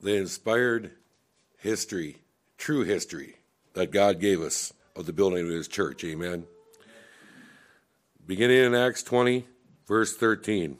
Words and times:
the 0.00 0.14
inspired 0.16 0.92
history, 1.58 2.16
true 2.56 2.84
history 2.84 3.36
that 3.74 3.90
God 3.90 4.18
gave 4.18 4.40
us 4.40 4.72
of 4.96 5.06
the 5.06 5.12
building 5.12 5.44
of 5.44 5.50
his 5.50 5.68
church. 5.68 6.02
Amen. 6.04 6.44
Beginning 8.26 8.64
in 8.64 8.74
Acts 8.74 9.02
20, 9.02 9.46
verse 9.86 10.16
13. 10.16 10.78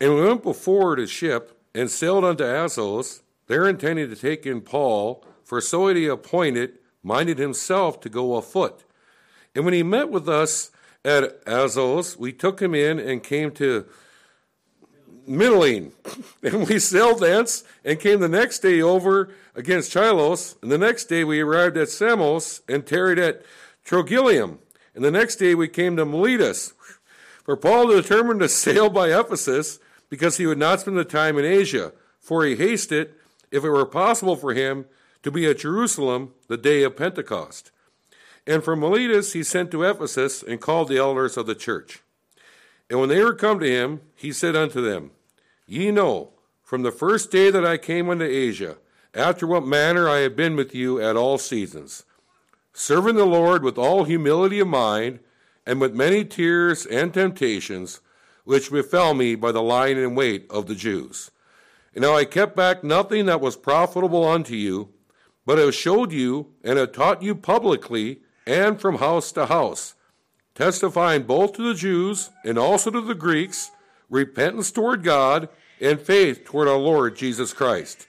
And 0.00 0.14
we 0.14 0.22
went 0.22 0.42
before 0.42 0.96
the 0.96 1.06
ship 1.06 1.60
and 1.74 1.90
sailed 1.90 2.24
unto 2.24 2.44
Assos, 2.44 3.22
there 3.46 3.68
intending 3.68 4.08
to 4.08 4.16
take 4.16 4.46
in 4.46 4.60
Paul, 4.60 5.24
for 5.42 5.60
so 5.60 5.88
had 5.88 5.96
he 5.96 6.06
appointed, 6.06 6.78
minded 7.02 7.38
himself 7.38 8.00
to 8.00 8.08
go 8.08 8.34
afoot. 8.34 8.84
And 9.54 9.64
when 9.64 9.74
he 9.74 9.82
met 9.82 10.10
with 10.10 10.28
us 10.28 10.70
at 11.04 11.40
Assos, 11.46 12.16
we 12.16 12.32
took 12.32 12.60
him 12.60 12.74
in 12.74 12.98
and 12.98 13.22
came 13.22 13.50
to 13.52 13.86
Mytilene. 15.28 15.92
And 16.42 16.68
we 16.68 16.78
sailed 16.78 17.20
thence 17.20 17.64
and 17.84 17.98
came 17.98 18.20
the 18.20 18.28
next 18.28 18.58
day 18.58 18.82
over 18.82 19.30
against 19.54 19.92
Chios. 19.92 20.56
And 20.60 20.70
the 20.70 20.76
next 20.76 21.06
day 21.06 21.24
we 21.24 21.40
arrived 21.40 21.78
at 21.78 21.88
Samos 21.88 22.60
and 22.68 22.86
tarried 22.86 23.18
at 23.18 23.42
Trogyllium. 23.86 24.58
And 24.94 25.02
the 25.02 25.10
next 25.10 25.36
day 25.36 25.54
we 25.54 25.68
came 25.68 25.96
to 25.96 26.04
Miletus. 26.04 26.74
For 27.44 27.56
Paul 27.56 27.88
determined 27.88 28.40
to 28.40 28.48
sail 28.50 28.90
by 28.90 29.08
Ephesus 29.08 29.78
because 30.10 30.36
he 30.36 30.46
would 30.46 30.58
not 30.58 30.80
spend 30.80 30.96
the 30.96 31.04
time 31.04 31.38
in 31.38 31.44
Asia, 31.44 31.92
for 32.20 32.44
he 32.44 32.56
hasted, 32.56 33.14
if 33.50 33.64
it 33.64 33.70
were 33.70 33.86
possible 33.86 34.36
for 34.36 34.54
him, 34.54 34.86
to 35.22 35.30
be 35.30 35.46
at 35.46 35.58
Jerusalem 35.58 36.34
the 36.48 36.56
day 36.56 36.82
of 36.82 36.96
Pentecost. 36.96 37.70
And 38.46 38.62
from 38.62 38.80
Miletus 38.80 39.32
he 39.32 39.42
sent 39.42 39.70
to 39.70 39.82
Ephesus 39.82 40.42
and 40.42 40.60
called 40.60 40.88
the 40.88 40.98
elders 40.98 41.36
of 41.36 41.46
the 41.46 41.54
church. 41.54 42.02
And 42.90 43.00
when 43.00 43.08
they 43.08 43.22
were 43.22 43.34
come 43.34 43.58
to 43.60 43.70
him, 43.70 44.00
he 44.14 44.32
said 44.32 44.54
unto 44.54 44.80
them, 44.80 45.10
Ye 45.66 45.90
know, 45.90 46.30
from 46.62 46.82
the 46.82 46.92
first 46.92 47.30
day 47.30 47.50
that 47.50 47.64
I 47.64 47.76
came 47.76 48.10
unto 48.10 48.24
Asia, 48.24 48.76
after 49.14 49.46
what 49.46 49.66
manner 49.66 50.08
I 50.08 50.18
have 50.18 50.36
been 50.36 50.56
with 50.56 50.74
you 50.74 51.00
at 51.00 51.16
all 51.16 51.38
seasons, 51.38 52.04
serving 52.72 53.16
the 53.16 53.24
Lord 53.24 53.62
with 53.62 53.78
all 53.78 54.04
humility 54.04 54.60
of 54.60 54.68
mind, 54.68 55.20
and 55.66 55.80
with 55.80 55.94
many 55.94 56.24
tears 56.24 56.84
and 56.84 57.14
temptations, 57.14 58.00
which 58.44 58.70
befell 58.70 59.14
me 59.14 59.34
by 59.34 59.52
the 59.52 59.62
lying 59.62 59.96
in 59.96 60.14
wait 60.14 60.46
of 60.50 60.66
the 60.66 60.74
Jews. 60.74 61.30
And 61.94 62.02
now 62.02 62.14
I 62.14 62.24
kept 62.24 62.56
back 62.56 62.84
nothing 62.84 63.26
that 63.26 63.40
was 63.40 63.56
profitable 63.56 64.26
unto 64.26 64.54
you, 64.54 64.90
but 65.46 65.58
have 65.58 65.74
showed 65.74 66.12
you 66.12 66.48
and 66.62 66.78
have 66.78 66.92
taught 66.92 67.22
you 67.22 67.34
publicly 67.34 68.20
and 68.46 68.80
from 68.80 68.96
house 68.96 69.32
to 69.32 69.46
house, 69.46 69.94
testifying 70.54 71.24
both 71.24 71.54
to 71.54 71.62
the 71.62 71.74
Jews 71.74 72.30
and 72.44 72.58
also 72.58 72.90
to 72.90 73.00
the 73.00 73.14
Greeks 73.14 73.70
repentance 74.08 74.70
toward 74.70 75.02
God 75.02 75.48
and 75.80 76.00
faith 76.00 76.44
toward 76.44 76.68
our 76.68 76.78
Lord 76.78 77.16
Jesus 77.16 77.52
Christ. 77.52 78.06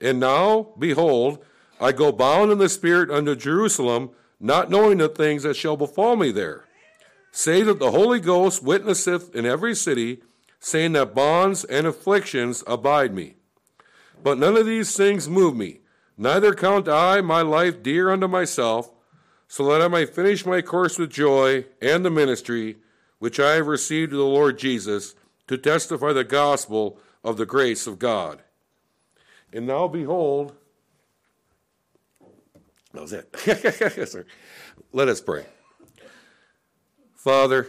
And 0.00 0.20
now, 0.20 0.68
behold, 0.78 1.44
I 1.80 1.92
go 1.92 2.12
bound 2.12 2.52
in 2.52 2.58
the 2.58 2.68
Spirit 2.68 3.10
unto 3.10 3.34
Jerusalem, 3.34 4.10
not 4.38 4.70
knowing 4.70 4.98
the 4.98 5.08
things 5.08 5.42
that 5.44 5.56
shall 5.56 5.76
befall 5.76 6.16
me 6.16 6.30
there. 6.30 6.64
Say 7.32 7.62
that 7.62 7.78
the 7.78 7.90
Holy 7.90 8.20
Ghost 8.20 8.62
witnesseth 8.62 9.34
in 9.34 9.46
every 9.46 9.74
city, 9.74 10.22
saying 10.60 10.92
that 10.92 11.14
bonds 11.14 11.64
and 11.64 11.86
afflictions 11.86 12.62
abide 12.66 13.14
me. 13.14 13.34
But 14.22 14.38
none 14.38 14.56
of 14.56 14.66
these 14.66 14.96
things 14.96 15.28
move 15.28 15.54
me, 15.56 15.80
neither 16.16 16.54
count 16.54 16.88
I 16.88 17.20
my 17.20 17.42
life 17.42 17.82
dear 17.82 18.10
unto 18.10 18.26
myself 18.26 18.90
so 19.48 19.66
that 19.70 19.82
I 19.82 19.88
may 19.88 20.06
finish 20.06 20.44
my 20.44 20.62
course 20.62 20.98
with 20.98 21.10
joy 21.10 21.66
and 21.80 22.04
the 22.04 22.10
ministry 22.10 22.76
which 23.18 23.40
I 23.40 23.54
have 23.54 23.66
received 23.66 24.12
of 24.12 24.18
the 24.18 24.24
Lord 24.24 24.58
Jesus 24.58 25.14
to 25.46 25.56
testify 25.56 26.12
the 26.12 26.24
gospel 26.24 26.98
of 27.24 27.36
the 27.36 27.46
grace 27.46 27.86
of 27.86 27.98
God. 27.98 28.42
And 29.52 29.66
now 29.66 29.88
behold, 29.88 30.54
that 32.92 33.02
was 33.02 33.12
it. 33.12 34.26
Let 34.92 35.08
us 35.08 35.20
pray. 35.20 35.44
Father, 37.14 37.68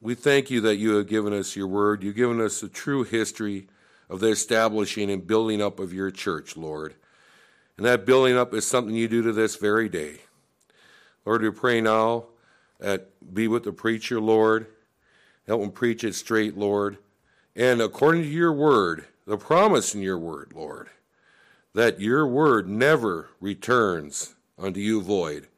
we 0.00 0.14
thank 0.14 0.50
you 0.50 0.60
that 0.62 0.76
you 0.76 0.96
have 0.96 1.06
given 1.06 1.32
us 1.32 1.56
your 1.56 1.66
word. 1.66 2.02
You've 2.02 2.16
given 2.16 2.40
us 2.40 2.62
a 2.62 2.68
true 2.68 3.04
history 3.04 3.68
of 4.08 4.20
the 4.20 4.28
establishing 4.28 5.10
and 5.10 5.26
building 5.26 5.60
up 5.60 5.80
of 5.80 5.92
your 5.92 6.10
church, 6.10 6.56
Lord. 6.56 6.94
And 7.76 7.84
that 7.86 8.06
building 8.06 8.36
up 8.36 8.54
is 8.54 8.66
something 8.66 8.94
you 8.94 9.08
do 9.08 9.22
to 9.22 9.32
this 9.32 9.56
very 9.56 9.88
day. 9.88 10.20
Lord, 11.26 11.42
we 11.42 11.50
pray 11.50 11.80
now 11.80 12.26
that 12.78 13.34
be 13.34 13.48
with 13.48 13.64
the 13.64 13.72
preacher, 13.72 14.20
Lord. 14.20 14.68
Help 15.46 15.60
him 15.60 15.72
preach 15.72 16.04
it 16.04 16.14
straight, 16.14 16.56
Lord. 16.56 16.98
And 17.56 17.82
according 17.82 18.22
to 18.22 18.28
your 18.28 18.52
word, 18.52 19.06
the 19.26 19.36
promise 19.36 19.92
in 19.92 20.02
your 20.02 20.18
word, 20.18 20.52
Lord, 20.54 20.88
that 21.74 22.00
your 22.00 22.28
word 22.28 22.68
never 22.68 23.30
returns 23.40 24.36
unto 24.56 24.78
you 24.78 25.02
void, 25.02 25.48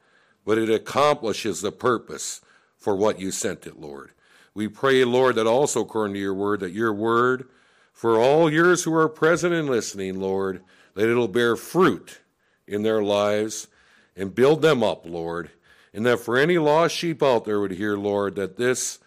but 0.45 0.57
it 0.57 0.71
accomplishes 0.71 1.61
the 1.61 1.71
purpose 1.71 2.41
for 2.79 2.97
what 2.97 3.21
you 3.21 3.31
sent 3.31 3.67
it, 3.67 3.79
Lord. 3.79 4.13
We 4.55 4.69
pray, 4.69 5.05
Lord, 5.05 5.35
that 5.35 5.47
also 5.47 5.83
according 5.83 6.15
to 6.15 6.21
your 6.21 6.35
word, 6.35 6.61
that 6.61 6.73
your 6.73 6.95
word, 6.95 7.47
for 7.93 8.19
all 8.19 8.51
yours 8.51 8.85
who 8.85 8.95
are 8.95 9.09
present 9.09 9.53
and 9.53 9.69
listening, 9.69 10.19
Lord, 10.19 10.63
that 10.95 11.11
it'll 11.11 11.29
bear 11.29 11.57
fruit 11.57 12.21
in 12.67 12.83
their 12.83 13.03
lives 13.03 13.69
and 14.17 14.35
build 14.35 14.63
them 14.63 14.83
up, 14.83 15.05
Lord, 15.05 15.51
and 15.93 16.05
that 16.07 16.21
for 16.21 16.37
any 16.37 16.59
lost 16.59 16.95
sheep 16.95 17.23
out 17.23 17.45
there 17.45 17.61
would 17.61 17.73
hear, 17.73 17.97
Lord, 17.97 18.35
that 18.37 18.57
this 18.57 18.99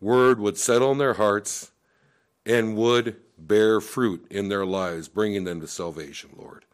word 0.00 0.38
would 0.38 0.58
settle 0.58 0.92
in 0.92 0.98
their 0.98 1.14
hearts 1.14 1.72
and 2.44 2.76
would 2.76 3.16
bear 3.38 3.80
fruit 3.80 4.26
in 4.30 4.48
their 4.48 4.64
lives, 4.64 5.08
bringing 5.08 5.44
them 5.44 5.60
to 5.60 5.66
salvation, 5.66 6.30
Lord. 6.36 6.64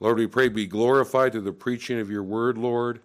Lord, 0.00 0.18
we 0.18 0.26
pray 0.26 0.48
be 0.48 0.66
glorified 0.66 1.32
through 1.32 1.42
the 1.42 1.52
preaching 1.52 1.98
of 1.98 2.10
your 2.10 2.22
word, 2.22 2.56
Lord. 2.56 3.00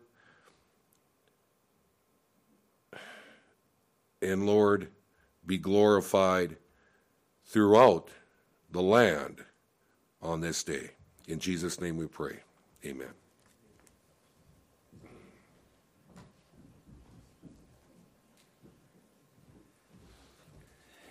And 4.22 4.46
Lord, 4.46 4.90
be 5.46 5.58
glorified 5.58 6.58
throughout 7.46 8.10
the 8.72 8.82
land 8.82 9.44
on 10.22 10.42
this 10.42 10.64
day. 10.64 10.92
In 11.28 11.40
Jesus' 11.40 11.82
name 11.82 11.98
we 11.98 12.08
pray. 12.08 12.40
Amen. 12.86 13.23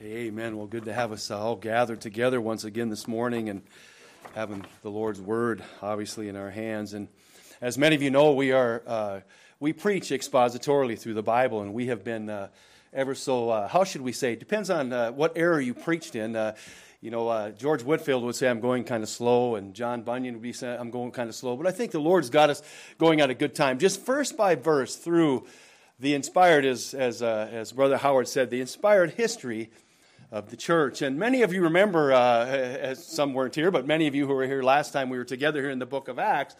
Amen. 0.04 0.56
Well, 0.56 0.66
good 0.66 0.86
to 0.86 0.92
have 0.92 1.12
us 1.12 1.30
all 1.30 1.54
gathered 1.54 2.00
together 2.00 2.40
once 2.40 2.64
again 2.64 2.88
this 2.88 3.06
morning 3.06 3.48
and 3.48 3.62
having 4.34 4.64
the 4.82 4.90
Lord's 4.90 5.20
Word 5.20 5.62
obviously 5.80 6.28
in 6.28 6.34
our 6.34 6.50
hands. 6.50 6.92
And 6.92 7.06
as 7.60 7.78
many 7.78 7.94
of 7.94 8.02
you 8.02 8.10
know, 8.10 8.32
we 8.32 8.50
are 8.50 8.82
uh, 8.84 9.20
we 9.60 9.72
preach 9.72 10.08
expositorily 10.08 10.98
through 10.98 11.14
the 11.14 11.22
Bible, 11.22 11.62
and 11.62 11.72
we 11.72 11.86
have 11.86 12.02
been 12.02 12.28
uh, 12.28 12.48
ever 12.92 13.14
so. 13.14 13.50
Uh, 13.50 13.68
how 13.68 13.84
should 13.84 14.00
we 14.00 14.10
say? 14.10 14.32
It 14.32 14.40
depends 14.40 14.70
on 14.70 14.92
uh, 14.92 15.12
what 15.12 15.34
era 15.36 15.62
you 15.62 15.72
preached 15.72 16.16
in. 16.16 16.34
Uh, 16.34 16.56
you 17.00 17.12
know, 17.12 17.28
uh, 17.28 17.50
George 17.50 17.84
Whitefield 17.84 18.24
would 18.24 18.34
say 18.34 18.48
I'm 18.48 18.60
going 18.60 18.82
kind 18.82 19.04
of 19.04 19.08
slow, 19.08 19.54
and 19.54 19.72
John 19.72 20.02
Bunyan 20.02 20.34
would 20.34 20.42
be 20.42 20.52
saying 20.52 20.80
I'm 20.80 20.90
going 20.90 21.12
kind 21.12 21.28
of 21.28 21.36
slow. 21.36 21.56
But 21.56 21.68
I 21.68 21.70
think 21.70 21.92
the 21.92 22.00
Lord's 22.00 22.28
got 22.28 22.50
us 22.50 22.60
going 22.98 23.20
at 23.20 23.30
a 23.30 23.34
good 23.34 23.54
time, 23.54 23.78
just 23.78 24.04
verse 24.04 24.32
by 24.32 24.56
verse 24.56 24.96
through 24.96 25.46
the 26.00 26.14
inspired, 26.14 26.64
as 26.64 26.92
as 26.92 27.22
as 27.22 27.70
Brother 27.70 27.98
Howard 27.98 28.26
said, 28.26 28.50
the 28.50 28.60
inspired 28.60 29.12
history 29.12 29.70
of 30.32 30.48
the 30.48 30.56
church. 30.56 31.02
And 31.02 31.18
many 31.18 31.42
of 31.42 31.52
you 31.52 31.62
remember, 31.62 32.10
uh, 32.10 32.46
as 32.46 33.06
some 33.06 33.34
weren't 33.34 33.54
here, 33.54 33.70
but 33.70 33.86
many 33.86 34.06
of 34.08 34.14
you 34.14 34.26
who 34.26 34.34
were 34.34 34.46
here 34.46 34.62
last 34.62 34.92
time 34.92 35.10
we 35.10 35.18
were 35.18 35.26
together 35.26 35.60
here 35.60 35.70
in 35.70 35.78
the 35.78 35.86
book 35.86 36.08
of 36.08 36.18
Acts, 36.18 36.56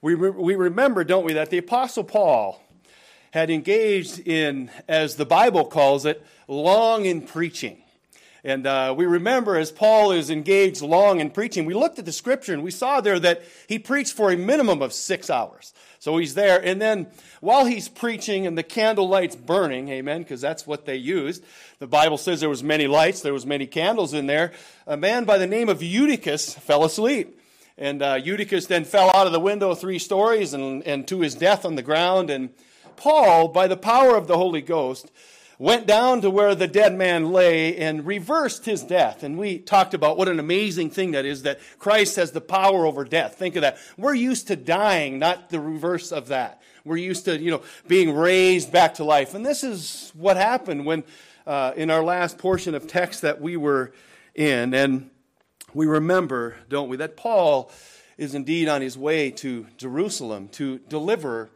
we, 0.00 0.14
re- 0.14 0.30
we 0.30 0.54
remember, 0.54 1.02
don't 1.02 1.24
we, 1.24 1.32
that 1.32 1.50
the 1.50 1.58
Apostle 1.58 2.04
Paul 2.04 2.62
had 3.32 3.50
engaged 3.50 4.20
in, 4.20 4.70
as 4.86 5.16
the 5.16 5.26
Bible 5.26 5.64
calls 5.64 6.06
it, 6.06 6.24
long 6.46 7.06
in 7.06 7.20
preaching. 7.22 7.82
And 8.44 8.68
uh, 8.68 8.94
we 8.96 9.04
remember 9.04 9.56
as 9.56 9.72
Paul 9.72 10.12
is 10.12 10.30
engaged 10.30 10.80
long 10.80 11.18
in 11.18 11.30
preaching, 11.30 11.66
we 11.66 11.74
looked 11.74 11.98
at 11.98 12.04
the 12.04 12.12
scripture 12.12 12.54
and 12.54 12.62
we 12.62 12.70
saw 12.70 13.00
there 13.00 13.18
that 13.18 13.42
he 13.66 13.80
preached 13.80 14.12
for 14.12 14.30
a 14.30 14.36
minimum 14.36 14.80
of 14.80 14.92
six 14.92 15.28
hours. 15.28 15.74
So 15.98 16.16
he's 16.18 16.34
there. 16.34 16.62
And 16.64 16.80
then 16.80 17.08
while 17.40 17.64
he's 17.64 17.88
preaching 17.88 18.46
and 18.46 18.56
the 18.56 18.62
candle 18.62 19.08
light's 19.08 19.36
burning, 19.36 19.88
amen, 19.88 20.22
because 20.22 20.40
that's 20.40 20.66
what 20.66 20.86
they 20.86 20.96
used. 20.96 21.44
The 21.78 21.86
Bible 21.86 22.18
says 22.18 22.40
there 22.40 22.48
was 22.48 22.62
many 22.62 22.86
lights, 22.86 23.20
there 23.20 23.32
was 23.32 23.46
many 23.46 23.66
candles 23.66 24.14
in 24.14 24.26
there. 24.26 24.52
A 24.86 24.96
man 24.96 25.24
by 25.24 25.38
the 25.38 25.46
name 25.46 25.68
of 25.68 25.82
Eutychus 25.82 26.54
fell 26.54 26.84
asleep. 26.84 27.40
And 27.76 28.02
uh, 28.02 28.18
Eutychus 28.22 28.66
then 28.66 28.84
fell 28.84 29.10
out 29.14 29.26
of 29.26 29.32
the 29.32 29.40
window 29.40 29.74
three 29.74 29.98
stories 29.98 30.52
and, 30.52 30.82
and 30.84 31.06
to 31.08 31.20
his 31.20 31.34
death 31.34 31.64
on 31.64 31.76
the 31.76 31.82
ground. 31.82 32.30
And 32.30 32.50
Paul, 32.96 33.48
by 33.48 33.68
the 33.68 33.76
power 33.76 34.16
of 34.16 34.26
the 34.26 34.36
Holy 34.36 34.62
Ghost, 34.62 35.12
went 35.58 35.86
down 35.86 36.20
to 36.20 36.30
where 36.30 36.54
the 36.54 36.68
dead 36.68 36.94
man 36.94 37.32
lay 37.32 37.76
and 37.76 38.06
reversed 38.06 38.64
his 38.64 38.82
death. 38.82 39.22
And 39.22 39.36
we 39.36 39.58
talked 39.58 39.92
about 39.92 40.16
what 40.16 40.28
an 40.28 40.38
amazing 40.38 40.90
thing 40.90 41.12
that 41.12 41.24
is 41.24 41.42
that 41.42 41.58
Christ 41.78 42.16
has 42.16 42.30
the 42.30 42.40
power 42.40 42.86
over 42.86 43.04
death. 43.04 43.34
Think 43.34 43.56
of 43.56 43.62
that. 43.62 43.76
We're 43.96 44.14
used 44.14 44.46
to 44.48 44.56
dying, 44.56 45.18
not 45.18 45.50
the 45.50 45.60
reverse 45.60 46.12
of 46.12 46.28
that. 46.28 46.62
We're 46.84 46.96
used 46.96 47.24
to, 47.24 47.38
you 47.38 47.50
know, 47.50 47.62
being 47.88 48.14
raised 48.14 48.72
back 48.72 48.94
to 48.94 49.04
life. 49.04 49.34
And 49.34 49.44
this 49.44 49.64
is 49.64 50.12
what 50.14 50.36
happened 50.36 50.86
when, 50.86 51.04
uh, 51.46 51.72
in 51.76 51.90
our 51.90 52.04
last 52.04 52.38
portion 52.38 52.74
of 52.74 52.86
text 52.86 53.22
that 53.22 53.40
we 53.40 53.56
were 53.56 53.92
in. 54.34 54.72
And 54.74 55.10
we 55.74 55.86
remember, 55.86 56.56
don't 56.68 56.88
we, 56.88 56.96
that 56.98 57.16
Paul 57.16 57.70
is 58.16 58.34
indeed 58.34 58.68
on 58.68 58.80
his 58.80 58.96
way 58.96 59.30
to 59.30 59.66
Jerusalem 59.76 60.48
to 60.48 60.78
deliver 60.78 61.50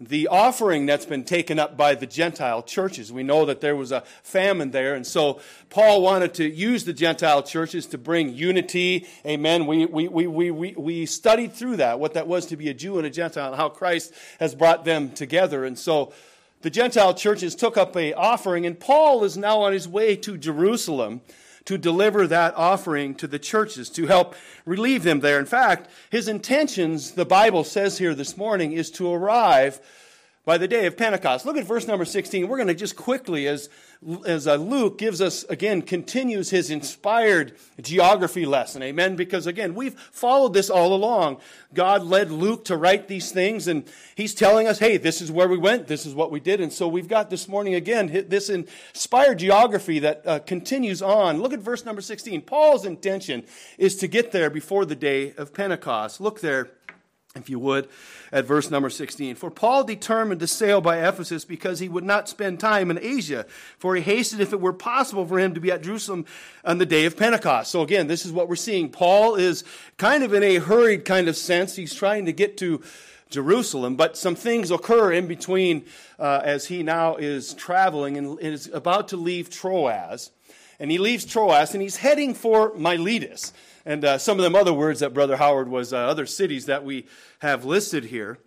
the 0.00 0.28
offering 0.28 0.86
that's 0.86 1.06
been 1.06 1.24
taken 1.24 1.58
up 1.58 1.76
by 1.76 1.94
the 1.94 2.06
Gentile 2.06 2.62
churches. 2.62 3.12
We 3.12 3.22
know 3.22 3.44
that 3.44 3.60
there 3.60 3.76
was 3.76 3.92
a 3.92 4.02
famine 4.22 4.70
there, 4.70 4.94
and 4.94 5.06
so 5.06 5.40
Paul 5.70 6.02
wanted 6.02 6.34
to 6.34 6.48
use 6.48 6.84
the 6.84 6.92
Gentile 6.92 7.42
churches 7.42 7.86
to 7.86 7.98
bring 7.98 8.34
unity. 8.34 9.06
Amen. 9.24 9.66
We, 9.66 9.86
we, 9.86 10.08
we, 10.08 10.26
we, 10.26 10.50
we, 10.50 10.74
we 10.76 11.06
studied 11.06 11.52
through 11.52 11.76
that, 11.76 12.00
what 12.00 12.14
that 12.14 12.26
was 12.26 12.46
to 12.46 12.56
be 12.56 12.68
a 12.68 12.74
Jew 12.74 12.98
and 12.98 13.06
a 13.06 13.10
Gentile, 13.10 13.48
and 13.48 13.56
how 13.56 13.68
Christ 13.68 14.12
has 14.40 14.54
brought 14.54 14.84
them 14.84 15.10
together. 15.10 15.64
And 15.64 15.78
so 15.78 16.12
the 16.62 16.70
Gentile 16.70 17.14
churches 17.14 17.54
took 17.54 17.76
up 17.76 17.96
a 17.96 18.14
offering, 18.14 18.66
and 18.66 18.78
Paul 18.78 19.22
is 19.22 19.36
now 19.36 19.60
on 19.60 19.72
his 19.72 19.86
way 19.86 20.16
to 20.16 20.36
Jerusalem 20.36 21.20
to 21.64 21.78
deliver 21.78 22.26
that 22.26 22.54
offering 22.56 23.14
to 23.14 23.26
the 23.26 23.38
churches 23.38 23.88
to 23.90 24.06
help 24.06 24.34
relieve 24.66 25.02
them 25.02 25.20
there. 25.20 25.38
In 25.38 25.46
fact, 25.46 25.88
his 26.10 26.28
intentions, 26.28 27.12
the 27.12 27.24
Bible 27.24 27.64
says 27.64 27.98
here 27.98 28.14
this 28.14 28.36
morning, 28.36 28.72
is 28.72 28.90
to 28.92 29.12
arrive 29.12 29.80
by 30.44 30.58
the 30.58 30.68
day 30.68 30.84
of 30.86 30.96
Pentecost. 30.96 31.46
Look 31.46 31.56
at 31.56 31.64
verse 31.64 31.86
number 31.86 32.04
16. 32.04 32.46
We're 32.46 32.58
going 32.58 32.68
to 32.68 32.74
just 32.74 32.96
quickly, 32.96 33.48
as, 33.48 33.70
as 34.26 34.46
uh, 34.46 34.56
Luke 34.56 34.98
gives 34.98 35.22
us, 35.22 35.44
again, 35.44 35.80
continues 35.80 36.50
his 36.50 36.70
inspired 36.70 37.56
geography 37.80 38.44
lesson. 38.44 38.82
Amen? 38.82 39.16
Because, 39.16 39.46
again, 39.46 39.74
we've 39.74 39.98
followed 39.98 40.52
this 40.52 40.68
all 40.68 40.92
along. 40.92 41.38
God 41.72 42.04
led 42.04 42.30
Luke 42.30 42.66
to 42.66 42.76
write 42.76 43.08
these 43.08 43.32
things, 43.32 43.66
and 43.68 43.84
he's 44.14 44.34
telling 44.34 44.68
us, 44.68 44.78
hey, 44.78 44.98
this 44.98 45.22
is 45.22 45.32
where 45.32 45.48
we 45.48 45.56
went, 45.56 45.86
this 45.86 46.04
is 46.04 46.14
what 46.14 46.30
we 46.30 46.40
did. 46.40 46.60
And 46.60 46.72
so 46.72 46.88
we've 46.88 47.08
got 47.08 47.30
this 47.30 47.48
morning, 47.48 47.74
again, 47.74 48.26
this 48.28 48.50
inspired 48.50 49.38
geography 49.38 49.98
that 50.00 50.26
uh, 50.26 50.38
continues 50.40 51.00
on. 51.00 51.40
Look 51.40 51.54
at 51.54 51.60
verse 51.60 51.86
number 51.86 52.02
16. 52.02 52.42
Paul's 52.42 52.84
intention 52.84 53.44
is 53.78 53.96
to 53.96 54.06
get 54.08 54.30
there 54.32 54.50
before 54.50 54.84
the 54.84 54.96
day 54.96 55.32
of 55.38 55.54
Pentecost. 55.54 56.20
Look 56.20 56.40
there 56.40 56.70
if 57.36 57.50
you 57.50 57.58
would, 57.58 57.88
at 58.30 58.44
verse 58.44 58.70
number 58.70 58.88
16. 58.88 59.34
For 59.34 59.50
Paul 59.50 59.82
determined 59.82 60.38
to 60.38 60.46
sail 60.46 60.80
by 60.80 60.98
Ephesus 60.98 61.44
because 61.44 61.80
he 61.80 61.88
would 61.88 62.04
not 62.04 62.28
spend 62.28 62.60
time 62.60 62.92
in 62.92 62.98
Asia, 63.02 63.44
for 63.76 63.96
he 63.96 64.02
hasted 64.02 64.40
if 64.40 64.52
it 64.52 64.60
were 64.60 64.72
possible 64.72 65.26
for 65.26 65.40
him 65.40 65.52
to 65.52 65.60
be 65.60 65.72
at 65.72 65.82
Jerusalem 65.82 66.26
on 66.64 66.78
the 66.78 66.86
day 66.86 67.06
of 67.06 67.16
Pentecost. 67.16 67.72
So 67.72 67.82
again, 67.82 68.06
this 68.06 68.24
is 68.24 68.30
what 68.30 68.48
we're 68.48 68.54
seeing. 68.54 68.88
Paul 68.88 69.34
is 69.34 69.64
kind 69.96 70.22
of 70.22 70.32
in 70.32 70.44
a 70.44 70.56
hurried 70.58 71.04
kind 71.04 71.26
of 71.26 71.36
sense. 71.36 71.74
He's 71.74 71.92
trying 71.92 72.24
to 72.26 72.32
get 72.32 72.56
to 72.58 72.80
Jerusalem, 73.30 73.96
but 73.96 74.16
some 74.16 74.36
things 74.36 74.70
occur 74.70 75.10
in 75.10 75.26
between 75.26 75.86
uh, 76.20 76.40
as 76.44 76.66
he 76.66 76.84
now 76.84 77.16
is 77.16 77.52
traveling 77.54 78.16
and 78.16 78.38
is 78.38 78.68
about 78.72 79.08
to 79.08 79.16
leave 79.16 79.50
Troas. 79.50 80.30
And 80.78 80.88
he 80.88 80.98
leaves 80.98 81.24
Troas 81.24 81.74
and 81.74 81.82
he's 81.82 81.96
heading 81.96 82.32
for 82.32 82.72
Miletus 82.76 83.52
and 83.86 84.04
uh, 84.04 84.18
some 84.18 84.38
of 84.38 84.44
them 84.44 84.54
other 84.54 84.72
words 84.72 85.00
that 85.00 85.14
Brother 85.14 85.36
Howard 85.36 85.68
was, 85.68 85.92
uh, 85.92 85.98
other 85.98 86.26
cities 86.26 86.66
that 86.66 86.84
we 86.84 87.06
have 87.40 87.64
listed 87.64 88.06
here. 88.06 88.38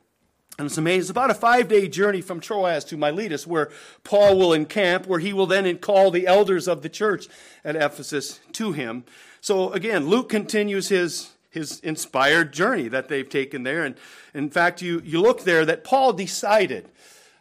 And 0.58 0.66
it's 0.66 0.78
amazing. 0.78 1.02
It's 1.02 1.10
about 1.12 1.30
a 1.30 1.36
five 1.36 1.68
day 1.68 1.88
journey 1.88 2.22
from 2.22 2.40
Troas 2.40 2.84
to 2.86 2.98
Miletus, 2.98 3.46
where 3.46 3.70
Paul 4.04 4.40
will 4.40 4.54
encamp, 4.54 5.06
where 5.06 5.20
he 5.20 5.34
will 5.34 5.46
then 5.46 5.78
call 5.78 6.10
the 6.10 6.26
elders 6.26 6.68
of 6.68 6.82
the 6.82 6.90
church 6.90 7.28
at 7.64 7.76
Ephesus 7.76 8.40
to 8.54 8.72
him. 8.72 9.04
So 9.40 9.72
again, 9.72 10.08
Luke 10.08 10.30
continues 10.30 10.90
his, 10.90 11.30
his 11.52 11.80
inspired 11.82 12.54
journey 12.54 12.88
that 12.88 13.08
they've 13.08 13.30
taken 13.30 13.64
there. 13.64 13.86
And 13.86 13.96
in 14.34 14.50
fact, 14.50 14.82
you, 14.82 15.00
you 15.06 15.22
look 15.22 15.44
there 15.44 15.64
that 15.66 15.84
Paul 15.84 16.14
decided 16.14 16.90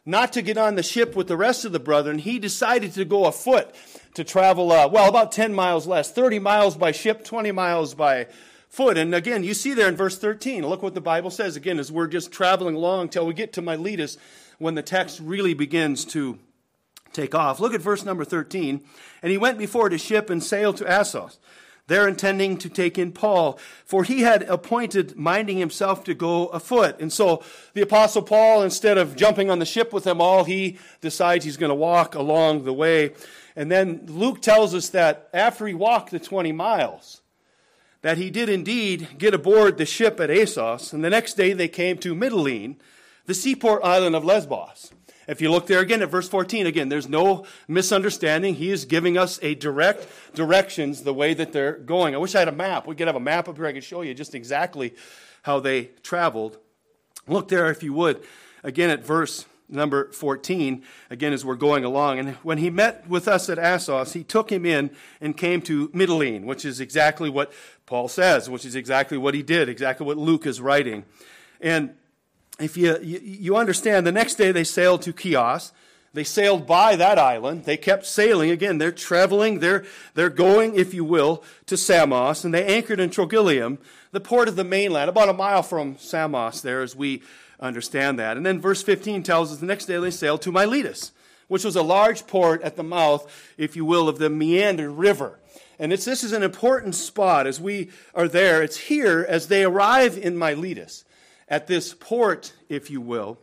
not 0.05 0.33
to 0.35 0.43
get 0.43 0.59
on 0.59 0.75
the 0.75 0.83
ship 0.83 1.17
with 1.17 1.27
the 1.27 1.37
rest 1.39 1.65
of 1.65 1.73
the 1.73 1.81
brethren. 1.81 2.19
He 2.19 2.39
decided 2.39 2.93
to 2.93 3.05
go 3.07 3.25
afoot 3.25 3.75
to 4.17 4.25
travel, 4.25 4.73
uh, 4.73 4.89
well, 4.89 5.11
about 5.11 5.31
10 5.31 5.55
miles 5.55 5.87
less, 5.87 6.11
30 6.11 6.39
miles 6.39 6.75
by 6.75 6.91
ship, 6.91 7.23
20 7.23 7.53
miles 7.53 7.95
by 7.95 8.27
foot. 8.71 8.97
And 8.97 9.15
again, 9.15 9.45
you 9.45 9.53
see 9.53 9.75
there 9.75 9.89
in 9.89 9.95
verse 9.95 10.19
13, 10.19 10.67
look 10.67 10.83
what 10.83 10.95
the 10.95 11.03
Bible 11.03 11.31
says 11.31 11.55
again 11.55 11.79
as 11.79 11.93
we're 11.93 12.07
just 12.07 12.33
traveling 12.33 12.75
along 12.75 13.11
till 13.11 13.27
we 13.27 13.35
get 13.35 13.53
to 13.53 13.63
Miletus 13.63 14.17
when 14.59 14.75
the 14.75 14.83
text 14.83 15.21
really 15.21 15.53
begins 15.53 16.07
to 16.07 16.39
take 17.13 17.35
off. 17.35 17.61
Look 17.61 17.75
at 17.75 17.83
verse 17.83 18.07
number 18.07 18.25
13. 18.25 18.81
And 19.23 19.31
he 19.31 19.37
went 19.37 19.59
before 19.59 19.91
to 19.91 19.99
ship 19.99 20.31
and 20.31 20.43
sailed 20.43 20.79
to 20.79 20.91
Assos 20.91 21.39
there 21.89 22.09
intending 22.09 22.57
to 22.59 22.69
take 22.69 22.99
in 22.99 23.12
Paul, 23.12 23.59
for 23.85 24.03
he 24.03 24.23
had 24.23 24.43
appointed 24.45 25.17
minding 25.17 25.59
himself 25.59 26.03
to 26.05 26.15
go 26.15 26.47
afoot. 26.47 27.01
And 27.01 27.12
so 27.12 27.43
the 27.75 27.83
apostle 27.83 28.23
Paul, 28.23 28.62
instead 28.62 28.99
of 28.99 29.15
jumping 29.15 29.51
on 29.51 29.61
the 29.61 29.67
ship 29.67 29.93
with 29.93 30.05
them 30.05 30.21
all, 30.21 30.45
he 30.45 30.79
decides 31.01 31.45
he's 31.45 31.57
going 31.57 31.71
to 31.71 31.77
walk 31.77 32.15
along 32.15 32.65
the 32.65 32.73
way. 32.73 33.12
And 33.56 33.73
then 33.73 34.03
Luke 34.06 34.43
tells 34.43 34.75
us 34.75 34.91
that 34.91 35.31
after 35.32 35.67
he 35.67 35.75
walked 35.75 36.11
the 36.11 36.20
20 36.20 36.53
miles, 36.53 37.23
that 38.03 38.19
he 38.19 38.31
did 38.31 38.50
indeed 38.50 39.19
get 39.19 39.35
aboard 39.35 39.79
the 39.79 39.87
ship 39.87 40.20
at 40.20 40.31
Assos, 40.31 40.93
and 40.93 41.03
the 41.03 41.11
next 41.11 41.35
day 41.35 41.55
they 41.55 41.67
came 41.67 41.97
to 41.99 42.14
Mytilene, 42.14 42.76
the 43.25 43.35
seaport 43.35 43.82
island 43.82 44.14
of 44.14 44.25
Lesbos. 44.25 44.93
If 45.26 45.41
you 45.41 45.50
look 45.50 45.67
there 45.67 45.81
again 45.81 46.03
at 46.03 46.11
verse 46.11 46.29
14, 46.29 46.67
again, 46.67 46.88
there's 46.88 47.08
no 47.08 47.47
misunderstanding. 47.67 48.55
He 48.55 48.70
is 48.70 48.85
giving 48.85 49.19
us 49.19 49.41
a 49.43 49.56
direct 49.56 50.06
directions 50.35 51.02
the 51.02 51.14
way 51.14 51.35
that 51.35 51.52
they're 51.52 51.79
going. 51.79 52.14
I 52.14 52.19
wish 52.19 52.37
I 52.37 52.41
had 52.41 52.49
a 52.49 52.52
map. 52.52 52.87
We 52.87 52.94
could 52.94 53.09
have 53.09 53.17
a 53.17 53.20
map 53.20 53.49
up 53.49 53.56
here. 53.56 53.67
I 53.67 53.73
could 53.73 53.82
show 53.82 54.02
you 54.02 54.14
just 54.14 54.37
exactly 54.37 54.94
how 55.43 55.59
they 55.59 55.87
traveled. 56.05 56.59
Look 57.26 57.49
there, 57.49 57.70
if 57.70 57.82
you 57.82 57.93
would, 57.94 58.23
again 58.62 58.91
at 58.91 59.05
verse 59.05 59.47
number 59.69 60.11
14, 60.13 60.83
again 61.11 61.33
as 61.33 61.45
we're 61.45 61.55
going 61.55 61.85
along. 61.85 62.19
And 62.19 62.31
when 62.37 62.59
he 62.59 62.71
met 62.71 63.09
with 63.09 63.29
us 63.29 63.49
at 63.49 63.59
Assos, 63.59 64.13
he 64.13 64.23
took 64.25 64.51
him 64.51 64.65
in 64.65 64.91
and 65.21 65.37
came 65.37 65.61
to 65.63 65.89
Mytilene, 65.89 66.45
which 66.45 66.65
is 66.65 66.81
exactly 66.81 67.29
what 67.29 67.53
Paul 67.87 68.09
says, 68.09 68.49
which 68.49 68.65
is 68.65 68.75
exactly 68.75 69.19
what 69.19 69.35
he 69.35 69.43
did, 69.43 69.69
exactly 69.69 70.07
what 70.07 70.17
Luke 70.17 70.47
is 70.47 70.61
writing. 70.61 71.05
And 71.61 71.95
if 72.59 72.77
you, 72.77 72.99
you, 73.01 73.57
understand, 73.57 74.07
the 74.07 74.13
next 74.13 74.37
day 74.37 74.53
they 74.53 74.65
sailed 74.65 75.03
to 75.03 75.13
Chios. 75.13 75.73
They 76.15 76.25
sailed 76.25 76.67
by 76.67 76.97
that 76.97 77.19
island. 77.19 77.65
They 77.65 77.77
kept 77.77 78.07
sailing. 78.07 78.51
Again, 78.51 78.79
they're 78.79 78.91
traveling. 78.91 79.59
They're, 79.59 79.85
they're 80.15 80.31
going, 80.31 80.75
if 80.75 80.95
you 80.95 81.05
will, 81.05 81.45
to 81.67 81.77
Samos. 81.77 82.43
And 82.43 82.55
they 82.55 82.65
anchored 82.65 83.01
in 83.01 83.11
Trogyllium, 83.11 83.77
the 84.12 84.21
port 84.21 84.49
of 84.49 84.57
the 84.57 84.65
mainland, 84.65 85.11
about 85.11 85.29
a 85.29 85.35
mile 85.35 85.62
from 85.62 85.99
Samos 85.99 86.62
there, 86.62 86.81
as 86.81 86.97
we 86.97 87.23
understand 87.61 88.19
that. 88.19 88.37
And 88.37 88.44
then 88.44 88.61
verse 88.61 88.82
15 88.82 89.23
tells 89.23 89.53
us 89.53 89.58
the 89.58 89.67
next 89.67 89.87
day 89.87 89.99
they 89.99 90.11
sailed 90.11 90.43
to 90.43 90.53
Miletus, 90.53 91.12
which 91.49 91.64
was 91.64 91.76
a 91.76 91.82
large 91.82 92.26
port 92.26 92.62
at 92.62 92.76
the 92.76 92.82
mouth, 92.82 93.31
if 93.56 93.76
you 93.76 93.85
will, 93.85 94.08
of 94.08 94.19
the 94.19 94.31
Meander 94.31 94.91
River. 94.91 95.38
And 95.79 95.93
it's, 95.93 96.05
this 96.05 96.25
is 96.25 96.32
an 96.32 96.43
important 96.43 96.94
spot 96.94 97.47
as 97.47 97.61
we 97.61 97.91
are 98.14 98.29
there. 98.29 98.62
It's 98.62 98.76
here 98.76 99.25
as 99.28 99.49
they 99.49 99.64
arrive 99.64 100.16
in 100.16 100.38
Miletus 100.38 101.04
at 101.49 101.66
this 101.66 101.95
port, 101.95 102.52
if 102.69 102.90
you 102.90 103.00
will, 103.00 103.38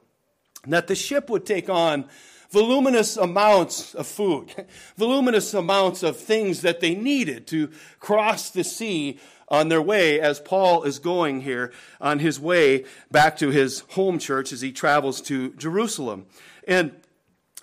that 0.68 0.88
the 0.88 0.96
ship 0.96 1.30
would 1.30 1.46
take 1.46 1.70
on 1.70 2.06
voluminous 2.50 3.18
amounts 3.18 3.96
of 3.96 4.08
food, 4.08 4.54
voluminous 4.98 5.54
amounts 5.54 6.04
of 6.04 6.18
things 6.18 6.62
that 6.62 6.80
they 6.80 6.96
needed 6.96 7.48
to 7.48 7.70
cross 8.00 8.50
the 8.50 8.64
sea 8.64 9.20
on 9.54 9.70
their 9.70 9.82
way 9.84 10.20
as 10.20 10.40
Paul 10.40 10.82
is 10.82 10.98
going 10.98 11.42
here 11.42 11.72
on 12.02 12.18
his 12.18 12.40
way 12.40 12.86
back 13.12 13.38
to 13.38 13.52
his 13.52 13.82
home 13.92 14.18
church 14.18 14.52
as 14.52 14.62
he 14.62 14.72
travels 14.72 15.22
to 15.22 15.54
Jerusalem. 15.54 16.26
And 16.68 16.92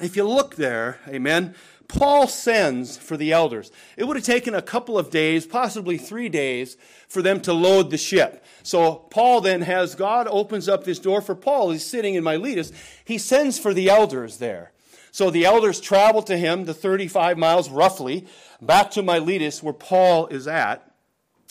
if 0.00 0.14
you 0.14 0.22
look 0.22 0.54
there, 0.54 1.00
amen, 1.08 1.56
Paul 1.88 2.28
sends 2.28 2.96
for 2.96 3.16
the 3.16 3.32
elders. 3.32 3.72
It 3.96 4.04
would 4.04 4.16
have 4.16 4.24
taken 4.24 4.54
a 4.54 4.62
couple 4.62 4.96
of 4.96 5.10
days, 5.10 5.46
possibly 5.46 5.98
three 5.98 6.28
days, 6.28 6.76
for 7.08 7.22
them 7.22 7.40
to 7.40 7.52
load 7.52 7.90
the 7.90 7.98
ship. 7.98 8.44
So 8.62 8.94
Paul 8.94 9.40
then 9.40 9.62
has, 9.62 9.96
God 9.96 10.28
opens 10.30 10.68
up 10.68 10.84
this 10.84 11.00
door 11.00 11.20
for 11.20 11.34
Paul. 11.34 11.72
He's 11.72 11.84
sitting 11.84 12.14
in 12.14 12.22
Miletus. 12.22 12.70
He 13.04 13.18
sends 13.18 13.58
for 13.58 13.74
the 13.74 13.90
elders 13.90 14.36
there. 14.36 14.70
So 15.10 15.28
the 15.28 15.44
elders 15.44 15.80
travel 15.80 16.22
to 16.22 16.36
him, 16.36 16.66
the 16.66 16.74
35 16.74 17.36
miles 17.36 17.68
roughly, 17.68 18.28
back 18.62 18.92
to 18.92 19.02
Miletus 19.02 19.60
where 19.60 19.74
Paul 19.74 20.28
is 20.28 20.46
at. 20.46 20.89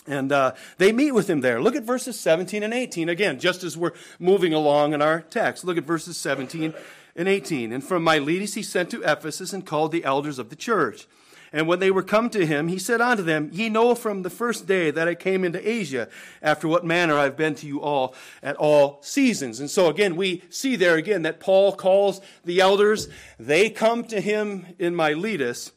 And 0.09 0.31
uh, 0.31 0.55
they 0.79 0.91
meet 0.91 1.11
with 1.11 1.29
him 1.29 1.41
there. 1.41 1.61
Look 1.61 1.75
at 1.75 1.83
verses 1.83 2.19
17 2.19 2.63
and 2.63 2.73
18. 2.73 3.09
Again, 3.09 3.39
just 3.39 3.63
as 3.63 3.77
we're 3.77 3.93
moving 4.17 4.55
along 4.55 4.93
in 4.93 5.03
our 5.03 5.21
text. 5.21 5.63
Look 5.63 5.77
at 5.77 5.83
verses 5.83 6.17
17 6.17 6.73
and 7.15 7.27
18. 7.27 7.71
And 7.71 7.83
from 7.83 8.03
Miletus 8.03 8.55
he 8.55 8.63
sent 8.63 8.89
to 8.89 9.03
Ephesus 9.03 9.53
and 9.53 9.65
called 9.65 9.91
the 9.91 10.03
elders 10.03 10.39
of 10.39 10.49
the 10.49 10.55
church. 10.55 11.07
And 11.53 11.67
when 11.67 11.79
they 11.79 11.91
were 11.91 12.03
come 12.03 12.29
to 12.31 12.45
him, 12.45 12.67
he 12.67 12.79
said 12.79 13.01
unto 13.01 13.23
them, 13.23 13.49
Ye 13.51 13.69
know 13.69 13.95
from 13.95 14.21
the 14.23 14.29
first 14.29 14.67
day 14.67 14.91
that 14.91 15.07
I 15.07 15.15
came 15.15 15.43
into 15.43 15.67
Asia, 15.67 16.07
after 16.41 16.67
what 16.67 16.85
manner 16.85 17.17
I've 17.17 17.37
been 17.37 17.55
to 17.55 17.67
you 17.67 17.81
all 17.81 18.15
at 18.43 18.55
all 18.55 18.99
seasons. 19.01 19.59
And 19.59 19.69
so 19.69 19.89
again, 19.89 20.15
we 20.15 20.43
see 20.49 20.75
there 20.75 20.95
again 20.95 21.23
that 21.23 21.39
Paul 21.39 21.75
calls 21.75 22.21
the 22.45 22.59
elders. 22.59 23.09
They 23.39 23.69
come 23.69 24.03
to 24.05 24.21
him 24.21 24.67
in 24.77 24.95
Miletus. 24.95 25.71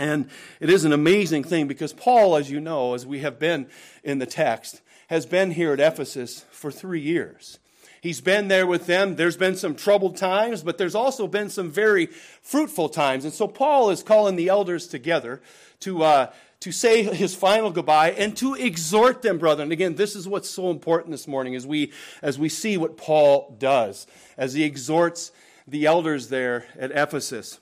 And 0.00 0.30
it 0.60 0.70
is 0.70 0.86
an 0.86 0.94
amazing 0.94 1.44
thing 1.44 1.68
because 1.68 1.92
Paul, 1.92 2.34
as 2.34 2.50
you 2.50 2.58
know, 2.58 2.94
as 2.94 3.04
we 3.04 3.18
have 3.18 3.38
been 3.38 3.68
in 4.02 4.18
the 4.18 4.24
text, 4.24 4.80
has 5.08 5.26
been 5.26 5.50
here 5.50 5.74
at 5.74 5.80
Ephesus 5.80 6.46
for 6.50 6.72
three 6.72 7.02
years. 7.02 7.58
He's 8.00 8.22
been 8.22 8.48
there 8.48 8.66
with 8.66 8.86
them. 8.86 9.16
There's 9.16 9.36
been 9.36 9.56
some 9.56 9.74
troubled 9.74 10.16
times, 10.16 10.62
but 10.62 10.78
there's 10.78 10.94
also 10.94 11.26
been 11.26 11.50
some 11.50 11.70
very 11.70 12.06
fruitful 12.40 12.88
times. 12.88 13.26
And 13.26 13.34
so 13.34 13.46
Paul 13.46 13.90
is 13.90 14.02
calling 14.02 14.36
the 14.36 14.48
elders 14.48 14.86
together 14.86 15.42
to, 15.80 16.02
uh, 16.02 16.32
to 16.60 16.72
say 16.72 17.02
his 17.02 17.34
final 17.34 17.70
goodbye 17.70 18.12
and 18.12 18.34
to 18.38 18.54
exhort 18.54 19.20
them, 19.20 19.36
brethren. 19.36 19.70
Again, 19.70 19.96
this 19.96 20.16
is 20.16 20.26
what's 20.26 20.48
so 20.48 20.70
important 20.70 21.10
this 21.10 21.28
morning 21.28 21.54
as 21.54 21.66
we, 21.66 21.92
as 22.22 22.38
we 22.38 22.48
see 22.48 22.78
what 22.78 22.96
Paul 22.96 23.54
does, 23.58 24.06
as 24.38 24.54
he 24.54 24.64
exhorts 24.64 25.30
the 25.68 25.84
elders 25.84 26.28
there 26.28 26.64
at 26.78 26.90
Ephesus. 26.90 27.60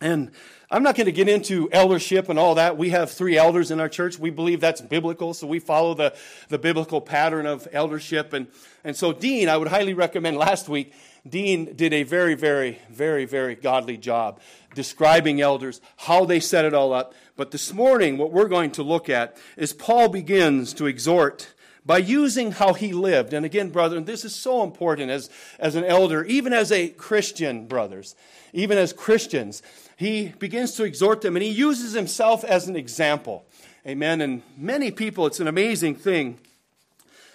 And 0.00 0.30
I'm 0.70 0.82
not 0.82 0.94
going 0.94 1.06
to 1.06 1.12
get 1.12 1.28
into 1.28 1.68
eldership 1.72 2.28
and 2.28 2.38
all 2.38 2.54
that. 2.54 2.78
We 2.78 2.90
have 2.90 3.10
three 3.10 3.36
elders 3.36 3.70
in 3.70 3.80
our 3.80 3.88
church. 3.88 4.18
We 4.18 4.30
believe 4.30 4.60
that's 4.60 4.80
biblical, 4.80 5.34
so 5.34 5.46
we 5.46 5.58
follow 5.58 5.94
the, 5.94 6.14
the 6.48 6.58
biblical 6.58 7.00
pattern 7.00 7.44
of 7.44 7.68
eldership. 7.72 8.32
And, 8.32 8.46
and 8.84 8.96
so, 8.96 9.12
Dean, 9.12 9.48
I 9.48 9.56
would 9.56 9.68
highly 9.68 9.92
recommend 9.92 10.36
last 10.36 10.68
week, 10.68 10.94
Dean 11.28 11.74
did 11.74 11.92
a 11.92 12.02
very, 12.04 12.34
very, 12.34 12.78
very, 12.88 13.26
very 13.26 13.54
godly 13.54 13.96
job 13.98 14.40
describing 14.74 15.40
elders, 15.40 15.80
how 15.96 16.24
they 16.24 16.40
set 16.40 16.64
it 16.64 16.72
all 16.72 16.92
up. 16.92 17.12
But 17.36 17.50
this 17.50 17.72
morning, 17.72 18.16
what 18.16 18.32
we're 18.32 18.48
going 18.48 18.70
to 18.72 18.82
look 18.82 19.08
at 19.08 19.36
is 19.56 19.72
Paul 19.72 20.08
begins 20.08 20.72
to 20.74 20.86
exhort 20.86 21.52
by 21.84 21.98
using 21.98 22.52
how 22.52 22.74
he 22.74 22.92
lived. 22.92 23.32
And 23.32 23.44
again, 23.44 23.70
brethren, 23.70 24.04
this 24.04 24.24
is 24.24 24.34
so 24.34 24.62
important 24.62 25.10
as, 25.10 25.30
as 25.58 25.74
an 25.74 25.84
elder, 25.84 26.24
even 26.24 26.52
as 26.52 26.70
a 26.70 26.88
Christian, 26.88 27.66
brothers, 27.66 28.14
even 28.52 28.78
as 28.78 28.92
Christians. 28.92 29.62
He 30.00 30.28
begins 30.38 30.72
to 30.76 30.84
exhort 30.84 31.20
them 31.20 31.36
and 31.36 31.42
he 31.42 31.50
uses 31.50 31.92
himself 31.92 32.42
as 32.42 32.66
an 32.66 32.74
example. 32.74 33.44
Amen. 33.86 34.22
And 34.22 34.42
many 34.56 34.90
people, 34.90 35.26
it's 35.26 35.40
an 35.40 35.46
amazing 35.46 35.94
thing 35.94 36.38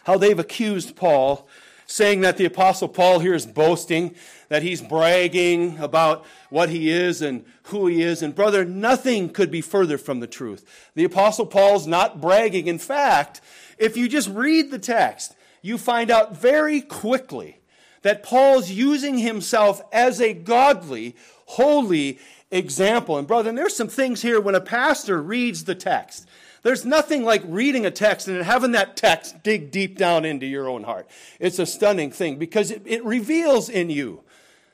how 0.06 0.18
they've 0.18 0.40
accused 0.40 0.96
Paul, 0.96 1.48
saying 1.86 2.22
that 2.22 2.38
the 2.38 2.46
Apostle 2.46 2.88
Paul 2.88 3.20
here 3.20 3.36
is 3.36 3.46
boasting, 3.46 4.16
that 4.50 4.64
he's 4.64 4.82
bragging 4.82 5.78
about 5.78 6.26
what 6.50 6.70
he 6.70 6.90
is 6.90 7.22
and 7.22 7.46
who 7.66 7.86
he 7.86 8.02
is. 8.02 8.24
And 8.24 8.34
brother, 8.34 8.66
nothing 8.66 9.30
could 9.30 9.52
be 9.52 9.62
further 9.62 10.00
from 10.00 10.20
the 10.20 10.26
truth. 10.26 10.90
The 10.96 11.04
Apostle 11.04 11.46
Paul's 11.46 11.86
not 11.86 12.20
bragging. 12.20 12.66
In 12.66 12.80
fact, 12.80 13.42
if 13.78 13.96
you 13.96 14.10
just 14.10 14.30
read 14.30 14.72
the 14.72 14.80
text, 14.80 15.36
you 15.62 15.78
find 15.78 16.10
out 16.10 16.36
very 16.36 16.82
quickly 16.82 17.60
that 18.02 18.24
Paul's 18.24 18.72
using 18.72 19.20
himself 19.20 19.84
as 19.92 20.20
a 20.20 20.34
godly, 20.34 21.16
holy 21.46 22.18
example. 22.56 23.18
And 23.18 23.28
brother, 23.28 23.52
there's 23.52 23.76
some 23.76 23.88
things 23.88 24.22
here 24.22 24.40
when 24.40 24.56
a 24.56 24.62
pastor 24.62 25.22
reads 25.22 25.66
the 25.66 25.76
text. 25.76 26.28
There's 26.64 26.86
nothing 26.86 27.24
like 27.24 27.44
reading 27.46 27.86
a 27.86 27.92
text 27.92 28.28
and 28.28 28.42
having 28.42 28.72
that 28.72 28.98
text 28.98 29.44
dig 29.44 29.70
deep 29.70 29.98
down 29.98 30.26
into 30.26 30.48
your 30.48 30.68
own 30.68 30.84
heart. 30.84 31.08
It's 31.40 31.60
a 31.60 31.66
stunning 31.66 32.10
thing 32.10 32.38
because 32.38 32.72
it, 32.72 32.82
it 32.86 33.06
reveals 33.06 33.70
in 33.70 33.92
you 33.92 34.22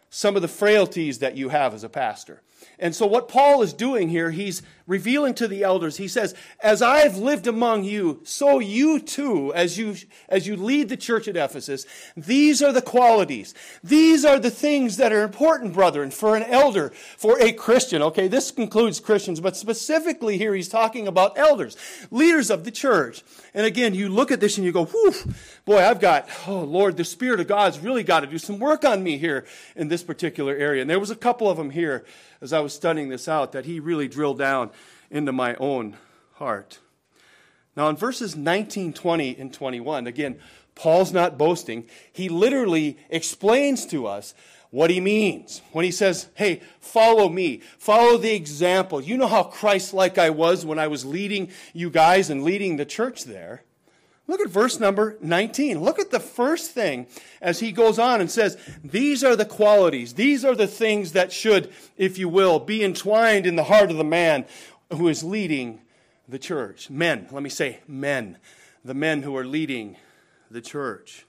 some 0.09 0.35
of 0.35 0.41
the 0.41 0.47
frailties 0.47 1.19
that 1.19 1.35
you 1.35 1.50
have 1.50 1.73
as 1.73 1.83
a 1.83 1.89
pastor. 1.89 2.41
And 2.80 2.96
so, 2.96 3.06
what 3.06 3.27
Paul 3.27 3.62
is 3.62 3.74
doing 3.74 4.10
here, 4.10 4.32
he's 4.32 4.63
revealing 4.88 5.34
to 5.36 5.48
the 5.48 5.63
elders, 5.63 5.98
he 5.98 6.08
says, 6.08 6.36
As 6.62 6.82
I've 6.82 7.15
lived 7.15 7.48
among 7.48 7.84
you, 7.86 8.20
so 8.24 8.60
you 8.60 9.00
too, 9.00 9.53
as 9.53 9.77
you, 9.77 9.96
as 10.27 10.48
you 10.48 10.58
lead 10.58 10.89
the 10.89 10.98
church 10.98 11.27
at 11.27 11.38
Ephesus, 11.38 11.86
these 12.18 12.62
are 12.62 12.74
the 12.74 12.82
qualities. 12.82 13.53
These 13.84 14.25
are 14.25 14.39
the 14.39 14.51
things 14.51 14.98
that 14.98 15.13
are 15.13 15.24
important, 15.24 15.74
brethren, 15.74 16.12
for 16.12 16.36
an 16.36 16.44
elder, 16.44 16.89
for 17.18 17.39
a 17.39 17.53
Christian. 17.53 18.01
Okay, 18.01 18.27
this 18.27 18.51
includes 18.51 19.00
Christians, 19.00 19.39
but 19.39 19.56
specifically 19.56 20.38
here, 20.38 20.53
he's 20.53 20.70
talking 20.70 21.08
about 21.08 21.38
elders, 21.38 21.77
leaders 22.12 22.50
of 22.50 22.65
the 22.65 22.72
church. 22.72 23.24
And 23.53 23.65
again, 23.65 23.94
you 23.94 24.10
look 24.10 24.32
at 24.32 24.39
this 24.39 24.58
and 24.58 24.65
you 24.65 24.72
go, 24.72 24.86
whew, 24.86 25.13
boy, 25.65 25.80
I've 25.80 26.01
got, 26.01 26.27
oh 26.48 26.62
Lord, 26.62 26.98
the 26.98 27.06
Spirit 27.06 27.39
of 27.39 27.48
God's 27.48 27.80
really 27.80 28.03
got 28.03 28.22
to 28.22 28.27
do 28.27 28.38
some 28.38 28.60
work 28.60 28.84
on 28.84 29.03
me 29.03 29.18
here 29.18 29.46
in 29.75 29.88
this 29.88 30.03
particular 30.03 30.53
area. 30.53 30.82
And 30.82 30.89
there 30.89 31.00
was 31.00 31.12
a 31.12 31.15
couple 31.15 31.50
of 31.50 31.58
them 31.58 31.70
here 31.70 32.03
as 32.41 32.50
I 32.53 32.60
was 32.60 32.74
studying 32.74 33.10
this 33.10 33.27
out 33.27 33.51
that 33.51 33.65
he 33.65 33.79
really 33.79 34.08
drilled 34.08 34.39
down 34.39 34.72
into 35.10 35.31
my 35.31 35.55
own 35.55 35.98
heart. 36.34 36.79
Now, 37.75 37.89
in 37.89 37.96
verses 37.96 38.36
19, 38.36 38.93
20, 38.93 39.38
and 39.38 39.53
21, 39.53 40.08
again, 40.08 40.39
Paul's 40.75 41.13
not 41.13 41.38
boasting. 41.38 41.88
He 42.12 42.29
literally 42.29 42.98
explains 43.10 43.86
to 43.88 44.08
us 44.08 44.34
what 44.72 44.89
he 44.89 45.00
means 45.00 45.62
when 45.72 45.86
he 45.86 45.91
says, 45.91 46.27
Hey, 46.34 46.62
follow 46.79 47.29
me, 47.29 47.62
follow 47.77 48.17
the 48.17 48.34
example. 48.34 49.01
You 49.01 49.17
know 49.17 49.27
how 49.27 49.43
Christ 49.43 49.93
like 49.93 50.17
I 50.17 50.29
was 50.29 50.65
when 50.65 50.79
I 50.79 50.88
was 50.88 51.05
leading 51.05 51.50
you 51.74 51.89
guys 51.89 52.29
and 52.29 52.43
leading 52.43 52.77
the 52.77 52.86
church 52.86 53.25
there. 53.25 53.63
Look 54.27 54.39
at 54.39 54.49
verse 54.49 54.79
number 54.79 55.17
19. 55.21 55.81
Look 55.81 55.99
at 55.99 56.11
the 56.11 56.19
first 56.19 56.71
thing 56.71 57.07
as 57.41 57.59
he 57.59 57.71
goes 57.71 57.99
on 57.99 58.21
and 58.21 58.31
says, 58.31 58.57
These 58.83 59.23
are 59.23 59.35
the 59.35 59.45
qualities, 59.45 60.13
these 60.13 60.45
are 60.45 60.55
the 60.55 60.67
things 60.67 61.13
that 61.13 61.31
should, 61.31 61.71
if 61.97 62.17
you 62.17 62.29
will, 62.29 62.59
be 62.59 62.83
entwined 62.83 63.45
in 63.45 63.55
the 63.55 63.65
heart 63.65 63.91
of 63.91 63.97
the 63.97 64.03
man 64.03 64.45
who 64.91 65.07
is 65.07 65.23
leading 65.23 65.81
the 66.27 66.39
church. 66.39 66.89
Men, 66.89 67.27
let 67.31 67.43
me 67.43 67.49
say 67.49 67.79
men, 67.87 68.37
the 68.85 68.93
men 68.93 69.23
who 69.23 69.35
are 69.35 69.45
leading 69.45 69.97
the 70.49 70.61
church. 70.61 71.25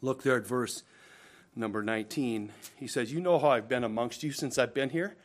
Look 0.00 0.22
there 0.22 0.36
at 0.36 0.46
verse 0.46 0.82
number 1.54 1.82
19. 1.82 2.52
He 2.76 2.86
says, 2.86 3.12
You 3.12 3.20
know 3.20 3.38
how 3.38 3.50
I've 3.50 3.68
been 3.68 3.84
amongst 3.84 4.22
you 4.22 4.32
since 4.32 4.58
I've 4.58 4.74
been 4.74 4.90
here? 4.90 5.16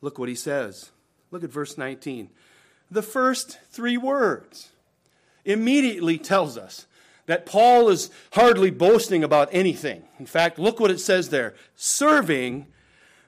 Look 0.00 0.18
what 0.18 0.28
he 0.28 0.34
says. 0.34 0.90
Look 1.30 1.44
at 1.44 1.50
verse 1.50 1.78
19. 1.78 2.30
The 2.90 3.02
first 3.02 3.58
three 3.70 3.96
words 3.96 4.70
immediately 5.44 6.18
tells 6.18 6.56
us 6.56 6.86
that 7.26 7.46
Paul 7.46 7.88
is 7.88 8.10
hardly 8.32 8.70
boasting 8.70 9.22
about 9.22 9.48
anything. 9.52 10.04
In 10.18 10.26
fact, 10.26 10.58
look 10.58 10.80
what 10.80 10.90
it 10.90 11.00
says 11.00 11.28
there 11.28 11.54
serving 11.76 12.66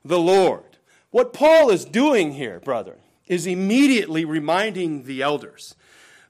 the 0.05 0.19
Lord. 0.19 0.65
What 1.11 1.33
Paul 1.33 1.71
is 1.71 1.85
doing 1.85 2.33
here, 2.33 2.61
brother, 2.61 2.99
is 3.27 3.47
immediately 3.47 4.25
reminding 4.25 5.05
the 5.05 5.23
elders 5.23 5.75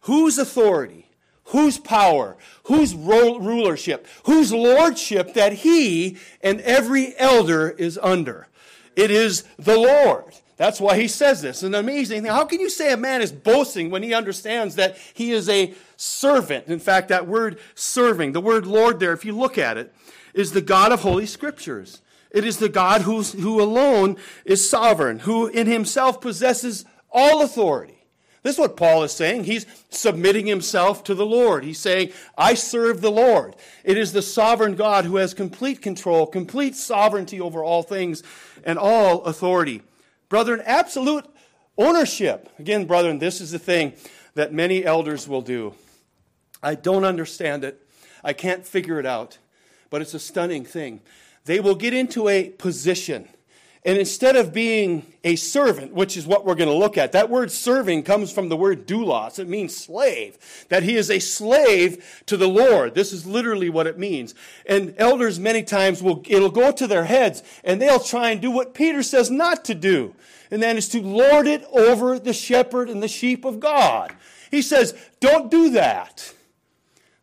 whose 0.02 0.38
authority, 0.38 1.08
whose 1.44 1.78
power, 1.78 2.36
whose 2.64 2.94
rulership, 2.94 4.06
whose 4.24 4.52
lordship 4.52 5.34
that 5.34 5.54
he 5.54 6.18
and 6.42 6.60
every 6.60 7.14
elder 7.18 7.70
is 7.70 7.98
under. 8.02 8.46
It 8.94 9.10
is 9.10 9.44
the 9.58 9.76
Lord. 9.78 10.34
That's 10.56 10.80
why 10.80 10.98
he 10.98 11.08
says 11.08 11.42
this. 11.42 11.62
An 11.62 11.74
amazing 11.74 12.22
thing. 12.22 12.30
How 12.30 12.44
can 12.44 12.60
you 12.60 12.70
say 12.70 12.92
a 12.92 12.96
man 12.96 13.22
is 13.22 13.32
boasting 13.32 13.90
when 13.90 14.02
he 14.02 14.14
understands 14.14 14.76
that 14.76 14.96
he 15.12 15.32
is 15.32 15.48
a 15.48 15.74
servant? 15.96 16.68
In 16.68 16.78
fact, 16.78 17.08
that 17.08 17.26
word 17.26 17.58
serving, 17.74 18.32
the 18.32 18.40
word 18.40 18.66
Lord 18.66 19.00
there, 19.00 19.12
if 19.12 19.24
you 19.24 19.32
look 19.32 19.58
at 19.58 19.76
it, 19.76 19.92
is 20.32 20.52
the 20.52 20.60
God 20.60 20.92
of 20.92 21.00
Holy 21.00 21.26
Scriptures. 21.26 22.02
It 22.30 22.44
is 22.44 22.58
the 22.58 22.68
God 22.68 23.02
who's, 23.02 23.32
who 23.32 23.60
alone 23.60 24.16
is 24.44 24.68
sovereign, 24.68 25.20
who 25.20 25.46
in 25.46 25.66
himself 25.66 26.20
possesses 26.20 26.84
all 27.10 27.42
authority. 27.42 28.04
This 28.42 28.56
is 28.56 28.60
what 28.60 28.76
Paul 28.76 29.04
is 29.04 29.12
saying. 29.12 29.44
He's 29.44 29.64
submitting 29.88 30.46
himself 30.46 31.02
to 31.04 31.14
the 31.14 31.24
Lord. 31.24 31.64
He's 31.64 31.78
saying, 31.78 32.12
I 32.36 32.54
serve 32.54 33.00
the 33.00 33.10
Lord. 33.10 33.56
It 33.84 33.96
is 33.96 34.12
the 34.12 34.20
sovereign 34.20 34.74
God 34.74 35.06
who 35.06 35.16
has 35.16 35.32
complete 35.32 35.80
control, 35.80 36.26
complete 36.26 36.76
sovereignty 36.76 37.40
over 37.40 37.64
all 37.64 37.82
things, 37.82 38.22
and 38.64 38.78
all 38.78 39.24
authority. 39.24 39.80
Brethren, 40.34 40.62
absolute 40.66 41.26
ownership. 41.78 42.48
Again, 42.58 42.86
brethren, 42.86 43.20
this 43.20 43.40
is 43.40 43.52
the 43.52 43.58
thing 43.60 43.92
that 44.34 44.52
many 44.52 44.84
elders 44.84 45.28
will 45.28 45.42
do. 45.42 45.76
I 46.60 46.74
don't 46.74 47.04
understand 47.04 47.62
it. 47.62 47.80
I 48.24 48.32
can't 48.32 48.66
figure 48.66 48.98
it 48.98 49.06
out, 49.06 49.38
but 49.90 50.02
it's 50.02 50.12
a 50.12 50.18
stunning 50.18 50.64
thing. 50.64 51.02
They 51.44 51.60
will 51.60 51.76
get 51.76 51.94
into 51.94 52.28
a 52.28 52.48
position, 52.48 53.28
and 53.84 53.98
instead 53.98 54.36
of 54.36 54.52
being 54.52 55.04
a 55.24 55.36
servant, 55.36 55.92
which 55.92 56.16
is 56.16 56.26
what 56.26 56.44
we're 56.44 56.54
going 56.54 56.70
to 56.70 56.74
look 56.74 56.96
at, 56.96 57.12
that 57.12 57.28
word 57.28 57.50
serving 57.50 58.02
comes 58.02 58.32
from 58.32 58.48
the 58.48 58.56
word 58.56 58.86
doulos. 58.86 59.38
It 59.38 59.48
means 59.48 59.76
slave. 59.76 60.66
That 60.70 60.82
he 60.82 60.96
is 60.96 61.10
a 61.10 61.18
slave 61.18 62.22
to 62.26 62.36
the 62.36 62.48
Lord. 62.48 62.94
This 62.94 63.12
is 63.12 63.26
literally 63.26 63.68
what 63.68 63.86
it 63.86 63.98
means. 63.98 64.34
And 64.64 64.94
elders 64.96 65.38
many 65.38 65.62
times 65.62 66.02
will, 66.02 66.22
it'll 66.26 66.50
go 66.50 66.72
to 66.72 66.86
their 66.86 67.04
heads, 67.04 67.42
and 67.62 67.80
they'll 67.80 68.00
try 68.00 68.30
and 68.30 68.40
do 68.40 68.50
what 68.50 68.74
Peter 68.74 69.02
says 69.02 69.30
not 69.30 69.64
to 69.66 69.74
do 69.74 70.14
and 70.50 70.62
that 70.62 70.76
is 70.76 70.88
to 70.90 71.02
lord 71.02 71.48
it 71.48 71.64
over 71.72 72.16
the 72.16 72.32
shepherd 72.32 72.88
and 72.88 73.02
the 73.02 73.08
sheep 73.08 73.44
of 73.44 73.58
God. 73.58 74.14
He 74.52 74.62
says, 74.62 74.94
don't 75.18 75.50
do 75.50 75.70
that. 75.70 76.32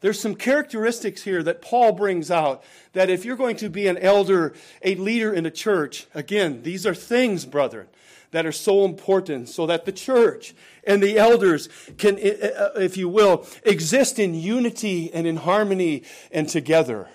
There's 0.02 0.20
some 0.20 0.36
characteristics 0.36 1.24
here 1.24 1.42
that 1.44 1.62
Paul 1.62 1.94
brings 1.94 2.30
out 2.30 2.64
that 2.94 3.10
if 3.10 3.24
you're 3.24 3.38
going 3.38 3.56
to 3.58 3.70
be 3.70 3.88
an 3.88 3.98
elder, 3.98 4.54
a 4.82 4.96
leader 4.96 5.34
in 5.34 5.46
a 5.46 5.52
church, 5.52 6.08
again, 6.14 6.64
these 6.64 6.86
are 6.86 6.96
things, 6.96 7.46
brethren, 7.46 7.88
that 8.32 8.46
are 8.46 8.52
so 8.52 8.86
important 8.86 9.50
so 9.50 9.66
that 9.66 9.86
the 9.86 9.92
church 9.92 10.54
and 10.86 11.02
the 11.02 11.18
elders 11.18 11.70
can, 11.98 12.16
uh, 12.16 12.72
if 12.76 12.98
you 12.98 13.08
will, 13.08 13.46
exist 13.64 14.20
in 14.20 14.34
unity 14.34 15.12
and 15.14 15.28
in 15.28 15.38
harmony 15.38 16.04
and 16.32 16.48
together. 16.50 17.08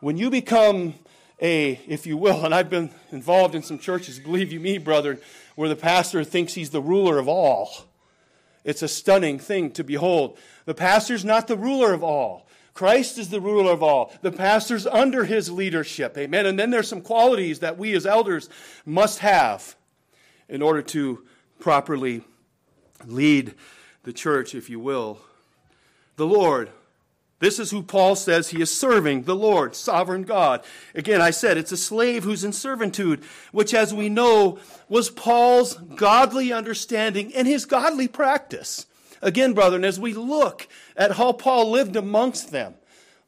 When 0.00 0.16
you 0.16 0.30
become 0.30 0.94
a, 1.40 1.80
if 1.86 2.06
you 2.06 2.16
will, 2.16 2.44
and 2.44 2.54
I've 2.54 2.70
been 2.70 2.90
involved 3.10 3.54
in 3.54 3.62
some 3.62 3.78
churches, 3.78 4.18
believe 4.18 4.52
you 4.52 4.60
me, 4.60 4.78
brother, 4.78 5.18
where 5.54 5.68
the 5.68 5.76
pastor 5.76 6.24
thinks 6.24 6.54
he's 6.54 6.70
the 6.70 6.82
ruler 6.82 7.18
of 7.18 7.28
all. 7.28 7.70
It's 8.64 8.82
a 8.82 8.88
stunning 8.88 9.38
thing 9.38 9.70
to 9.72 9.84
behold. 9.84 10.38
The 10.64 10.74
pastor's 10.74 11.24
not 11.24 11.46
the 11.46 11.56
ruler 11.56 11.92
of 11.92 12.02
all. 12.02 12.45
Christ 12.76 13.16
is 13.16 13.30
the 13.30 13.40
ruler 13.40 13.72
of 13.72 13.82
all. 13.82 14.12
The 14.20 14.30
pastor's 14.30 14.86
under 14.86 15.24
his 15.24 15.50
leadership. 15.50 16.16
Amen. 16.18 16.44
And 16.44 16.58
then 16.58 16.70
there's 16.70 16.88
some 16.88 17.00
qualities 17.00 17.60
that 17.60 17.78
we 17.78 17.94
as 17.94 18.04
elders 18.04 18.50
must 18.84 19.20
have 19.20 19.76
in 20.46 20.60
order 20.60 20.82
to 20.82 21.24
properly 21.58 22.22
lead 23.06 23.54
the 24.02 24.12
church, 24.12 24.54
if 24.54 24.68
you 24.68 24.78
will. 24.78 25.18
The 26.16 26.26
Lord. 26.26 26.70
This 27.38 27.58
is 27.58 27.70
who 27.70 27.82
Paul 27.82 28.14
says 28.14 28.48
he 28.48 28.60
is 28.60 28.78
serving 28.78 29.22
the 29.22 29.36
Lord, 29.36 29.74
sovereign 29.74 30.24
God. 30.24 30.62
Again, 30.94 31.22
I 31.22 31.30
said 31.30 31.56
it's 31.56 31.72
a 31.72 31.76
slave 31.78 32.24
who's 32.24 32.44
in 32.44 32.52
servitude, 32.52 33.22
which, 33.52 33.72
as 33.72 33.94
we 33.94 34.10
know, 34.10 34.58
was 34.88 35.08
Paul's 35.08 35.74
godly 35.74 36.52
understanding 36.52 37.34
and 37.34 37.46
his 37.46 37.64
godly 37.64 38.08
practice. 38.08 38.84
Again, 39.22 39.54
brethren, 39.54 39.84
as 39.84 39.98
we 39.98 40.12
look 40.12 40.68
at 40.96 41.12
how 41.12 41.32
Paul 41.32 41.70
lived 41.70 41.96
amongst 41.96 42.50
them, 42.50 42.74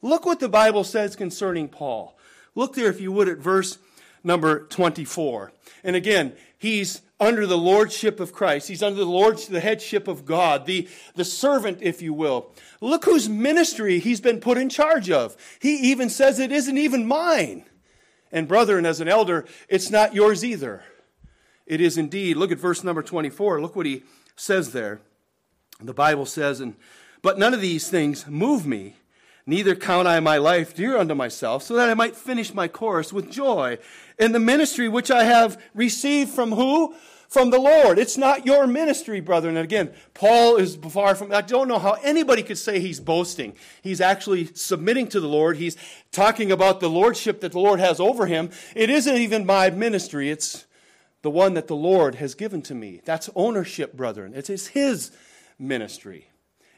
look 0.02 0.24
what 0.24 0.40
the 0.40 0.48
Bible 0.48 0.84
says 0.84 1.16
concerning 1.16 1.68
Paul. 1.68 2.16
Look 2.54 2.74
there, 2.74 2.88
if 2.88 3.00
you 3.00 3.12
would, 3.12 3.28
at 3.28 3.38
verse 3.38 3.78
number 4.24 4.66
24. 4.66 5.52
And 5.84 5.94
again, 5.94 6.34
he's 6.58 7.02
under 7.20 7.46
the 7.46 7.58
lordship 7.58 8.20
of 8.20 8.32
Christ. 8.32 8.68
He's 8.68 8.82
under 8.82 9.00
the 9.00 9.06
lordship, 9.06 9.50
the 9.50 9.60
headship 9.60 10.08
of 10.08 10.24
God, 10.24 10.66
the, 10.66 10.88
the 11.14 11.24
servant, 11.24 11.78
if 11.80 12.00
you 12.00 12.14
will. 12.14 12.52
Look 12.80 13.04
whose 13.04 13.28
ministry 13.28 13.98
he's 13.98 14.20
been 14.20 14.40
put 14.40 14.58
in 14.58 14.68
charge 14.68 15.10
of. 15.10 15.36
He 15.60 15.76
even 15.90 16.10
says 16.10 16.38
it 16.38 16.52
isn't 16.52 16.78
even 16.78 17.06
mine. 17.06 17.64
And 18.30 18.46
brethren, 18.46 18.86
as 18.86 19.00
an 19.00 19.08
elder, 19.08 19.46
it's 19.68 19.90
not 19.90 20.14
yours 20.14 20.44
either. 20.44 20.82
It 21.66 21.80
is 21.80 21.98
indeed. 21.98 22.36
Look 22.36 22.52
at 22.52 22.58
verse 22.58 22.84
number 22.84 23.02
24. 23.02 23.60
Look 23.60 23.74
what 23.74 23.86
he 23.86 24.04
says 24.36 24.72
there. 24.72 25.00
The 25.80 25.94
Bible 25.94 26.26
says, 26.26 26.60
and 26.60 26.74
but 27.22 27.38
none 27.38 27.54
of 27.54 27.60
these 27.60 27.88
things 27.88 28.26
move 28.26 28.66
me, 28.66 28.96
neither 29.46 29.74
count 29.74 30.06
I 30.06 30.20
my 30.20 30.36
life 30.38 30.74
dear 30.74 30.96
unto 30.96 31.14
myself, 31.14 31.62
so 31.62 31.74
that 31.74 31.88
I 31.88 31.94
might 31.94 32.16
finish 32.16 32.52
my 32.54 32.68
course 32.68 33.12
with 33.12 33.30
joy 33.30 33.78
in 34.18 34.32
the 34.32 34.38
ministry 34.38 34.88
which 34.88 35.10
I 35.10 35.24
have 35.24 35.60
received 35.74 36.30
from 36.30 36.52
who? 36.52 36.94
From 37.28 37.50
the 37.50 37.58
Lord. 37.58 37.98
It's 37.98 38.16
not 38.16 38.46
your 38.46 38.66
ministry, 38.66 39.20
brethren. 39.20 39.58
And 39.58 39.64
again, 39.64 39.92
Paul 40.14 40.56
is 40.56 40.76
far 40.76 41.14
from, 41.14 41.30
I 41.30 41.42
don't 41.42 41.68
know 41.68 41.78
how 41.78 41.98
anybody 42.02 42.42
could 42.42 42.56
say 42.56 42.80
he's 42.80 43.00
boasting. 43.00 43.54
He's 43.82 44.00
actually 44.00 44.46
submitting 44.54 45.08
to 45.08 45.20
the 45.20 45.28
Lord. 45.28 45.58
He's 45.58 45.76
talking 46.10 46.50
about 46.50 46.80
the 46.80 46.88
lordship 46.88 47.40
that 47.40 47.52
the 47.52 47.60
Lord 47.60 47.80
has 47.80 48.00
over 48.00 48.26
him. 48.26 48.48
It 48.74 48.88
isn't 48.88 49.14
even 49.14 49.44
my 49.44 49.68
ministry. 49.68 50.30
It's 50.30 50.64
the 51.20 51.30
one 51.30 51.52
that 51.52 51.66
the 51.66 51.76
Lord 51.76 52.14
has 52.14 52.34
given 52.34 52.62
to 52.62 52.74
me. 52.74 53.02
That's 53.04 53.28
ownership, 53.34 53.92
brethren. 53.92 54.32
It 54.34 54.48
is 54.48 54.68
his 54.68 55.10
ministry. 55.58 56.28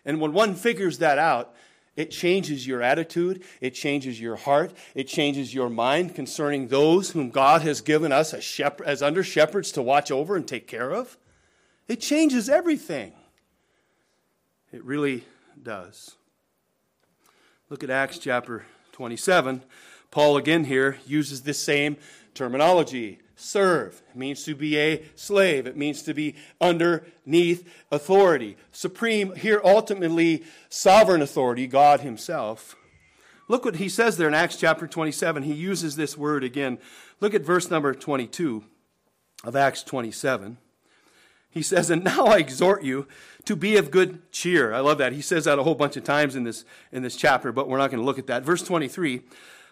And 0.04 0.20
when 0.20 0.32
one 0.32 0.54
figures 0.54 0.98
that 0.98 1.18
out, 1.18 1.54
it 1.96 2.10
changes 2.10 2.66
your 2.66 2.82
attitude, 2.82 3.42
it 3.60 3.74
changes 3.74 4.20
your 4.20 4.36
heart, 4.36 4.72
it 4.94 5.06
changes 5.08 5.52
your 5.52 5.68
mind 5.68 6.14
concerning 6.14 6.68
those 6.68 7.10
whom 7.10 7.30
God 7.30 7.62
has 7.62 7.80
given 7.80 8.12
us 8.12 8.32
as, 8.32 8.44
shepherd, 8.44 8.86
as 8.86 9.02
under 9.02 9.22
shepherds 9.22 9.72
to 9.72 9.82
watch 9.82 10.10
over 10.10 10.36
and 10.36 10.46
take 10.46 10.66
care 10.66 10.92
of. 10.92 11.18
It 11.88 12.00
changes 12.00 12.48
everything. 12.48 13.12
It 14.72 14.84
really 14.84 15.24
does. 15.60 16.16
Look 17.68 17.82
at 17.82 17.90
Acts 17.90 18.18
chapter 18.18 18.64
27. 18.92 19.62
Paul 20.10 20.36
again 20.36 20.64
here 20.64 20.98
uses 21.06 21.42
this 21.42 21.58
same 21.58 21.96
terminology 22.34 23.18
serve. 23.40 24.02
It 24.10 24.16
means 24.16 24.44
to 24.44 24.54
be 24.54 24.78
a 24.78 25.04
slave. 25.14 25.66
It 25.66 25.76
means 25.76 26.02
to 26.02 26.14
be 26.14 26.34
underneath 26.60 27.68
authority. 27.90 28.56
Supreme, 28.72 29.34
here 29.34 29.60
ultimately, 29.64 30.44
sovereign 30.68 31.22
authority, 31.22 31.66
God 31.66 32.00
Himself. 32.00 32.76
Look 33.50 33.64
what 33.64 33.76
he 33.76 33.88
says 33.88 34.16
there 34.16 34.28
in 34.28 34.34
Acts 34.34 34.54
chapter 34.54 34.86
27. 34.86 35.42
He 35.42 35.54
uses 35.54 35.96
this 35.96 36.16
word 36.16 36.44
again. 36.44 36.78
Look 37.18 37.34
at 37.34 37.42
verse 37.42 37.68
number 37.68 37.92
22 37.92 38.62
of 39.42 39.56
Acts 39.56 39.82
27. 39.82 40.56
He 41.50 41.60
says, 41.60 41.90
And 41.90 42.04
now 42.04 42.26
I 42.26 42.38
exhort 42.38 42.84
you 42.84 43.08
to 43.46 43.56
be 43.56 43.76
of 43.76 43.90
good 43.90 44.30
cheer. 44.30 44.72
I 44.72 44.78
love 44.78 44.98
that. 44.98 45.14
He 45.14 45.20
says 45.20 45.46
that 45.46 45.58
a 45.58 45.64
whole 45.64 45.74
bunch 45.74 45.96
of 45.96 46.04
times 46.04 46.36
in 46.36 46.44
this, 46.44 46.64
in 46.92 47.02
this 47.02 47.16
chapter, 47.16 47.50
but 47.50 47.68
we're 47.68 47.78
not 47.78 47.90
going 47.90 48.00
to 48.00 48.06
look 48.06 48.20
at 48.20 48.28
that. 48.28 48.44
Verse 48.44 48.62
23 48.62 49.22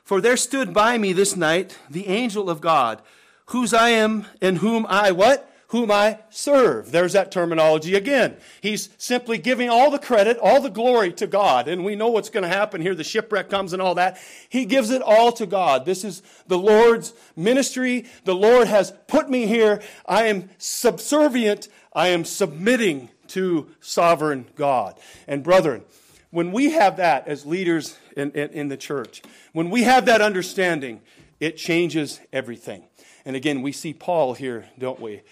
For 0.02 0.20
there 0.20 0.36
stood 0.36 0.74
by 0.74 0.98
me 0.98 1.12
this 1.12 1.36
night 1.36 1.78
the 1.88 2.08
angel 2.08 2.50
of 2.50 2.60
God 2.60 3.00
whose 3.48 3.72
I 3.74 3.90
am 3.90 4.26
and 4.40 4.58
whom 4.58 4.86
I 4.88 5.10
what? 5.10 5.44
Whom 5.68 5.90
I 5.90 6.20
serve. 6.30 6.92
There's 6.92 7.12
that 7.12 7.30
terminology 7.30 7.94
again. 7.94 8.38
He's 8.62 8.88
simply 8.96 9.36
giving 9.36 9.68
all 9.68 9.90
the 9.90 9.98
credit, 9.98 10.38
all 10.38 10.62
the 10.62 10.70
glory 10.70 11.12
to 11.14 11.26
God. 11.26 11.68
And 11.68 11.84
we 11.84 11.94
know 11.94 12.08
what's 12.08 12.30
going 12.30 12.42
to 12.42 12.48
happen 12.48 12.80
here. 12.80 12.94
The 12.94 13.04
shipwreck 13.04 13.50
comes 13.50 13.74
and 13.74 13.82
all 13.82 13.94
that. 13.96 14.18
He 14.48 14.64
gives 14.64 14.90
it 14.90 15.02
all 15.02 15.30
to 15.32 15.44
God. 15.44 15.84
This 15.84 16.04
is 16.04 16.22
the 16.46 16.58
Lord's 16.58 17.12
ministry. 17.36 18.06
The 18.24 18.34
Lord 18.34 18.66
has 18.66 18.94
put 19.08 19.28
me 19.28 19.46
here. 19.46 19.82
I 20.06 20.28
am 20.28 20.48
subservient. 20.56 21.68
I 21.92 22.08
am 22.08 22.24
submitting 22.24 23.10
to 23.28 23.68
sovereign 23.80 24.46
God. 24.56 24.98
And 25.26 25.42
brethren, 25.42 25.84
when 26.30 26.50
we 26.50 26.70
have 26.70 26.96
that 26.96 27.28
as 27.28 27.44
leaders 27.44 27.98
in, 28.16 28.30
in, 28.30 28.50
in 28.50 28.68
the 28.68 28.76
church, 28.78 29.20
when 29.52 29.68
we 29.68 29.82
have 29.82 30.06
that 30.06 30.22
understanding, 30.22 31.02
it 31.40 31.56
changes 31.56 32.20
everything. 32.32 32.84
And 33.24 33.36
again, 33.36 33.62
we 33.62 33.72
see 33.72 33.92
Paul 33.92 34.34
here, 34.34 34.66
don't 34.78 35.00
we? 35.00 35.22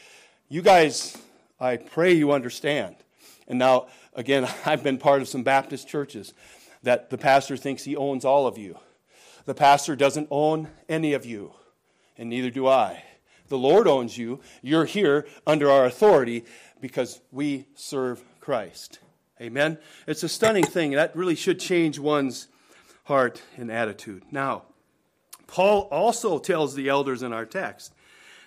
You 0.48 0.62
guys, 0.62 1.16
I 1.58 1.76
pray 1.76 2.12
you 2.12 2.32
understand. 2.32 2.96
And 3.48 3.58
now, 3.58 3.86
again, 4.14 4.48
I've 4.66 4.82
been 4.82 4.98
part 4.98 5.22
of 5.22 5.28
some 5.28 5.42
Baptist 5.42 5.88
churches 5.88 6.34
that 6.82 7.10
the 7.10 7.18
pastor 7.18 7.56
thinks 7.56 7.84
he 7.84 7.96
owns 7.96 8.24
all 8.24 8.46
of 8.46 8.58
you. 8.58 8.78
The 9.44 9.54
pastor 9.54 9.96
doesn't 9.96 10.28
own 10.30 10.68
any 10.88 11.12
of 11.12 11.24
you, 11.24 11.52
and 12.18 12.28
neither 12.28 12.50
do 12.50 12.66
I. 12.66 13.04
The 13.48 13.58
Lord 13.58 13.86
owns 13.86 14.18
you. 14.18 14.40
You're 14.60 14.84
here 14.84 15.26
under 15.46 15.70
our 15.70 15.84
authority 15.84 16.44
because 16.80 17.20
we 17.30 17.66
serve 17.74 18.22
Christ. 18.40 18.98
Amen? 19.40 19.78
It's 20.06 20.22
a 20.22 20.28
stunning 20.28 20.64
thing. 20.64 20.92
That 20.92 21.14
really 21.14 21.34
should 21.34 21.60
change 21.60 21.98
one's 21.98 22.48
heart 23.04 23.42
and 23.56 23.70
attitude. 23.70 24.24
Now, 24.30 24.64
Paul 25.46 25.88
also 25.90 26.38
tells 26.38 26.74
the 26.74 26.88
elders 26.88 27.22
in 27.22 27.32
our 27.32 27.46
text 27.46 27.92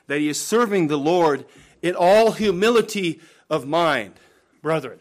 that 0.08 0.20
he 0.20 0.30
is 0.30 0.40
serving 0.40 0.88
the 0.88 0.98
Lord 0.98 1.46
in 1.82 1.96
all 1.96 2.32
humility 2.32 3.22
of 3.50 3.68
mind. 3.68 4.14
Brethren, 4.62 5.00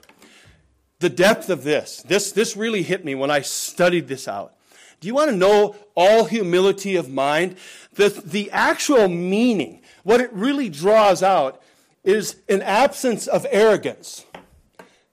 the 1.00 1.08
depth 1.08 1.48
of 1.50 1.64
this, 1.64 2.02
this, 2.02 2.32
this 2.32 2.56
really 2.56 2.82
hit 2.82 3.04
me 3.04 3.14
when 3.14 3.30
I 3.30 3.40
studied 3.40 4.08
this 4.08 4.28
out. 4.28 4.54
Do 5.00 5.08
you 5.08 5.14
want 5.14 5.30
to 5.30 5.36
know 5.36 5.76
all 5.94 6.24
humility 6.24 6.96
of 6.96 7.08
mind? 7.08 7.56
The, 7.94 8.08
the 8.08 8.50
actual 8.50 9.08
meaning, 9.08 9.80
what 10.02 10.20
it 10.20 10.32
really 10.32 10.68
draws 10.68 11.22
out, 11.22 11.62
is 12.04 12.36
an 12.48 12.62
absence 12.62 13.26
of 13.26 13.46
arrogance. 13.50 14.24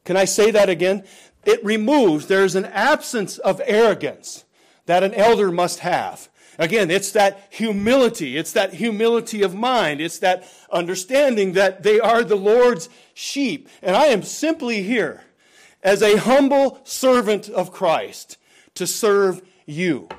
Can 0.04 0.18
I 0.18 0.26
say 0.26 0.52
that 0.52 0.70
again? 0.70 1.04
It 1.46 1.64
removes, 1.64 2.28
there's 2.28 2.56
an 2.56 2.66
absence 2.66 3.38
of 3.38 3.62
arrogance 3.66 4.46
that 4.88 5.04
an 5.04 5.14
elder 5.14 5.52
must 5.52 5.80
have. 5.80 6.30
Again, 6.58 6.90
it's 6.90 7.12
that 7.12 7.48
humility. 7.50 8.38
It's 8.38 8.54
that 8.54 8.74
humility 8.74 9.42
of 9.42 9.54
mind. 9.56 10.02
It's 10.02 10.20
that 10.20 10.48
understanding 10.72 11.54
that 11.54 11.84
they 11.84 12.00
are 12.00 12.24
the 12.24 12.36
Lord's 12.36 12.90
sheep. 13.14 13.70
And 13.82 13.96
I 13.96 14.06
am 14.06 14.24
simply 14.24 14.84
here 14.84 15.24
as 15.84 16.02
a 16.02 16.18
humble 16.18 16.80
servant 16.84 17.50
of 17.50 17.72
Christ 17.72 18.38
to 18.76 18.88
serve 18.88 19.42
you 19.66 20.10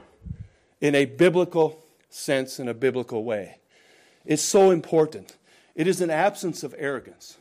in 0.81 0.95
a 0.95 1.05
biblical 1.05 1.85
sense, 2.11 2.59
in 2.59 2.69
a 2.69 2.75
biblical 2.75 3.25
way. 3.25 3.59
It's 4.25 4.43
so 4.43 4.71
important. 4.71 5.37
It 5.75 5.87
is 5.87 6.01
an 6.01 6.11
absence 6.11 6.63
of 6.63 6.75
arrogance. 6.79 7.37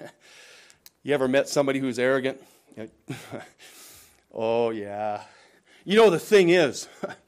you 1.02 1.14
ever 1.14 1.28
met 1.28 1.48
somebody 1.48 1.78
who's 1.78 1.98
arrogant? 1.98 2.40
oh, 4.34 4.70
yeah. 4.70 5.22
You 5.84 5.96
know, 5.96 6.10
the 6.10 6.18
thing 6.18 6.50
is, 6.50 6.88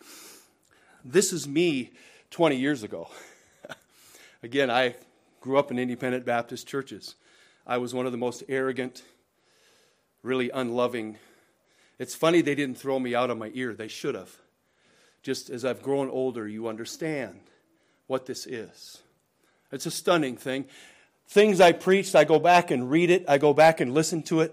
this 1.05 1.33
is 1.33 1.49
me 1.49 1.91
20 2.31 2.57
years 2.57 2.83
ago. 2.83 3.09
Again, 4.43 4.71
I 4.71 4.97
grew 5.41 5.59
up 5.59 5.71
in 5.71 5.79
independent 5.79 6.25
Baptist 6.25 6.67
churches. 6.67 7.15
I 7.67 7.79
was 7.79 7.95
one 7.95 8.07
of 8.07 8.13
the 8.13 8.19
most 8.19 8.43
arrogant, 8.49 9.03
really 10.23 10.51
unloving. 10.51 11.17
It's 11.99 12.15
funny 12.15 12.41
they 12.41 12.55
didn't 12.55 12.79
throw 12.79 12.99
me 12.99 13.15
out 13.15 13.31
of 13.31 13.39
my 13.39 13.51
ear. 13.55 13.75
They 13.75 13.89
should 13.89 14.15
have. 14.15 14.35
Just 15.23 15.51
as 15.51 15.65
I've 15.65 15.83
grown 15.83 16.09
older, 16.09 16.49
you 16.49 16.69
understand 16.69 17.41
what 18.07 18.27
this 18.27 18.47
is. 18.47 18.99
It's 19.71 19.87
a 19.87 19.91
stunning 19.91 20.37
thing. 20.37 20.65
Things 21.29 21.61
I 21.61 21.73
preached, 21.73 22.17
I 22.17 22.25
go 22.25 22.39
back 22.39 22.71
and 22.71 22.91
read 22.91 23.11
it, 23.11 23.25
I 23.29 23.39
go 23.39 23.55
back 23.55 23.81
and 23.81 23.95
listen 23.95 24.23
to 24.25 24.41
it. 24.41 24.53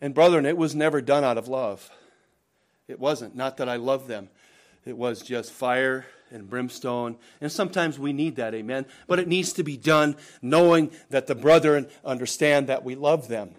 And, 0.00 0.14
brethren, 0.14 0.46
it 0.46 0.56
was 0.56 0.74
never 0.74 1.00
done 1.00 1.24
out 1.24 1.38
of 1.38 1.48
love. 1.48 1.90
It 2.86 3.00
wasn't. 3.00 3.34
Not 3.34 3.56
that 3.56 3.68
I 3.68 3.76
love 3.76 4.06
them. 4.06 4.28
It 4.84 4.96
was 4.96 5.22
just 5.22 5.52
fire 5.52 6.06
and 6.30 6.48
brimstone. 6.48 7.16
And 7.40 7.50
sometimes 7.50 7.98
we 7.98 8.12
need 8.12 8.36
that, 8.36 8.54
amen. 8.54 8.86
But 9.06 9.18
it 9.18 9.28
needs 9.28 9.52
to 9.54 9.62
be 9.62 9.76
done 9.76 10.16
knowing 10.42 10.90
that 11.10 11.26
the 11.26 11.34
brethren 11.34 11.88
understand 12.04 12.66
that 12.66 12.84
we 12.84 12.94
love 12.94 13.28
them 13.28 13.54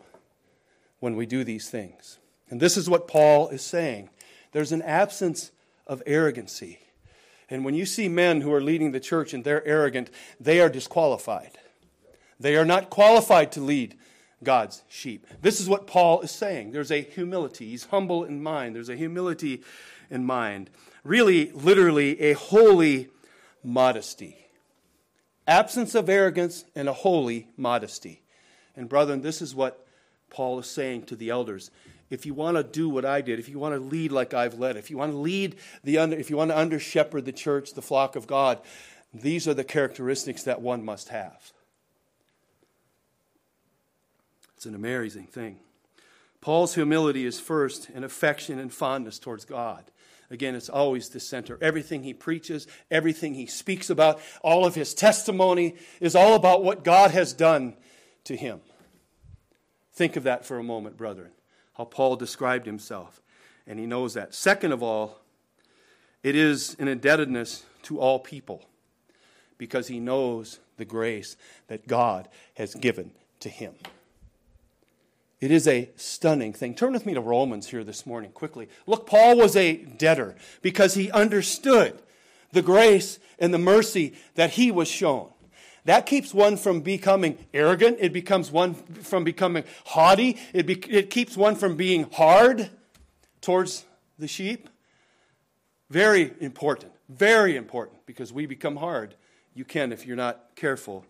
when 1.00 1.16
we 1.16 1.26
do 1.26 1.44
these 1.44 1.70
things. 1.70 2.20
And 2.50 2.60
this 2.60 2.78
is 2.78 2.90
what 2.90 3.08
Paul 3.08 3.50
is 3.50 3.62
saying 3.62 4.10
there's 4.52 4.72
an 4.72 4.82
absence 4.84 5.52
of 5.86 6.02
arrogancy. 6.06 6.80
And 7.50 7.66
when 7.66 7.76
you 7.76 7.86
see 7.86 8.08
men 8.08 8.42
who 8.42 8.54
are 8.54 8.62
leading 8.62 8.92
the 8.92 9.00
church 9.00 9.34
and 9.34 9.44
they're 9.44 9.66
arrogant, 9.68 10.10
they 10.40 10.62
are 10.62 10.70
disqualified. 10.70 11.52
They 12.40 12.56
are 12.56 12.66
not 12.66 12.90
qualified 12.90 13.52
to 13.54 13.62
lead 13.62 13.98
God's 14.44 14.84
sheep. 14.88 15.28
This 15.42 15.60
is 15.60 15.70
what 15.70 15.88
Paul 15.88 16.22
is 16.22 16.32
saying. 16.32 16.72
There's 16.72 16.92
a 16.92 17.02
humility. 17.02 17.70
He's 17.70 17.86
humble 17.86 18.24
in 18.24 18.42
mind. 18.42 18.76
There's 18.76 18.90
a 18.90 18.96
humility 18.96 19.62
in 20.10 20.26
mind. 20.26 20.70
Really, 21.06 21.52
literally, 21.52 22.20
a 22.20 22.34
holy 22.34 23.10
modesty. 23.64 24.38
Absence 25.48 25.94
of 25.94 26.10
arrogance 26.10 26.66
and 26.76 26.90
a 26.90 26.94
holy 26.94 27.48
modesty. 27.56 28.24
And, 28.76 28.90
brethren, 28.90 29.22
this 29.22 29.40
is 29.40 29.54
what 29.54 29.86
Paul 30.32 30.60
is 30.60 30.68
saying 30.68 31.04
to 31.04 31.16
the 31.16 31.30
elders. 31.30 31.70
If 32.10 32.26
you 32.26 32.34
want 32.34 32.58
to 32.58 32.64
do 32.64 32.90
what 32.90 33.06
I 33.06 33.22
did, 33.22 33.38
if 33.38 33.48
you 33.48 33.60
want 33.60 33.76
to 33.76 33.80
lead 33.80 34.12
like 34.12 34.34
I've 34.34 34.56
led, 34.56 34.78
if 34.78 34.90
you 34.90 34.98
want 34.98 35.12
to 35.12 35.18
lead 35.18 35.56
the 35.84 36.00
under, 36.00 36.18
if 36.18 36.32
you 36.32 36.38
want 36.38 36.50
to 36.50 36.58
under 36.58 36.80
shepherd 36.80 37.26
the 37.26 37.32
church, 37.32 37.74
the 37.74 37.84
flock 37.84 38.16
of 38.16 38.26
God, 38.26 38.60
these 39.14 39.48
are 39.48 39.54
the 39.54 39.64
characteristics 39.64 40.42
that 40.44 40.60
one 40.60 40.84
must 40.84 41.10
have. 41.10 41.52
It's 44.58 44.66
an 44.66 44.74
amazing 44.74 45.28
thing. 45.28 45.60
Paul's 46.42 46.74
humility 46.74 47.26
is 47.26 47.40
first 47.40 47.90
an 47.90 48.04
affection 48.04 48.58
and 48.58 48.74
fondness 48.74 49.20
towards 49.20 49.46
God. 49.46 49.84
Again, 50.32 50.56
it's 50.56 50.70
always 50.70 51.10
the 51.10 51.20
center. 51.20 51.58
Everything 51.62 52.04
he 52.04 52.14
preaches, 52.14 52.68
everything 52.90 53.36
he 53.36 53.46
speaks 53.46 53.90
about, 53.90 54.20
all 54.42 54.66
of 54.66 54.76
his 54.76 54.94
testimony 54.94 55.76
is 56.00 56.16
all 56.16 56.36
about 56.36 56.64
what 56.64 56.84
God 56.84 57.12
has 57.12 57.34
done 57.34 57.76
to 58.24 58.36
him. 58.36 58.62
Think 59.94 60.16
of 60.16 60.24
that 60.24 60.46
for 60.46 60.58
a 60.58 60.64
moment, 60.64 60.98
brethren, 60.98 61.32
how 61.78 61.86
Paul 61.86 62.16
described 62.16 62.66
himself. 62.66 63.22
And 63.68 63.80
he 63.80 63.86
knows 63.86 64.14
that. 64.16 64.34
Second 64.34 64.72
of 64.72 64.84
all, 64.84 65.20
it 66.24 66.36
is 66.36 66.76
an 66.80 66.88
indebtedness 66.88 67.64
to 67.84 68.00
all 68.00 68.20
people 68.20 68.66
because 69.58 69.88
he 69.88 70.00
knows 70.00 70.60
the 70.78 70.86
grace 70.86 71.38
that 71.68 71.88
God 71.88 72.28
has 72.56 72.76
given 72.76 73.12
to 73.40 73.50
him. 73.50 73.76
It 75.42 75.52
is 75.52 75.68
a 75.68 75.90
stunning 75.96 76.54
thing. 76.54 76.76
Turn 76.76 76.94
with 76.94 77.06
me 77.06 77.14
to 77.14 77.22
Romans 77.22 77.68
here 77.68 77.84
this 77.84 78.06
morning 78.06 78.32
quickly. 78.32 78.70
Look, 78.88 79.06
Paul 79.06 79.38
was 79.38 79.56
a 79.56 79.76
debtor 79.76 80.36
because 80.62 80.94
he 80.94 81.12
understood 81.12 82.02
the 82.52 82.62
grace 82.62 83.20
and 83.38 83.54
the 83.54 83.60
mercy 83.60 84.14
that 84.36 84.52
he 84.52 84.72
was 84.72 84.88
shown. 84.88 85.32
That 85.84 86.08
keeps 86.08 86.34
one 86.34 86.58
from 86.58 86.82
becoming 86.82 87.38
arrogant. 87.54 87.98
It 88.00 88.12
becomes 88.12 88.52
one 88.52 88.74
from 88.74 89.24
becoming 89.24 89.66
haughty. 89.86 90.38
It, 90.52 90.66
be, 90.66 90.74
it 90.90 91.12
keeps 91.12 91.38
one 91.38 91.56
from 91.56 91.76
being 91.76 92.10
hard 92.12 92.72
towards 93.42 93.86
the 94.18 94.28
sheep. 94.28 94.68
Very 95.92 96.34
important. 96.40 96.92
Very 97.08 97.56
important 97.56 98.04
because 98.08 98.34
we 98.34 98.48
become 98.48 98.78
hard. 98.78 99.16
You 99.54 99.64
can 99.64 99.92
if 99.92 100.08
you're 100.08 100.16
not 100.16 100.56
careful. 100.56 101.06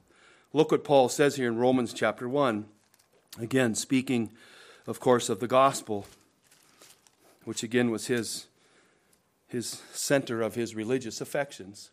Look 0.51 0.71
what 0.71 0.83
Paul 0.83 1.07
says 1.07 1.38
here 1.38 1.47
in 1.47 1.57
Romans 1.57 1.93
chapter 1.93 2.27
1. 2.27 2.65
Again, 3.39 3.75
speaking, 3.75 4.31
of 4.87 4.99
course, 4.99 5.27
of 5.27 5.39
the 5.39 5.47
gospel, 5.47 6.05
which 7.43 7.63
again 7.63 7.91
was 7.91 8.07
his, 8.07 8.47
his 9.47 9.81
center 9.91 10.41
of 10.41 10.55
his 10.55 10.75
religious 10.75 11.21
affections 11.21 11.91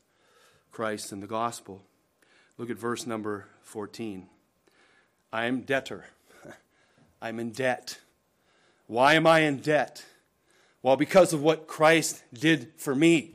Christ 0.71 1.13
and 1.13 1.23
the 1.23 1.27
gospel. 1.27 1.83
Look 2.59 2.71
at 2.71 2.79
verse 2.79 3.07
number 3.07 3.47
14. 3.63 4.27
I 5.33 5.47
am 5.47 5.63
debtor. 5.63 6.07
I'm 7.23 7.39
in 7.41 7.51
debt. 7.51 7.99
Why 8.87 9.15
am 9.15 9.27
I 9.27 9.41
in 9.41 9.59
debt? 9.59 10.05
Well, 10.83 10.97
because 10.97 11.33
of 11.33 11.43
what 11.43 11.67
Christ 11.67 12.23
did 12.33 12.73
for 12.77 12.95
me. 12.95 13.33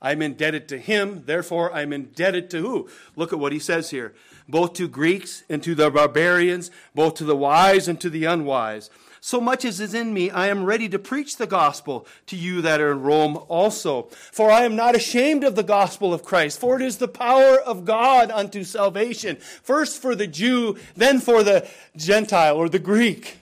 I'm 0.00 0.22
indebted 0.22 0.68
to 0.68 0.78
him, 0.78 1.24
therefore 1.26 1.72
I'm 1.72 1.92
indebted 1.92 2.50
to 2.50 2.60
who? 2.60 2.88
Look 3.16 3.32
at 3.32 3.38
what 3.38 3.52
he 3.52 3.58
says 3.58 3.90
here. 3.90 4.14
Both 4.48 4.74
to 4.74 4.88
Greeks 4.88 5.42
and 5.48 5.62
to 5.64 5.74
the 5.74 5.90
barbarians, 5.90 6.70
both 6.94 7.14
to 7.16 7.24
the 7.24 7.36
wise 7.36 7.88
and 7.88 8.00
to 8.00 8.08
the 8.08 8.24
unwise. 8.24 8.90
So 9.20 9.40
much 9.40 9.64
as 9.64 9.80
is 9.80 9.94
in 9.94 10.14
me, 10.14 10.30
I 10.30 10.46
am 10.46 10.64
ready 10.64 10.88
to 10.90 10.98
preach 10.98 11.36
the 11.36 11.46
gospel 11.46 12.06
to 12.26 12.36
you 12.36 12.62
that 12.62 12.80
are 12.80 12.92
in 12.92 13.02
Rome 13.02 13.38
also. 13.48 14.04
For 14.32 14.50
I 14.50 14.62
am 14.62 14.76
not 14.76 14.94
ashamed 14.94 15.42
of 15.42 15.56
the 15.56 15.64
gospel 15.64 16.14
of 16.14 16.22
Christ, 16.22 16.60
for 16.60 16.76
it 16.76 16.82
is 16.82 16.98
the 16.98 17.08
power 17.08 17.58
of 17.58 17.84
God 17.84 18.30
unto 18.30 18.62
salvation, 18.62 19.36
first 19.36 20.00
for 20.00 20.14
the 20.14 20.28
Jew, 20.28 20.78
then 20.96 21.18
for 21.18 21.42
the 21.42 21.68
Gentile 21.96 22.56
or 22.56 22.68
the 22.68 22.78
Greek. 22.78 23.38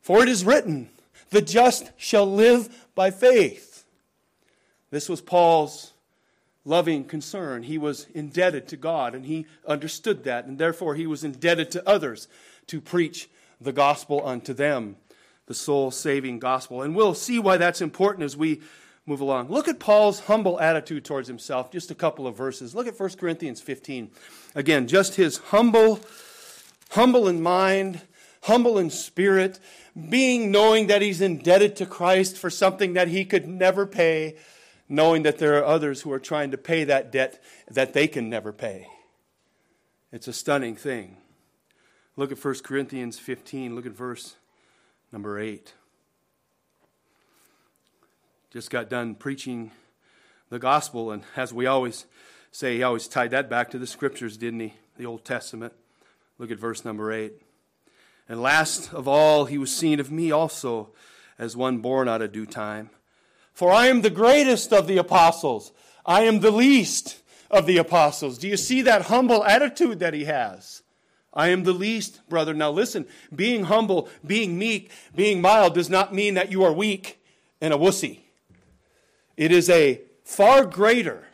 For 0.00 0.22
it 0.22 0.28
is 0.28 0.44
written, 0.44 0.88
the 1.30 1.40
just 1.42 1.92
shall 1.96 2.26
live 2.26 2.88
by 2.96 3.12
faith. 3.12 3.71
This 4.92 5.08
was 5.08 5.22
Paul's 5.22 5.94
loving 6.66 7.04
concern. 7.04 7.62
He 7.62 7.78
was 7.78 8.06
indebted 8.14 8.68
to 8.68 8.76
God, 8.76 9.14
and 9.14 9.24
he 9.24 9.46
understood 9.66 10.24
that, 10.24 10.44
and 10.44 10.58
therefore 10.58 10.94
he 10.94 11.06
was 11.06 11.24
indebted 11.24 11.70
to 11.72 11.88
others 11.88 12.28
to 12.66 12.78
preach 12.78 13.30
the 13.58 13.72
gospel 13.72 14.20
unto 14.24 14.52
them, 14.52 14.96
the 15.46 15.54
soul 15.54 15.90
saving 15.90 16.40
gospel. 16.40 16.82
And 16.82 16.94
we'll 16.94 17.14
see 17.14 17.38
why 17.38 17.56
that's 17.56 17.80
important 17.80 18.24
as 18.24 18.36
we 18.36 18.60
move 19.06 19.22
along. 19.22 19.48
Look 19.48 19.66
at 19.66 19.80
Paul's 19.80 20.20
humble 20.20 20.60
attitude 20.60 21.06
towards 21.06 21.26
himself, 21.26 21.70
just 21.70 21.90
a 21.90 21.94
couple 21.94 22.26
of 22.26 22.36
verses. 22.36 22.74
Look 22.74 22.86
at 22.86 23.00
1 23.00 23.10
Corinthians 23.12 23.62
15. 23.62 24.10
Again, 24.54 24.86
just 24.86 25.14
his 25.14 25.38
humble, 25.38 26.00
humble 26.90 27.28
in 27.28 27.42
mind, 27.42 28.02
humble 28.42 28.78
in 28.78 28.90
spirit, 28.90 29.58
being 30.10 30.50
knowing 30.50 30.88
that 30.88 31.00
he's 31.00 31.22
indebted 31.22 31.76
to 31.76 31.86
Christ 31.86 32.36
for 32.36 32.50
something 32.50 32.92
that 32.92 33.08
he 33.08 33.24
could 33.24 33.48
never 33.48 33.86
pay 33.86 34.36
knowing 34.92 35.22
that 35.22 35.38
there 35.38 35.58
are 35.58 35.64
others 35.64 36.02
who 36.02 36.12
are 36.12 36.20
trying 36.20 36.50
to 36.50 36.58
pay 36.58 36.84
that 36.84 37.10
debt 37.10 37.42
that 37.70 37.94
they 37.94 38.06
can 38.06 38.28
never 38.28 38.52
pay. 38.52 38.86
It's 40.12 40.28
a 40.28 40.34
stunning 40.34 40.76
thing. 40.76 41.16
Look 42.14 42.30
at 42.30 42.44
1 42.44 42.56
Corinthians 42.62 43.18
15, 43.18 43.74
look 43.74 43.86
at 43.86 43.92
verse 43.92 44.36
number 45.10 45.40
8. 45.40 45.72
Just 48.52 48.70
got 48.70 48.90
done 48.90 49.14
preaching 49.14 49.70
the 50.50 50.58
gospel, 50.58 51.10
and 51.10 51.22
as 51.36 51.54
we 51.54 51.64
always 51.64 52.04
say, 52.50 52.76
he 52.76 52.82
always 52.82 53.08
tied 53.08 53.30
that 53.30 53.48
back 53.48 53.70
to 53.70 53.78
the 53.78 53.86
scriptures, 53.86 54.36
didn't 54.36 54.60
he? 54.60 54.74
The 54.98 55.06
Old 55.06 55.24
Testament. 55.24 55.72
Look 56.36 56.50
at 56.50 56.58
verse 56.58 56.84
number 56.84 57.10
8. 57.10 57.32
And 58.28 58.42
last 58.42 58.92
of 58.92 59.08
all, 59.08 59.46
he 59.46 59.56
was 59.56 59.74
seen 59.74 60.00
of 60.00 60.12
me 60.12 60.30
also 60.30 60.90
as 61.38 61.56
one 61.56 61.78
born 61.78 62.08
out 62.08 62.20
of 62.20 62.32
due 62.32 62.44
time. 62.44 62.90
For 63.52 63.72
I 63.72 63.86
am 63.86 64.02
the 64.02 64.10
greatest 64.10 64.72
of 64.72 64.86
the 64.86 64.98
apostles. 64.98 65.72
I 66.06 66.22
am 66.22 66.40
the 66.40 66.50
least 66.50 67.20
of 67.50 67.66
the 67.66 67.76
apostles. 67.76 68.38
Do 68.38 68.48
you 68.48 68.56
see 68.56 68.82
that 68.82 69.02
humble 69.02 69.44
attitude 69.44 70.00
that 70.00 70.14
he 70.14 70.24
has? 70.24 70.82
I 71.34 71.48
am 71.48 71.64
the 71.64 71.72
least, 71.72 72.26
brother. 72.28 72.52
Now 72.54 72.70
listen, 72.70 73.06
being 73.34 73.64
humble, 73.64 74.08
being 74.26 74.58
meek, 74.58 74.90
being 75.14 75.40
mild 75.40 75.74
does 75.74 75.88
not 75.88 76.14
mean 76.14 76.34
that 76.34 76.50
you 76.50 76.62
are 76.64 76.72
weak 76.72 77.22
and 77.60 77.72
a 77.72 77.78
wussy. 77.78 78.20
It 79.36 79.52
is 79.52 79.70
a 79.70 80.02
far 80.24 80.66
greater, 80.66 81.26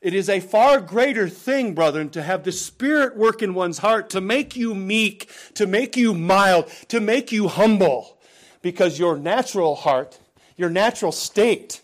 it 0.00 0.14
is 0.14 0.28
a 0.28 0.40
far 0.40 0.80
greater 0.80 1.28
thing, 1.28 1.74
brethren, 1.74 2.10
to 2.10 2.22
have 2.22 2.44
the 2.44 2.52
Spirit 2.52 3.16
work 3.16 3.40
in 3.40 3.54
one's 3.54 3.78
heart, 3.78 4.10
to 4.10 4.20
make 4.20 4.56
you 4.56 4.74
meek, 4.74 5.30
to 5.54 5.66
make 5.66 5.96
you 5.96 6.12
mild, 6.12 6.68
to 6.88 7.00
make 7.00 7.32
you 7.32 7.48
humble, 7.48 8.18
because 8.62 8.98
your 8.98 9.16
natural 9.16 9.76
heart 9.76 10.18
your 10.56 10.70
natural 10.70 11.12
state 11.12 11.82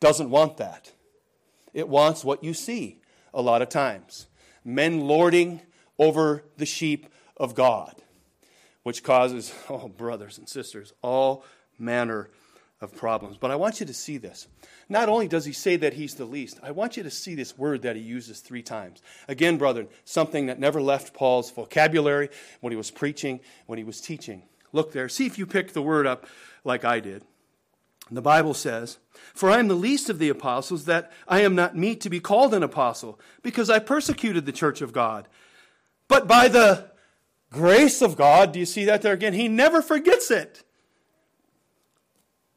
doesn't 0.00 0.30
want 0.30 0.56
that. 0.56 0.92
It 1.72 1.88
wants 1.88 2.24
what 2.24 2.42
you 2.42 2.54
see 2.54 3.00
a 3.32 3.42
lot 3.42 3.62
of 3.62 3.68
times 3.68 4.26
men 4.64 5.00
lording 5.00 5.60
over 5.98 6.44
the 6.56 6.66
sheep 6.66 7.06
of 7.36 7.54
God, 7.54 7.94
which 8.82 9.02
causes, 9.02 9.54
oh, 9.70 9.88
brothers 9.88 10.38
and 10.38 10.48
sisters, 10.48 10.92
all 11.02 11.44
manner 11.78 12.28
of 12.80 12.96
problems. 12.96 13.36
But 13.36 13.50
I 13.50 13.56
want 13.56 13.80
you 13.80 13.86
to 13.86 13.94
see 13.94 14.16
this. 14.16 14.48
Not 14.88 15.08
only 15.08 15.28
does 15.28 15.44
he 15.44 15.52
say 15.52 15.76
that 15.76 15.94
he's 15.94 16.14
the 16.14 16.24
least, 16.24 16.58
I 16.62 16.70
want 16.70 16.96
you 16.96 17.02
to 17.02 17.10
see 17.10 17.34
this 17.34 17.56
word 17.56 17.82
that 17.82 17.96
he 17.96 18.02
uses 18.02 18.40
three 18.40 18.62
times. 18.62 19.02
Again, 19.28 19.58
brethren, 19.58 19.88
something 20.04 20.46
that 20.46 20.58
never 20.58 20.80
left 20.80 21.14
Paul's 21.14 21.50
vocabulary 21.50 22.30
when 22.60 22.72
he 22.72 22.76
was 22.76 22.90
preaching, 22.90 23.40
when 23.66 23.78
he 23.78 23.84
was 23.84 24.00
teaching. 24.00 24.42
Look 24.72 24.92
there. 24.92 25.08
See 25.08 25.26
if 25.26 25.38
you 25.38 25.46
pick 25.46 25.72
the 25.72 25.82
word 25.82 26.06
up 26.06 26.26
like 26.64 26.84
I 26.84 27.00
did. 27.00 27.24
The 28.10 28.22
Bible 28.22 28.54
says, 28.54 28.98
For 29.34 29.50
I 29.50 29.58
am 29.58 29.68
the 29.68 29.74
least 29.74 30.10
of 30.10 30.18
the 30.18 30.28
apostles, 30.28 30.84
that 30.86 31.12
I 31.28 31.40
am 31.40 31.54
not 31.54 31.76
meet 31.76 32.00
to 32.00 32.10
be 32.10 32.20
called 32.20 32.54
an 32.54 32.62
apostle, 32.62 33.20
because 33.42 33.70
I 33.70 33.78
persecuted 33.78 34.46
the 34.46 34.52
church 34.52 34.80
of 34.80 34.92
God. 34.92 35.28
But 36.08 36.26
by 36.26 36.48
the 36.48 36.90
grace 37.52 38.02
of 38.02 38.16
God, 38.16 38.52
do 38.52 38.58
you 38.58 38.66
see 38.66 38.84
that 38.86 39.02
there 39.02 39.12
again? 39.12 39.32
He 39.32 39.46
never 39.46 39.80
forgets 39.80 40.30
it. 40.30 40.64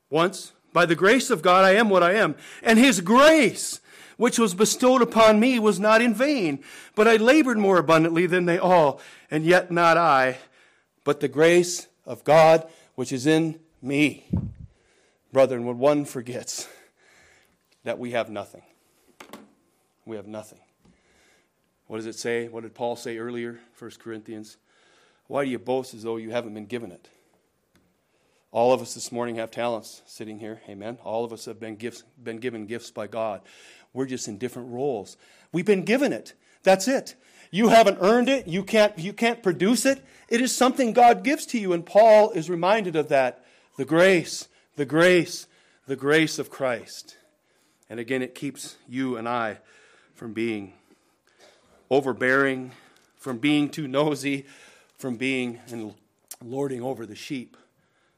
Once, 0.10 0.54
by 0.74 0.86
the 0.86 0.96
grace 0.96 1.30
of 1.30 1.44
God, 1.44 1.64
I 1.64 1.72
am 1.76 1.90
what 1.90 2.04
I 2.04 2.14
am. 2.14 2.36
And 2.64 2.80
his 2.80 3.02
grace, 3.02 3.80
which 4.18 4.40
was 4.40 4.56
bestowed 4.56 5.04
upon 5.04 5.40
me, 5.40 5.60
was 5.60 5.80
not 5.80 6.02
in 6.02 6.16
vain, 6.16 6.64
but 6.96 7.08
I 7.08 7.18
labored 7.18 7.58
more 7.58 7.78
abundantly 7.78 8.26
than 8.26 8.46
they 8.46 8.58
all, 8.58 9.00
and 9.30 9.44
yet 9.44 9.72
not 9.72 9.98
I, 9.98 10.38
but 11.04 11.20
the 11.20 11.28
grace 11.28 11.88
of 12.06 12.24
God 12.24 12.68
which 12.96 13.12
is 13.12 13.26
in 13.26 13.60
me. 13.82 14.26
Brethren, 15.34 15.66
when 15.66 15.80
one 15.80 16.06
forgets 16.06 16.70
that 17.84 17.98
we 17.98 18.12
have 18.12 18.30
nothing, 18.30 18.62
we 20.06 20.16
have 20.16 20.28
nothing. 20.28 20.60
What 21.88 21.98
does 21.98 22.06
it 22.06 22.16
say? 22.16 22.48
What 22.48 22.62
did 22.62 22.76
Paul 22.76 22.96
say 22.96 23.18
earlier, 23.18 23.60
1 23.80 23.92
Corinthians? 24.00 24.58
Why 25.26 25.44
do 25.44 25.50
you 25.50 25.58
boast 25.58 25.96
as 25.96 26.04
though 26.04 26.18
you 26.18 26.30
haven't 26.30 26.54
been 26.54 26.68
given 26.68 26.92
it? 26.92 27.10
All 28.52 28.74
of 28.74 28.82
us 28.84 28.94
this 28.94 29.12
morning 29.12 29.38
have 29.38 29.50
talents 29.50 30.04
sitting 30.06 30.38
here. 30.38 30.62
Amen. 30.70 31.00
All 31.04 31.26
of 31.26 31.34
us 31.34 31.46
have 31.46 31.60
been, 31.60 31.78
gifts, 31.78 32.04
been 32.24 32.38
given 32.38 32.68
gifts 32.68 32.92
by 32.92 33.08
God. 33.08 33.42
We're 33.92 34.06
just 34.06 34.28
in 34.28 34.38
different 34.38 34.70
roles. 34.70 35.18
We've 35.52 35.66
been 35.66 35.84
given 35.84 36.14
it. 36.14 36.34
That's 36.62 36.88
it. 36.88 37.16
You 37.50 37.70
haven't 37.70 37.98
earned 38.02 38.30
it. 38.30 38.48
You 38.48 38.64
can't, 38.64 38.98
you 39.00 39.14
can't 39.14 39.42
produce 39.42 39.84
it. 39.88 40.06
It 40.30 40.42
is 40.42 40.56
something 40.56 40.94
God 40.94 41.24
gives 41.24 41.48
to 41.48 41.60
you. 41.60 41.74
And 41.74 41.84
Paul 41.84 42.30
is 42.32 42.52
reminded 42.52 42.96
of 42.96 43.10
that. 43.10 43.44
The 43.78 43.86
grace, 43.86 44.48
the 44.76 44.86
grace, 44.86 45.48
the 45.88 45.96
grace 45.96 46.40
of 46.40 46.50
Christ. 46.50 47.18
And 47.90 48.00
again, 48.00 48.22
it 48.22 48.36
keeps 48.36 48.76
you 48.88 49.18
and 49.18 49.28
I 49.28 49.60
from 50.16 50.34
being 50.34 50.74
overbearing, 51.90 52.72
from 53.18 53.38
being 53.38 53.70
too 53.70 53.88
nosy, 53.88 54.46
from 54.98 55.16
being 55.16 55.60
and 55.70 55.94
lording 56.44 56.82
over 56.82 57.06
the 57.06 57.16
sheep 57.16 57.58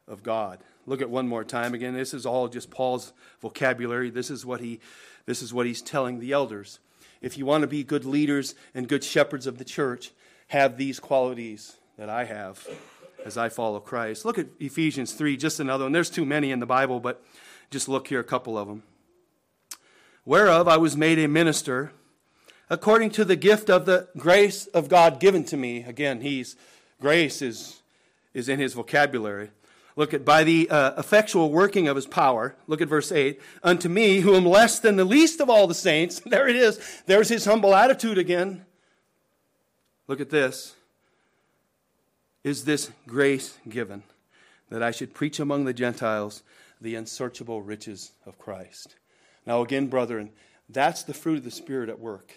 of 0.07 0.23
God. 0.23 0.59
Look 0.85 1.01
at 1.01 1.09
one 1.09 1.27
more 1.27 1.43
time 1.43 1.73
again. 1.73 1.93
This 1.93 2.13
is 2.13 2.25
all 2.25 2.47
just 2.47 2.69
Paul's 2.69 3.11
vocabulary. 3.41 4.09
This 4.09 4.29
is 4.29 4.45
what 4.45 4.61
he 4.61 4.79
this 5.25 5.41
is 5.41 5.53
what 5.53 5.65
he's 5.65 5.81
telling 5.81 6.19
the 6.19 6.31
elders. 6.31 6.79
If 7.19 7.37
you 7.37 7.45
want 7.45 7.63
to 7.63 7.67
be 7.67 7.83
good 7.83 8.05
leaders 8.05 8.53
and 8.75 8.87
good 8.87 9.03
shepherds 9.03 9.47
of 9.47 9.57
the 9.57 9.65
church, 9.65 10.11
have 10.49 10.77
these 10.77 10.99
qualities 10.99 11.77
that 11.97 12.09
I 12.09 12.25
have 12.25 12.67
as 13.25 13.37
I 13.37 13.49
follow 13.49 13.79
Christ. 13.79 14.23
Look 14.23 14.37
at 14.37 14.45
Ephesians 14.59 15.11
3, 15.13 15.35
just 15.35 15.59
another 15.59 15.85
one. 15.85 15.91
There's 15.91 16.11
too 16.11 16.25
many 16.25 16.51
in 16.51 16.59
the 16.59 16.67
Bible, 16.67 16.99
but 16.99 17.25
just 17.71 17.89
look 17.89 18.07
here 18.07 18.19
a 18.19 18.23
couple 18.23 18.55
of 18.57 18.67
them. 18.67 18.83
Whereof 20.23 20.67
I 20.67 20.77
was 20.77 20.95
made 20.95 21.17
a 21.17 21.27
minister 21.27 21.91
according 22.69 23.09
to 23.11 23.25
the 23.25 23.35
gift 23.35 23.69
of 23.69 23.85
the 23.85 24.07
grace 24.15 24.67
of 24.67 24.89
God 24.89 25.19
given 25.19 25.43
to 25.45 25.57
me. 25.57 25.83
Again, 25.83 26.21
he's 26.21 26.55
grace 27.01 27.41
is 27.41 27.81
is 28.33 28.47
in 28.47 28.59
his 28.59 28.73
vocabulary. 28.73 29.49
Look 29.95 30.13
at 30.13 30.23
by 30.23 30.43
the 30.43 30.69
uh, 30.69 30.91
effectual 30.99 31.51
working 31.51 31.87
of 31.87 31.95
his 31.95 32.05
power. 32.05 32.55
Look 32.67 32.81
at 32.81 32.89
verse 32.89 33.11
8. 33.11 33.39
Unto 33.63 33.89
me, 33.89 34.19
who 34.19 34.35
am 34.35 34.45
less 34.45 34.79
than 34.79 34.97
the 34.97 35.05
least 35.05 35.39
of 35.39 35.49
all 35.49 35.67
the 35.67 35.73
saints. 35.73 36.21
There 36.25 36.47
it 36.47 36.55
is. 36.55 36.79
There's 37.05 37.29
his 37.29 37.45
humble 37.45 37.73
attitude 37.73 38.17
again. 38.17 38.65
Look 40.07 40.19
at 40.19 40.29
this. 40.29 40.74
Is 42.45 42.63
this 42.63 42.91
grace 43.07 43.57
given 43.67 44.03
that 44.69 44.83
I 44.83 44.91
should 44.91 45.15
preach 45.15 45.39
among 45.39 45.65
the 45.65 45.73
Gentiles 45.73 46.43
the 46.79 46.93
unsearchable 46.93 47.63
riches 47.63 48.11
of 48.23 48.37
Christ? 48.37 48.93
Now, 49.47 49.63
again, 49.63 49.87
brethren, 49.87 50.29
that's 50.69 51.01
the 51.01 51.15
fruit 51.15 51.39
of 51.39 51.43
the 51.43 51.49
Spirit 51.49 51.89
at 51.89 51.99
work. 51.99 52.33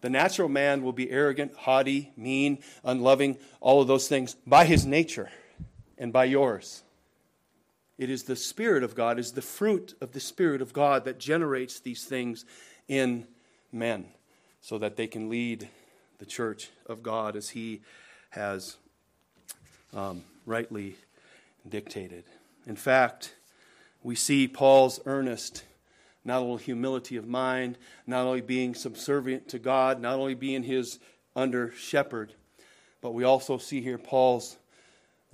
The 0.00 0.10
natural 0.10 0.48
man 0.48 0.82
will 0.82 0.92
be 0.92 1.12
arrogant, 1.12 1.54
haughty, 1.54 2.12
mean, 2.16 2.58
unloving, 2.82 3.38
all 3.60 3.80
of 3.80 3.86
those 3.86 4.08
things 4.08 4.34
by 4.48 4.64
his 4.64 4.84
nature 4.84 5.30
and 5.96 6.12
by 6.12 6.24
yours. 6.24 6.82
It 7.96 8.10
is 8.10 8.24
the 8.24 8.34
Spirit 8.34 8.82
of 8.82 8.96
God, 8.96 9.20
is 9.20 9.30
the 9.30 9.42
fruit 9.42 9.94
of 10.00 10.10
the 10.10 10.18
Spirit 10.18 10.60
of 10.60 10.72
God 10.72 11.04
that 11.04 11.20
generates 11.20 11.78
these 11.78 12.02
things 12.02 12.44
in 12.88 13.28
men 13.70 14.06
so 14.60 14.76
that 14.78 14.96
they 14.96 15.06
can 15.06 15.30
lead 15.30 15.68
the 16.18 16.26
church 16.26 16.70
of 16.86 17.04
God 17.04 17.36
as 17.36 17.50
He 17.50 17.80
has 18.30 18.76
um, 19.94 20.22
rightly 20.46 20.96
dictated. 21.68 22.24
In 22.66 22.76
fact, 22.76 23.34
we 24.02 24.14
see 24.14 24.48
Paul's 24.48 25.00
earnest, 25.06 25.64
not 26.24 26.42
only 26.42 26.62
humility 26.62 27.16
of 27.16 27.26
mind, 27.26 27.78
not 28.06 28.26
only 28.26 28.40
being 28.40 28.74
subservient 28.74 29.48
to 29.48 29.58
God, 29.58 30.00
not 30.00 30.18
only 30.18 30.34
being 30.34 30.62
His 30.62 30.98
under 31.36 31.70
shepherd, 31.72 32.34
but 33.00 33.12
we 33.12 33.24
also 33.24 33.58
see 33.58 33.80
here 33.80 33.98
Paul's 33.98 34.56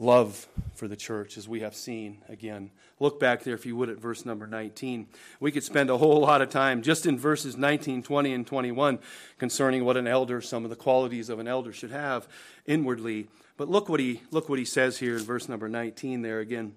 love 0.01 0.49
for 0.75 0.89
the 0.89 0.97
church, 0.97 1.37
as 1.37 1.47
we 1.47 1.61
have 1.61 1.77
seen 1.77 2.23
again. 2.29 2.71
Look 2.99 3.21
back 3.21 3.45
there, 3.45 3.55
if 3.55 3.67
you 3.67 3.77
would, 3.77 3.91
at 3.91 3.99
verse 3.99 4.25
number 4.25 4.47
19. 4.47 5.07
We 5.41 5.53
could 5.53 5.63
spend 5.63 5.91
a 5.91 5.99
whole 5.99 6.21
lot 6.21 6.41
of 6.41 6.49
time 6.49 6.81
just 6.81 7.05
in 7.05 7.19
verses 7.19 7.57
19, 7.57 8.03
20, 8.03 8.33
and 8.33 8.47
21 8.47 8.99
concerning 9.39 9.85
what 9.85 9.99
an 9.99 10.07
elder, 10.07 10.41
some 10.41 10.65
of 10.65 10.71
the 10.71 10.77
qualities 10.77 11.29
of 11.29 11.39
an 11.39 11.47
elder 11.47 11.73
should 11.73 11.91
have 11.91 12.27
inwardly. 12.67 13.29
But 13.59 13.69
look 13.69 13.91
what 13.91 14.01
he, 14.01 14.23
look 14.31 14.49
what 14.49 14.59
he 14.59 14.65
says 14.65 14.99
here 14.99 15.19
in 15.19 15.23
verse 15.23 15.49
number 15.49 15.69
19 15.69 16.23
there 16.23 16.41
again. 16.41 16.75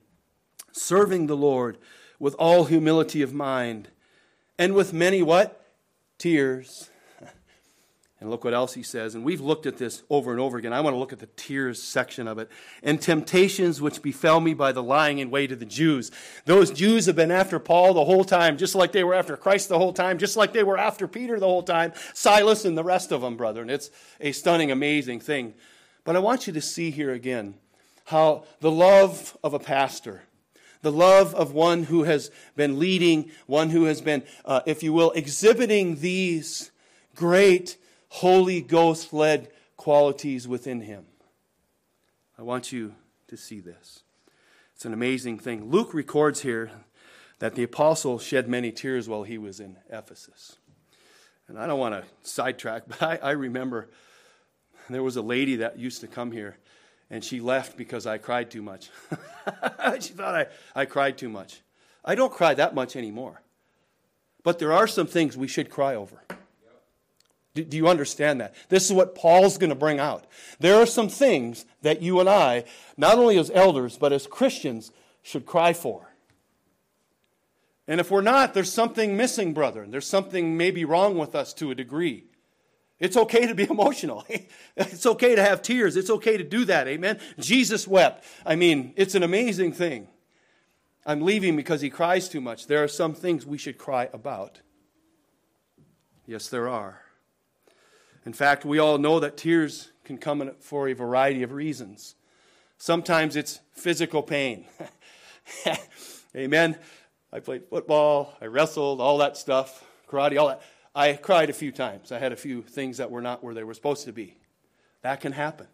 Serving 0.73 1.27
the 1.27 1.37
Lord 1.37 1.77
with 2.19 2.35
all 2.35 2.65
humility 2.65 3.21
of 3.21 3.33
mind 3.33 3.87
and 4.59 4.73
with 4.73 4.91
many 4.91 5.21
what? 5.21 5.61
Tears 6.17 6.89
and 8.23 8.31
look 8.31 8.45
what 8.45 8.53
else 8.53 8.73
he 8.73 8.83
says. 8.83 9.15
And 9.15 9.25
we've 9.25 9.41
looked 9.41 9.65
at 9.65 9.77
this 9.77 10.01
over 10.09 10.31
and 10.31 10.39
over 10.39 10.57
again. 10.57 10.71
I 10.71 10.79
want 10.79 10.93
to 10.93 10.97
look 10.97 11.11
at 11.11 11.19
the 11.19 11.27
tears 11.35 11.83
section 11.83 12.25
of 12.25 12.39
it. 12.39 12.49
And 12.81 13.01
temptations 13.01 13.81
which 13.81 14.01
befell 14.01 14.39
me 14.39 14.53
by 14.53 14.71
the 14.71 14.81
lying 14.81 15.19
in 15.19 15.29
wait 15.29 15.51
of 15.51 15.59
the 15.59 15.65
Jews. 15.65 16.09
Those 16.45 16.71
Jews 16.71 17.05
have 17.05 17.17
been 17.17 17.31
after 17.31 17.59
Paul 17.59 17.93
the 17.93 18.05
whole 18.05 18.23
time, 18.23 18.57
just 18.57 18.75
like 18.75 18.93
they 18.93 19.03
were 19.03 19.13
after 19.13 19.35
Christ 19.35 19.67
the 19.67 19.77
whole 19.77 19.91
time, 19.91 20.17
just 20.17 20.37
like 20.37 20.53
they 20.53 20.63
were 20.63 20.77
after 20.77 21.05
Peter 21.05 21.37
the 21.37 21.47
whole 21.47 21.63
time, 21.63 21.91
Silas 22.13 22.63
and 22.63 22.77
the 22.77 22.83
rest 22.83 23.11
of 23.11 23.19
them, 23.19 23.35
brethren. 23.35 23.69
It's 23.69 23.91
a 24.21 24.31
stunning, 24.31 24.71
amazing 24.71 25.19
thing. 25.19 25.53
But 26.05 26.15
I 26.15 26.19
want 26.19 26.47
you 26.47 26.53
to 26.53 26.61
see 26.61 26.91
here 26.91 27.11
again 27.11 27.55
how 28.05 28.45
the 28.61 28.71
love 28.71 29.37
of 29.43 29.53
a 29.53 29.59
pastor, 29.59 30.23
the 30.81 30.93
love 30.93 31.35
of 31.35 31.51
one 31.51 31.83
who 31.83 32.03
has 32.03 32.31
been 32.55 32.79
leading, 32.79 33.31
one 33.47 33.69
who 33.69 33.83
has 33.83 33.99
been, 33.99 34.23
uh, 34.45 34.61
if 34.65 34.81
you 34.81 34.93
will, 34.93 35.11
exhibiting 35.11 35.97
these 35.97 36.71
great 37.15 37.77
Holy 38.17 38.61
Ghost 38.61 39.11
led 39.11 39.49
qualities 39.75 40.47
within 40.47 40.81
him. 40.81 41.07
I 42.37 42.43
want 42.43 42.71
you 42.71 42.93
to 43.27 43.35
see 43.35 43.59
this. 43.59 44.03
It's 44.75 44.85
an 44.85 44.93
amazing 44.93 45.39
thing. 45.39 45.71
Luke 45.71 45.95
records 45.95 46.41
here 46.41 46.69
that 47.39 47.55
the 47.55 47.63
apostle 47.63 48.19
shed 48.19 48.47
many 48.47 48.71
tears 48.71 49.09
while 49.09 49.23
he 49.23 49.39
was 49.39 49.59
in 49.59 49.77
Ephesus. 49.89 50.57
And 51.47 51.57
I 51.57 51.65
don't 51.65 51.79
want 51.79 51.95
to 51.95 52.29
sidetrack, 52.29 52.83
but 52.87 53.01
I, 53.01 53.15
I 53.15 53.31
remember 53.31 53.89
there 54.91 55.01
was 55.01 55.15
a 55.15 55.23
lady 55.23 55.55
that 55.55 55.79
used 55.79 56.01
to 56.01 56.07
come 56.07 56.31
here, 56.31 56.57
and 57.09 57.23
she 57.23 57.39
left 57.39 57.77
because 57.77 58.05
I 58.05 58.19
cried 58.19 58.51
too 58.51 58.61
much. 58.61 58.91
she 59.99 60.13
thought 60.13 60.35
I, 60.35 60.45
I 60.75 60.85
cried 60.85 61.17
too 61.17 61.29
much. 61.29 61.61
I 62.05 62.13
don't 62.13 62.31
cry 62.31 62.53
that 62.53 62.75
much 62.75 62.95
anymore. 62.95 63.41
But 64.43 64.59
there 64.59 64.71
are 64.71 64.85
some 64.85 65.07
things 65.07 65.35
we 65.35 65.47
should 65.47 65.71
cry 65.71 65.95
over. 65.95 66.21
Do, 67.53 67.63
do 67.63 67.77
you 67.77 67.87
understand 67.87 68.41
that? 68.41 68.55
This 68.69 68.85
is 68.85 68.93
what 68.93 69.15
Paul's 69.15 69.57
going 69.57 69.69
to 69.69 69.75
bring 69.75 69.99
out. 69.99 70.25
There 70.59 70.75
are 70.75 70.85
some 70.85 71.09
things 71.09 71.65
that 71.81 72.01
you 72.01 72.19
and 72.19 72.29
I, 72.29 72.63
not 72.97 73.17
only 73.17 73.37
as 73.37 73.51
elders, 73.53 73.97
but 73.97 74.13
as 74.13 74.25
Christians, 74.27 74.91
should 75.21 75.45
cry 75.45 75.73
for. 75.73 76.13
And 77.87 77.99
if 77.99 78.09
we're 78.09 78.21
not, 78.21 78.53
there's 78.53 78.71
something 78.71 79.17
missing, 79.17 79.53
brethren. 79.53 79.91
There's 79.91 80.07
something 80.07 80.57
maybe 80.57 80.85
wrong 80.85 81.17
with 81.17 81.35
us 81.35 81.53
to 81.55 81.69
a 81.69 81.75
degree. 81.75 82.25
It's 82.99 83.17
okay 83.17 83.45
to 83.45 83.53
be 83.53 83.63
emotional. 83.69 84.25
it's 84.75 85.05
okay 85.05 85.35
to 85.35 85.43
have 85.43 85.61
tears. 85.61 85.95
It's 85.95 86.09
okay 86.09 86.37
to 86.37 86.43
do 86.43 86.65
that. 86.65 86.87
Amen. 86.87 87.19
Jesus 87.37 87.87
wept. 87.87 88.23
I 88.45 88.55
mean, 88.55 88.93
it's 88.95 89.15
an 89.15 89.23
amazing 89.23 89.73
thing. 89.73 90.07
I'm 91.05 91.21
leaving 91.21 91.57
because 91.57 91.81
he 91.81 91.89
cries 91.89 92.29
too 92.29 92.39
much. 92.39 92.67
There 92.67 92.81
are 92.81 92.87
some 92.87 93.13
things 93.13 93.45
we 93.45 93.57
should 93.57 93.77
cry 93.77 94.09
about. 94.13 94.61
Yes, 96.25 96.47
there 96.47 96.69
are. 96.69 97.02
In 98.25 98.33
fact, 98.33 98.63
we 98.63 98.79
all 98.79 98.97
know 98.97 99.19
that 99.19 99.37
tears 99.37 99.91
can 100.05 100.17
come 100.17 100.51
for 100.59 100.87
a 100.87 100.93
variety 100.93 101.43
of 101.43 101.51
reasons. 101.51 102.15
Sometimes 102.77 103.35
it's 103.35 103.59
physical 103.73 104.23
pain. 104.23 104.65
Amen. 106.35 106.77
I 107.31 107.39
played 107.39 107.63
football, 107.69 108.35
I 108.41 108.45
wrestled, 108.45 109.01
all 109.01 109.17
that 109.17 109.37
stuff, 109.37 109.83
karate, 110.07 110.39
all 110.39 110.49
that. 110.49 110.61
I 110.95 111.13
cried 111.13 111.49
a 111.49 111.53
few 111.53 111.71
times. 111.71 112.11
I 112.11 112.19
had 112.19 112.31
a 112.31 112.37
few 112.37 112.61
things 112.61 112.97
that 112.97 113.09
were 113.09 113.21
not 113.21 113.43
where 113.43 113.55
they 113.55 113.63
were 113.63 113.73
supposed 113.73 114.05
to 114.05 114.13
be. 114.13 114.37
That 115.01 115.19
can 115.19 115.31
happen. 115.31 115.67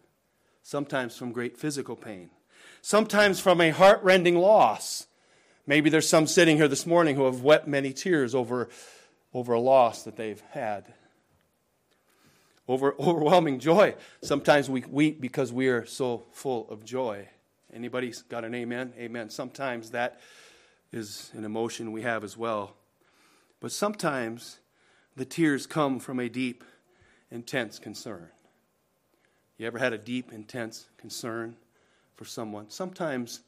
Sometimes 0.62 1.16
from 1.16 1.32
great 1.32 1.58
physical 1.58 1.96
pain. 1.96 2.30
Sometimes 2.80 3.38
from 3.40 3.60
a 3.60 3.70
heart-rending 3.70 4.36
loss. 4.36 5.06
Maybe 5.66 5.90
there's 5.90 6.08
some 6.08 6.26
sitting 6.26 6.56
here 6.56 6.68
this 6.68 6.86
morning 6.86 7.16
who 7.16 7.26
have 7.26 7.42
wept 7.42 7.68
many 7.68 7.92
tears 7.92 8.34
over, 8.34 8.70
over 9.34 9.52
a 9.52 9.60
loss 9.60 10.02
that 10.04 10.16
they've 10.16 10.42
had 10.52 10.94
over, 12.70 12.94
overwhelming 13.00 13.58
joy. 13.58 13.94
Sometimes 14.22 14.70
we 14.70 14.84
weep 14.88 15.20
because 15.20 15.52
we 15.52 15.68
are 15.68 15.84
so 15.84 16.24
full 16.32 16.68
of 16.70 16.84
joy. 16.84 17.28
Anybody's 17.74 18.22
got 18.22 18.44
an 18.44 18.54
amen? 18.54 18.92
Amen. 18.98 19.30
Sometimes 19.30 19.90
that 19.90 20.20
is 20.92 21.30
an 21.34 21.44
emotion 21.44 21.92
we 21.92 22.02
have 22.02 22.24
as 22.24 22.36
well. 22.36 22.74
But 23.60 23.72
sometimes 23.72 24.58
the 25.16 25.24
tears 25.24 25.66
come 25.66 26.00
from 26.00 26.18
a 26.18 26.28
deep, 26.28 26.64
intense 27.30 27.78
concern. 27.78 28.28
You 29.58 29.66
ever 29.66 29.78
had 29.78 29.92
a 29.92 29.98
deep, 29.98 30.32
intense 30.32 30.86
concern 30.96 31.56
for 32.16 32.24
someone? 32.24 32.70
Sometimes 32.70 33.40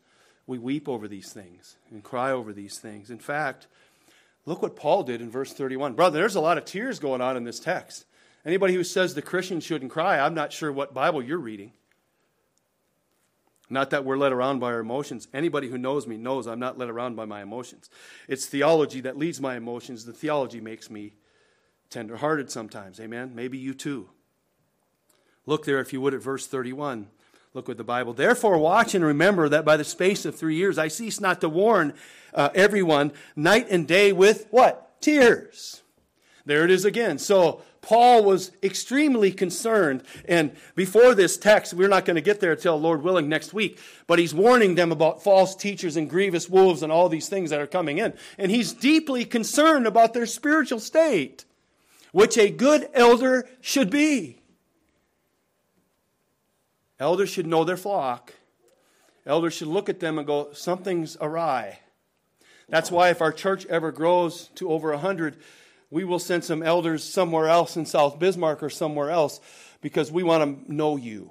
we 0.47 0.59
weep 0.59 0.89
over 0.89 1.09
these 1.09 1.33
things 1.33 1.77
and 1.91 2.03
cry 2.03 2.31
over 2.31 2.53
these 2.53 2.79
things. 2.79 3.11
In 3.11 3.19
fact, 3.19 3.67
look 4.45 4.61
what 4.63 4.77
Paul 4.77 5.05
did 5.05 5.21
in 5.21 5.31
verse 5.31 5.53
31. 5.53 5.95
Brother, 5.95 6.19
there's 6.19 6.35
a 6.35 6.41
lot 6.41 6.59
of 6.59 6.65
tears 6.65 6.99
going 6.99 7.21
on 7.21 7.37
in 7.37 7.45
this 7.45 7.61
text. 7.61 8.05
Anybody 8.45 8.75
who 8.75 8.85
says 8.85 9.15
the 9.15 9.23
Christian 9.23 9.61
shouldn't 9.61 9.91
cry, 9.91 10.19
I'm 10.19 10.35
not 10.35 10.53
sure 10.53 10.73
what 10.73 10.95
Bible 10.95 11.23
you're 11.23 11.39
reading. 11.39 11.73
Not 13.71 13.91
that 13.91 14.05
we're 14.05 14.19
led 14.19 14.33
around 14.33 14.59
by 14.59 14.67
our 14.67 14.81
emotions. 14.81 15.29
Anybody 15.33 15.69
who 15.69 15.79
knows 15.79 16.07
me 16.07 16.17
knows 16.17 16.47
I'm 16.47 16.59
not 16.59 16.77
led 16.77 16.91
around 16.91 17.17
by 17.17 17.25
my 17.25 17.41
emotions. 17.41 17.89
It's 18.29 18.45
theology 18.45 19.01
that 19.01 19.17
leads 19.17 19.41
my 19.41 19.57
emotions. 19.57 20.05
The 20.05 20.13
theology 20.13 20.61
makes 20.61 20.91
me 20.91 21.15
tenderhearted 21.89 22.51
sometimes. 22.51 23.01
Amen? 23.01 23.33
Maybe 23.35 23.57
you 23.57 23.73
too. 23.73 24.11
Look 25.47 25.65
there, 25.65 25.81
if 25.81 25.93
you 25.93 26.01
would, 26.01 26.15
at 26.15 26.21
verse 26.21 26.47
31. 26.47 27.09
Look 27.55 27.69
with 27.69 27.77
the 27.77 27.85
Bible. 27.85 28.13
Therefore, 28.13 28.59
watch 28.59 28.95
and 28.95 29.05
remember 29.05 29.49
that 29.49 29.65
by 29.65 29.77
the 29.77 29.85
space 29.85 30.25
of 30.25 30.35
three 30.35 30.57
years 30.57 30.79
I 30.79 30.89
cease 30.89 31.21
not 31.21 31.41
to 31.43 31.49
warn 31.49 31.95
uh, 32.35 32.51
everyone 32.55 33.13
night 33.37 33.69
and 33.71 33.87
day 33.87 34.13
with 34.13 34.47
what? 34.51 35.01
Tears. 35.01 35.83
There 36.45 36.65
it 36.65 36.71
is 36.71 36.85
again. 36.85 37.19
So, 37.19 37.63
Paul 37.83 38.23
was 38.23 38.53
extremely 38.63 39.33
concerned. 39.33 40.05
And 40.27 40.53
before 40.77 41.15
this 41.15 41.37
text, 41.37 41.75
we're 41.75 41.89
not 41.89 42.05
going 42.05 42.15
to 42.15 42.23
get 42.23 42.41
there 42.41 42.53
until 42.53 42.81
Lord 42.81 43.03
willing 43.03 43.29
next 43.29 43.53
week, 43.53 43.79
but 44.07 44.21
he's 44.21 44.33
warning 44.33 44.77
them 44.77 44.93
about 44.93 45.23
false 45.23 45.55
teachers 45.55 45.97
and 45.97 46.09
grievous 46.09 46.49
wolves 46.49 46.83
and 46.83 46.93
all 46.93 47.09
these 47.09 47.29
things 47.29 47.51
that 47.51 47.61
are 47.61 47.67
coming 47.67 47.99
in. 47.99 48.15
And 48.39 48.51
he's 48.51 48.73
deeply 48.73 49.25
concerned 49.25 49.87
about 49.87 50.15
their 50.15 50.27
spiritual 50.27 50.79
state, 50.79 51.45
which 52.13 52.39
a 52.39 52.51
good 52.51 52.89
elder 52.95 53.49
should 53.61 53.91
be. 53.91 54.39
Elders 57.01 57.31
should 57.31 57.49
know 57.49 57.65
their 57.65 57.77
flock. 57.77 58.33
Elders 59.27 59.55
should 59.55 59.69
look 59.69 59.89
at 59.89 59.99
them 59.99 60.19
and 60.19 60.27
go, 60.27 60.53
something's 60.53 61.17
awry. 61.21 61.81
That's 62.69 62.93
why 62.93 63.11
if 63.11 63.21
our 63.21 63.33
church 63.33 63.67
ever 63.67 63.91
grows 63.91 64.51
to 64.55 64.71
over 64.71 64.91
100, 64.91 65.37
we 65.93 66.05
will 66.05 66.19
send 66.19 66.43
some 66.43 66.63
elders 66.63 67.05
somewhere 67.05 67.49
else 67.49 67.77
in 67.77 67.85
South 67.85 68.19
Bismarck 68.19 68.63
or 68.63 68.71
somewhere 68.71 69.11
else 69.11 69.41
because 69.83 70.11
we 70.11 70.23
want 70.23 70.67
to 70.67 70.73
know 70.73 70.97
you. 70.97 71.31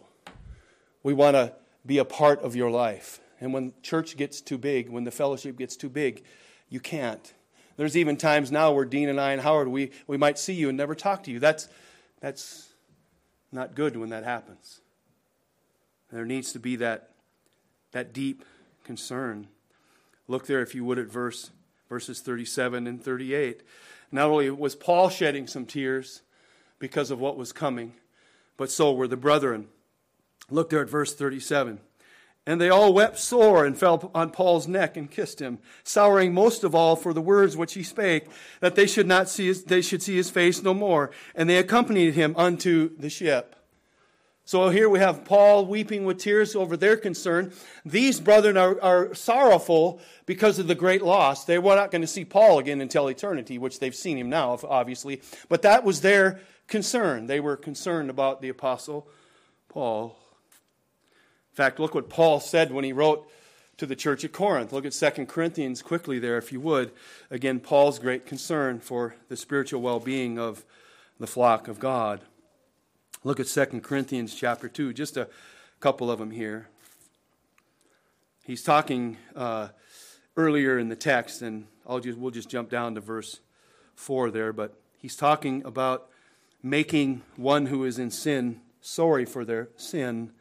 We 1.02 1.15
want 1.15 1.36
to 1.36 1.54
be 1.84 1.97
a 1.97 2.06
part 2.06 2.43
of 2.43 2.56
your 2.56 2.69
life. 2.69 3.19
And 3.39 3.56
when 3.56 3.74
church 3.82 4.15
gets 4.15 4.39
too 4.39 4.60
big, 4.60 4.88
when 4.88 5.04
the 5.04 5.10
fellowship 5.10 5.58
gets 5.58 5.76
too 5.76 5.89
big, 5.89 6.24
you 6.69 6.80
can't. 6.80 7.34
There's 7.76 7.97
even 7.97 8.17
times 8.17 8.52
now 8.52 8.71
where 8.71 8.86
Dean 8.86 9.10
and 9.10 9.19
I 9.19 9.32
and 9.32 9.41
Howard, 9.41 9.67
we, 9.67 9.89
we 10.06 10.15
might 10.15 10.38
see 10.38 10.54
you 10.54 10.69
and 10.69 10.78
never 10.78 10.93
talk 10.93 11.24
to 11.24 11.32
you. 11.32 11.39
That's, 11.39 11.67
that's 12.19 12.69
not 13.52 13.74
good 13.74 13.97
when 13.97 14.10
that 14.10 14.24
happens. 14.24 14.82
There 16.12 16.26
needs 16.26 16.54
to 16.54 16.60
be 16.60 16.76
that, 16.76 17.10
that 17.93 18.13
deep 18.13 18.45
concern. 18.84 19.47
Look 20.28 20.45
there, 20.45 20.62
if 20.62 20.76
you 20.76 20.86
would, 20.86 21.00
at 21.00 21.08
verse, 21.08 21.50
verses 21.89 22.21
37 22.21 22.86
and 22.86 23.04
38. 23.04 23.63
Not 24.12 24.30
only 24.30 24.50
was 24.50 24.76
Paul 24.76 25.10
shedding 25.10 25.47
some 25.47 25.65
tears 25.65 26.21
because 26.80 27.12
of 27.12 27.19
what 27.19 27.38
was 27.38 27.54
coming, 27.54 27.93
but 28.58 28.71
so 28.71 28.93
were 28.93 29.08
the 29.08 29.17
brethren. 29.17 29.67
Look 30.50 30.69
there 30.69 30.82
at 30.82 30.89
verse 30.89 31.13
37. 31.13 31.80
And 32.45 32.60
they 32.60 32.69
all 32.69 32.91
wept 32.91 33.19
sore 33.19 33.65
and 33.65 33.78
fell 33.78 34.12
on 34.15 34.32
Paul's 34.32 34.67
neck 34.67 34.97
and 34.97 35.10
kissed 35.10 35.39
him, 35.39 35.60
sorrowing 35.84 36.34
most 36.34 36.63
of 36.63 36.74
all 36.74 36.95
for 36.95 37.13
the 37.13 37.21
words 37.21 37.56
which 37.56 37.76
he 37.76 37.84
spake, 37.84 38.26
that 38.62 38.76
they 38.76 38.88
should 38.88 39.08
not 39.08 39.30
see 39.30 39.45
his, 39.45 39.63
they 39.65 39.82
should 39.82 40.02
see 40.02 40.15
his 40.15 40.32
face 40.32 40.63
no 40.63 40.74
more. 40.74 41.12
And 41.36 41.47
they 41.47 41.58
accompanied 41.58 42.15
him 42.15 42.34
unto 42.36 42.97
the 42.97 43.12
ship. 43.12 43.56
So 44.52 44.68
here 44.68 44.90
we 44.90 45.00
have 45.00 45.24
Paul 45.24 45.66
weeping 45.66 46.04
with 46.04 46.18
tears 46.18 46.58
over 46.58 46.76
their 46.76 46.98
concern. 46.98 47.54
These 47.86 48.20
brethren 48.20 48.58
are, 48.58 48.78
are 48.82 49.16
sorrowful 49.16 50.02
because 50.26 50.60
of 50.60 50.68
the 50.68 50.76
great 50.76 51.02
loss. 51.02 51.46
They 51.46 51.58
were 51.58 51.78
not 51.78 51.90
going 51.90 52.02
to 52.02 52.08
see 52.08 52.26
Paul 52.26 52.60
again 52.60 52.82
until 52.82 53.08
eternity, 53.08 53.58
which 53.58 53.80
they've 53.80 53.96
seen 53.96 54.18
him 54.18 54.30
now, 54.30 54.60
obviously. 54.68 55.22
But 55.48 55.62
that 55.62 55.86
was 55.86 56.02
their 56.02 56.42
concern. 56.68 57.28
They 57.28 57.40
were 57.40 57.56
concerned 57.56 58.10
about 58.10 58.42
the 58.42 58.50
apostle 58.50 59.08
Paul. 59.70 60.18
In 61.54 61.56
fact, 61.56 61.80
look 61.80 61.96
what 61.96 62.10
Paul 62.10 62.42
said 62.42 62.74
when 62.74 62.84
he 62.84 62.92
wrote 62.92 63.32
to 63.78 63.86
the 63.86 63.96
church 63.96 64.26
at 64.26 64.34
Corinth. 64.34 64.74
Look 64.74 64.86
at 64.86 64.92
2 64.92 65.28
Corinthians 65.28 65.82
quickly 65.82 66.20
there, 66.20 66.38
if 66.38 66.52
you 66.52 66.60
would. 66.60 66.92
Again, 67.30 67.62
Paul's 67.62 68.00
great 68.00 68.26
concern 68.26 68.82
for 68.82 69.16
the 69.30 69.38
spiritual 69.38 69.82
well 69.82 70.02
being 70.02 70.38
of 70.38 70.66
the 71.22 71.26
flock 71.26 71.70
of 71.70 71.80
God. 71.80 72.20
Look 73.24 73.40
at 73.40 73.46
2 73.46 73.82
Corinthians 73.82 74.34
chapter 74.34 74.68
2, 74.68 74.94
just 74.94 75.16
a 75.16 75.28
couple 75.80 76.10
of 76.10 76.18
them 76.18 76.32
here. 76.32 76.70
He's 78.44 78.64
talking 78.64 79.18
uh, 79.36 79.68
earlier 80.36 80.80
in 80.80 80.90
the 80.90 80.96
text, 80.96 81.44
and 81.44 81.68
I'll 81.88 82.00
just, 82.00 82.18
we'll 82.18 82.32
just 82.32 82.50
jump 82.50 82.72
down 82.72 82.96
to 82.96 83.02
verse 83.02 83.40
4 83.94 84.32
there, 84.32 84.52
but 84.52 84.74
he's 84.98 85.16
talking 85.16 85.64
about 85.66 86.10
making 86.64 87.22
one 87.36 87.68
who 87.68 87.84
is 87.84 88.00
in 88.00 88.10
sin 88.10 88.60
sorry 88.82 89.26
for 89.26 89.46
their 89.46 89.70
sin. 89.76 90.32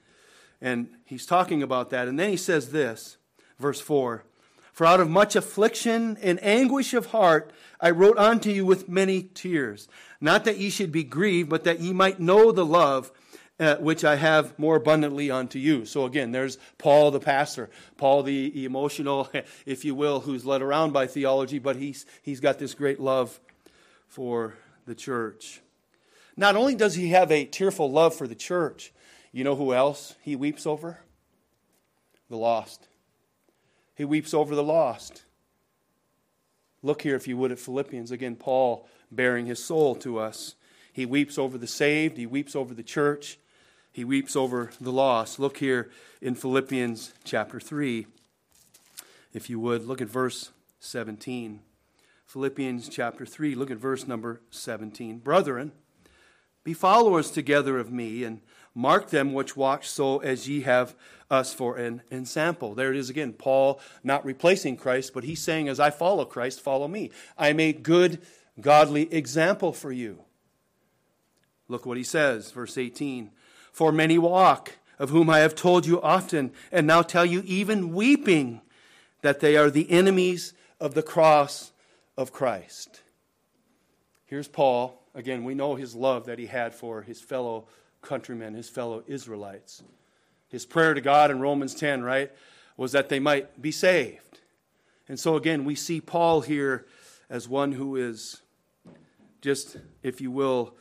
And 0.63 0.89
he's 1.05 1.27
talking 1.27 1.63
about 1.63 1.91
that. 1.91 2.09
And 2.09 2.19
then 2.19 2.31
he 2.31 2.37
says 2.39 2.71
this, 2.71 3.19
verse 3.59 3.83
4 3.83 4.25
For 4.73 4.87
out 4.87 5.01
of 5.01 5.11
much 5.11 5.37
affliction 5.37 6.17
and 6.23 6.43
anguish 6.43 6.95
of 6.95 7.07
heart 7.07 7.53
I 7.81 7.91
wrote 7.91 8.19
unto 8.19 8.51
you 8.51 8.65
with 8.65 8.89
many 8.89 9.23
tears. 9.23 9.89
Not 10.21 10.45
that 10.45 10.59
ye 10.59 10.71
should 10.71 10.93
be 10.93 11.05
grieved, 11.05 11.49
but 11.49 11.65
that 11.65 11.81
ye 11.81 11.93
might 11.93 12.21
know 12.21 12.53
the 12.53 12.65
love 12.65 13.11
uh, 13.61 13.77
which 13.77 14.05
I 14.05 14.17
have 14.17 14.59
more 14.59 14.77
abundantly 14.77 15.31
unto 15.31 15.59
you. 15.59 15.85
So 15.85 16.07
again, 16.07 16.33
there's 16.33 16.57
Paul 16.79 17.11
the 17.11 17.21
pastor, 17.21 17.69
Paul 17.99 18.23
the 18.23 18.65
emotional, 18.65 19.31
if 19.67 19.85
you 19.85 19.95
will, 19.95 20.21
who's 20.21 20.47
led 20.47 20.63
around 20.63 20.93
by 20.93 21.07
theology, 21.07 21.59
but 21.59 21.77
he's, 21.77 22.07
he's 22.23 22.41
got 22.41 22.59
this 22.59 22.75
great 22.75 22.99
love 22.99 23.39
for 24.09 24.55
the 24.87 24.95
church. 24.95 25.61
Not 26.37 26.57
only 26.57 26.75
does 26.75 26.95
he 26.95 27.11
have 27.11 27.31
a 27.31 27.45
tearful 27.45 27.93
love 27.93 28.15
for 28.15 28.27
the 28.27 28.35
church, 28.35 28.95
you 29.31 29.45
know 29.45 29.57
who 29.57 29.75
else 29.75 30.15
he 30.23 30.37
weeps 30.37 30.67
over? 30.67 31.01
The 32.31 32.39
lost. 32.39 32.89
He 34.01 34.07
weeps 34.07 34.33
over 34.33 34.55
the 34.55 34.63
lost. 34.63 35.25
Look 36.83 37.03
here, 37.03 37.17
if 37.17 37.29
you 37.29 37.37
would, 37.37 37.53
at 37.53 37.59
Philippians. 37.59 38.11
Again, 38.11 38.35
Paul 38.35 38.89
baring 39.13 39.45
his 39.45 39.63
soul 39.63 39.95
to 39.97 40.19
us. 40.19 40.55
He 40.91 41.05
weeps 41.05 41.37
over 41.37 41.59
the 41.59 41.67
saved, 41.67 42.17
he 42.17 42.25
weeps 42.25 42.57
over 42.57 42.73
the 42.73 42.83
church, 42.83 43.39
he 43.93 44.03
weeps 44.03 44.35
over 44.35 44.71
the 44.81 44.91
lost. 44.91 45.39
Look 45.39 45.59
here 45.59 45.91
in 46.23 46.35
Philippians 46.35 47.13
chapter 47.25 47.61
3. 47.61 48.07
If 49.35 49.51
you 49.51 49.61
would, 49.61 49.85
look 49.87 50.01
at 50.01 50.09
verse 50.09 50.51
17. 50.79 51.61
Philippians 52.25 52.89
chapter 52.89 53.27
3, 53.27 53.55
look 53.55 53.71
at 53.71 53.77
verse 53.77 54.09
number 54.09 54.41
17. 54.51 55.19
Brethren, 55.19 55.73
be 56.65 56.73
followers 56.73 57.31
together 57.31 57.79
of 57.79 57.93
me, 57.93 58.25
and 58.25 58.41
mark 58.75 59.11
them 59.11 59.33
which 59.33 59.57
walk 59.57 59.85
so 59.85 60.19
as 60.19 60.49
ye 60.49 60.63
have 60.63 60.95
us 61.31 61.55
for 61.55 61.77
an 61.77 62.03
ensample. 62.11 62.75
There 62.75 62.91
it 62.91 62.97
is 62.97 63.11
again. 63.11 63.33
Paul 63.33 63.81
not 64.03 64.25
replacing 64.25 64.77
Christ, 64.77 65.13
but 65.15 65.25
he's 65.25 65.43
saying, 65.43 65.69
as 65.69 65.79
I 65.79 65.91
follow 65.91 66.25
Christ, 66.25 66.61
follow 66.61 66.89
me. 66.89 67.11
I 67.39 67.49
am 67.49 67.61
a 67.61 67.73
good 67.73 68.21
godly 68.61 69.13
example 69.15 69.73
for 69.73 69.93
you. 69.93 70.25
Look 71.69 71.87
what 71.87 71.97
he 71.97 72.05
says, 72.05 72.51
verse 72.51 72.77
18. 72.77 73.31
For 73.73 73.93
many 73.93 74.19
walk, 74.19 74.77
of 74.99 75.11
whom 75.11 75.31
I 75.31 75.39
have 75.39 75.55
told 75.55 75.87
you 75.87 76.03
often, 76.03 76.53
and 76.71 76.87
now 76.87 77.03
tell 77.03 77.25
you 77.25 77.43
even 77.47 77.95
weeping, 77.95 78.61
that 79.23 79.41
they 79.41 79.57
are 79.57 79.71
the 79.71 79.91
enemies 79.91 80.53
of 80.81 80.95
the 80.95 81.03
cross 81.03 81.73
of 82.17 82.33
Christ. 82.33 83.03
Here's 84.27 84.49
Paul. 84.49 85.03
Again, 85.15 85.45
we 85.45 85.55
know 85.55 85.75
his 85.75 85.95
love 85.95 86.27
that 86.27 86.39
he 86.39 86.47
had 86.47 86.75
for 86.75 87.03
his 87.03 87.21
fellow 87.21 87.67
countrymen, 88.03 88.55
his 88.55 88.69
fellow 88.69 89.03
Israelites. 89.07 89.83
His 90.49 90.67
prayer 90.67 90.95
to 90.95 91.01
God 91.01 91.31
in 91.31 91.41
Romans 91.41 91.75
10, 91.75 92.03
right, 92.03 92.31
was 92.77 92.93
that 92.93 93.09
they 93.09 93.21
might 93.21 93.61
be 93.61 93.71
saved. 93.71 94.41
And 95.09 95.19
so, 95.19 95.37
again, 95.37 95.65
we 95.65 95.75
see 95.75 96.01
Paul 96.01 96.41
here 96.41 96.87
as 97.29 97.49
one 97.49 97.73
who 97.73 97.97
is 97.97 98.43
just, 99.41 99.77
if 100.03 100.21
you 100.21 100.31
will, 100.31 100.75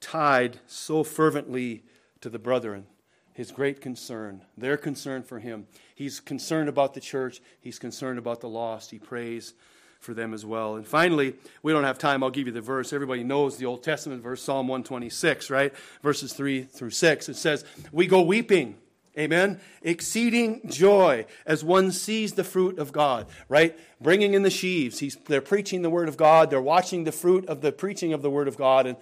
tied 0.00 0.58
so 0.66 1.02
fervently 1.02 1.84
to 2.20 2.28
the 2.28 2.38
brethren. 2.38 2.86
His 3.32 3.50
great 3.52 3.80
concern, 3.80 4.42
their 4.56 4.76
concern 4.76 5.22
for 5.22 5.38
him. 5.38 5.66
He's 5.94 6.18
concerned 6.18 6.68
about 6.68 6.94
the 6.94 7.00
church, 7.00 7.40
he's 7.60 7.78
concerned 7.78 8.18
about 8.18 8.40
the 8.40 8.48
lost. 8.48 8.90
He 8.90 8.98
prays 8.98 9.54
for 10.00 10.14
them 10.14 10.32
as 10.32 10.46
well. 10.46 10.76
And 10.76 10.86
finally, 10.86 11.34
we 11.62 11.72
don't 11.72 11.84
have 11.84 11.98
time. 11.98 12.22
I'll 12.22 12.30
give 12.30 12.46
you 12.46 12.52
the 12.52 12.60
verse. 12.60 12.92
Everybody 12.92 13.24
knows 13.24 13.56
the 13.56 13.66
Old 13.66 13.82
Testament 13.82 14.22
verse, 14.22 14.42
Psalm 14.42 14.68
126, 14.68 15.50
right? 15.50 15.74
Verses 16.02 16.32
3 16.32 16.62
through 16.62 16.90
6. 16.90 17.28
It 17.28 17.36
says, 17.36 17.64
We 17.92 18.06
go 18.06 18.22
weeping 18.22 18.76
Amen. 19.18 19.58
Exceeding 19.82 20.60
joy 20.70 21.26
as 21.44 21.64
one 21.64 21.90
sees 21.90 22.34
the 22.34 22.44
fruit 22.44 22.78
of 22.78 22.92
God, 22.92 23.26
right? 23.48 23.76
Bringing 24.00 24.34
in 24.34 24.42
the 24.42 24.50
sheaves. 24.50 25.00
He's, 25.00 25.16
they're 25.26 25.40
preaching 25.40 25.82
the 25.82 25.90
word 25.90 26.08
of 26.08 26.16
God. 26.16 26.50
They're 26.50 26.62
watching 26.62 27.02
the 27.02 27.10
fruit 27.10 27.44
of 27.46 27.60
the 27.60 27.72
preaching 27.72 28.12
of 28.12 28.22
the 28.22 28.30
word 28.30 28.46
of 28.46 28.56
God. 28.56 28.86
And 28.86 28.96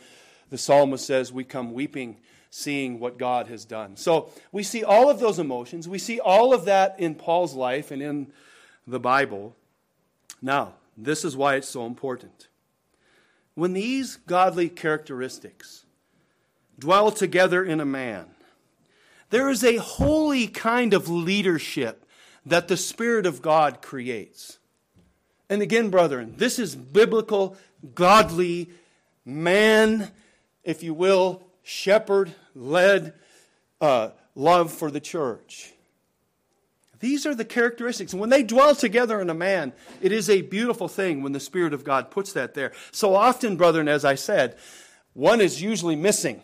the 0.49 0.57
psalmist 0.57 1.07
says, 1.07 1.35
We 1.35 1.45
come 1.45 1.75
weeping, 1.75 2.17
seeing 2.49 2.99
what 2.99 3.19
God 3.19 3.49
has 3.49 3.67
done. 3.67 3.97
So 3.97 4.31
we 4.53 4.63
see 4.63 4.83
all 4.83 5.11
of 5.11 5.21
those 5.21 5.39
emotions. 5.39 5.87
We 5.87 5.99
see 5.99 6.19
all 6.19 6.55
of 6.55 6.65
that 6.65 6.99
in 6.99 7.15
Paul's 7.15 7.55
life 7.55 7.91
and 7.91 8.01
in 8.01 8.33
the 8.87 9.01
Bible. 9.01 9.55
Now, 10.41 10.75
this 10.97 11.25
is 11.25 11.37
why 11.37 11.57
it's 11.57 11.69
so 11.69 11.87
important. 11.87 12.49
When 13.55 13.73
these 13.73 14.17
godly 14.17 14.69
characteristics 14.69 15.85
dwell 16.79 17.11
together 17.11 17.65
in 17.65 17.81
a 17.81 17.87
man, 17.87 18.27
There 19.31 19.49
is 19.51 19.65
a 19.65 19.77
holy 19.77 20.47
kind 20.47 20.95
of 20.95 21.09
leadership 21.09 22.07
that 22.45 22.69
the 22.69 22.77
Spirit 22.77 23.27
of 23.27 23.43
God 23.43 23.83
creates. 23.83 24.59
And 25.49 25.63
again, 25.63 25.91
brethren, 25.91 26.35
this 26.37 26.59
is 26.59 26.77
biblical, 26.77 27.57
godly, 27.95 28.71
man, 29.25 30.11
if 30.63 30.83
you 30.83 30.95
will, 30.95 31.43
shepherd 31.63 32.35
led 32.55 33.15
uh, 33.81 34.11
love 34.35 34.73
for 34.73 34.91
the 34.91 35.01
church. 35.01 35.73
These 37.01 37.27
are 37.27 37.35
the 37.35 37.45
characteristics. 37.45 38.13
And 38.13 38.21
when 38.21 38.31
they 38.31 38.43
dwell 38.43 38.75
together 38.75 39.21
in 39.21 39.31
a 39.31 39.35
man, 39.35 39.73
it 40.01 40.13
is 40.13 40.31
a 40.31 40.43
beautiful 40.43 40.89
thing 40.89 41.23
when 41.23 41.33
the 41.33 41.41
Spirit 41.41 41.75
of 41.75 41.85
God 41.85 42.11
puts 42.11 42.33
that 42.33 42.55
there. 42.55 42.73
So 42.91 43.15
often, 43.15 43.57
brethren, 43.57 43.89
as 43.89 44.05
I 44.05 44.15
said, 44.15 44.57
one 45.13 45.41
is 45.41 45.63
usually 45.63 45.97
missing. 45.97 46.43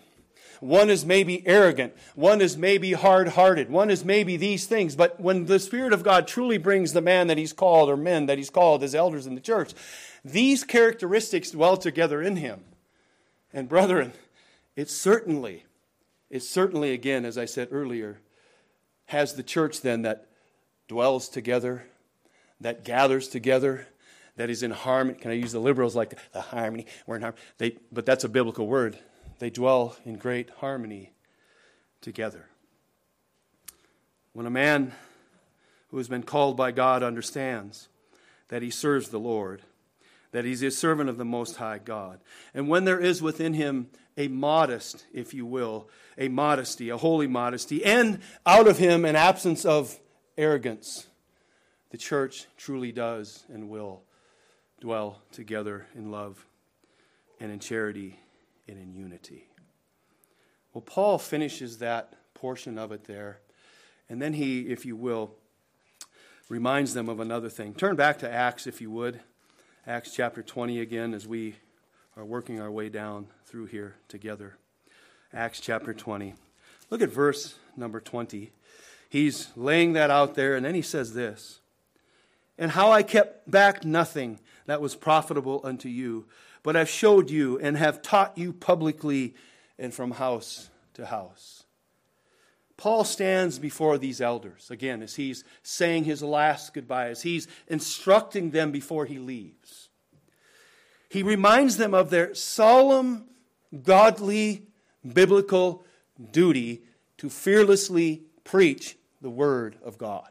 One 0.60 0.90
is 0.90 1.04
maybe 1.04 1.44
arrogant. 1.46 1.94
One 2.14 2.40
is 2.40 2.56
maybe 2.56 2.92
hard 2.92 3.28
hearted. 3.28 3.68
One 3.68 3.90
is 3.90 4.04
maybe 4.04 4.36
these 4.36 4.66
things. 4.66 4.94
But 4.94 5.18
when 5.18 5.46
the 5.46 5.58
Spirit 5.58 5.92
of 5.92 6.04
God 6.04 6.28
truly 6.28 6.56
brings 6.56 6.92
the 6.92 7.00
man 7.00 7.26
that 7.26 7.38
he's 7.38 7.52
called 7.52 7.90
or 7.90 7.96
men 7.96 8.26
that 8.26 8.38
he's 8.38 8.50
called 8.50 8.84
as 8.84 8.94
elders 8.94 9.26
in 9.26 9.34
the 9.34 9.40
church, 9.40 9.72
these 10.24 10.62
characteristics 10.62 11.50
dwell 11.50 11.76
together 11.76 12.22
in 12.22 12.36
him. 12.36 12.60
And 13.52 13.68
brethren, 13.68 14.12
it 14.76 14.88
certainly, 14.88 15.64
it 16.30 16.44
certainly, 16.44 16.92
again, 16.92 17.24
as 17.24 17.36
I 17.36 17.44
said 17.44 17.68
earlier, 17.72 18.20
has 19.06 19.34
the 19.34 19.42
church 19.42 19.80
then 19.80 20.02
that 20.02 20.28
dwells 20.92 21.30
together, 21.30 21.82
that 22.60 22.84
gathers 22.84 23.26
together, 23.26 23.88
that 24.36 24.50
is 24.50 24.62
in 24.62 24.70
harmony. 24.70 25.18
Can 25.18 25.30
I 25.30 25.34
use 25.34 25.52
the 25.52 25.58
liberals 25.58 25.96
like 25.96 26.18
the, 26.32 26.42
harmony? 26.42 26.84
We're 27.06 27.16
in 27.16 27.22
harmony. 27.22 27.42
They, 27.56 27.78
but 27.90 28.04
that's 28.04 28.24
a 28.24 28.28
biblical 28.28 28.66
word. 28.66 28.98
They 29.38 29.48
dwell 29.48 29.96
in 30.04 30.16
great 30.16 30.50
harmony 30.58 31.14
together. 32.02 32.44
When 34.34 34.44
a 34.44 34.50
man 34.50 34.92
who 35.88 35.96
has 35.96 36.08
been 36.08 36.24
called 36.24 36.58
by 36.58 36.72
God 36.72 37.02
understands 37.02 37.88
that 38.48 38.60
he 38.60 38.68
serves 38.68 39.08
the 39.08 39.18
Lord, 39.18 39.62
that 40.32 40.44
he's 40.44 40.62
a 40.62 40.70
servant 40.70 41.08
of 41.08 41.16
the 41.16 41.24
Most 41.24 41.56
High 41.56 41.78
God, 41.78 42.20
and 42.52 42.68
when 42.68 42.84
there 42.84 43.00
is 43.00 43.22
within 43.22 43.54
him 43.54 43.88
a 44.18 44.28
modest, 44.28 45.06
if 45.10 45.32
you 45.32 45.46
will, 45.46 45.88
a 46.18 46.28
modesty, 46.28 46.90
a 46.90 46.98
holy 46.98 47.26
modesty, 47.26 47.82
and 47.82 48.20
out 48.44 48.68
of 48.68 48.76
him 48.76 49.06
an 49.06 49.16
absence 49.16 49.64
of 49.64 49.98
arrogance, 50.36 51.06
the 51.90 51.98
church 51.98 52.46
truly 52.56 52.92
does 52.92 53.44
and 53.52 53.68
will 53.68 54.02
dwell 54.80 55.22
together 55.30 55.86
in 55.94 56.10
love 56.10 56.44
and 57.40 57.52
in 57.52 57.58
charity 57.58 58.18
and 58.68 58.78
in 58.78 58.94
unity. 58.94 59.46
Well, 60.72 60.82
Paul 60.82 61.18
finishes 61.18 61.78
that 61.78 62.14
portion 62.34 62.78
of 62.78 62.92
it 62.92 63.04
there, 63.04 63.40
and 64.08 64.20
then 64.20 64.32
he, 64.32 64.62
if 64.62 64.86
you 64.86 64.96
will, 64.96 65.32
reminds 66.48 66.94
them 66.94 67.08
of 67.08 67.20
another 67.20 67.48
thing. 67.48 67.74
Turn 67.74 67.96
back 67.96 68.18
to 68.20 68.30
Acts, 68.32 68.66
if 68.66 68.80
you 68.80 68.90
would. 68.90 69.20
Acts 69.86 70.14
chapter 70.14 70.42
20 70.42 70.80
again, 70.80 71.14
as 71.14 71.26
we 71.26 71.56
are 72.16 72.24
working 72.24 72.60
our 72.60 72.70
way 72.70 72.88
down 72.88 73.26
through 73.46 73.66
here 73.66 73.96
together. 74.08 74.56
Acts 75.34 75.60
chapter 75.60 75.94
20. 75.94 76.34
Look 76.90 77.02
at 77.02 77.08
verse 77.08 77.54
number 77.76 78.00
20. 78.00 78.52
He's 79.12 79.48
laying 79.56 79.92
that 79.92 80.10
out 80.10 80.36
there, 80.36 80.54
and 80.56 80.64
then 80.64 80.74
he 80.74 80.80
says 80.80 81.12
this 81.12 81.60
And 82.56 82.70
how 82.70 82.90
I 82.90 83.02
kept 83.02 83.50
back 83.50 83.84
nothing 83.84 84.40
that 84.64 84.80
was 84.80 84.94
profitable 84.94 85.60
unto 85.64 85.90
you, 85.90 86.24
but 86.62 86.76
have 86.76 86.88
showed 86.88 87.28
you 87.28 87.58
and 87.58 87.76
have 87.76 88.00
taught 88.00 88.38
you 88.38 88.54
publicly 88.54 89.34
and 89.78 89.92
from 89.92 90.12
house 90.12 90.70
to 90.94 91.04
house. 91.04 91.64
Paul 92.78 93.04
stands 93.04 93.58
before 93.58 93.98
these 93.98 94.22
elders, 94.22 94.70
again, 94.70 95.02
as 95.02 95.16
he's 95.16 95.44
saying 95.62 96.04
his 96.04 96.22
last 96.22 96.72
goodbye, 96.72 97.10
as 97.10 97.20
he's 97.20 97.48
instructing 97.68 98.50
them 98.50 98.72
before 98.72 99.04
he 99.04 99.18
leaves. 99.18 99.90
He 101.10 101.22
reminds 101.22 101.76
them 101.76 101.92
of 101.92 102.08
their 102.08 102.34
solemn, 102.34 103.26
godly, 103.82 104.68
biblical 105.06 105.84
duty 106.30 106.84
to 107.18 107.28
fearlessly 107.28 108.22
preach 108.42 108.96
the 109.22 109.30
Word 109.30 109.76
of 109.84 109.96
God. 109.96 110.28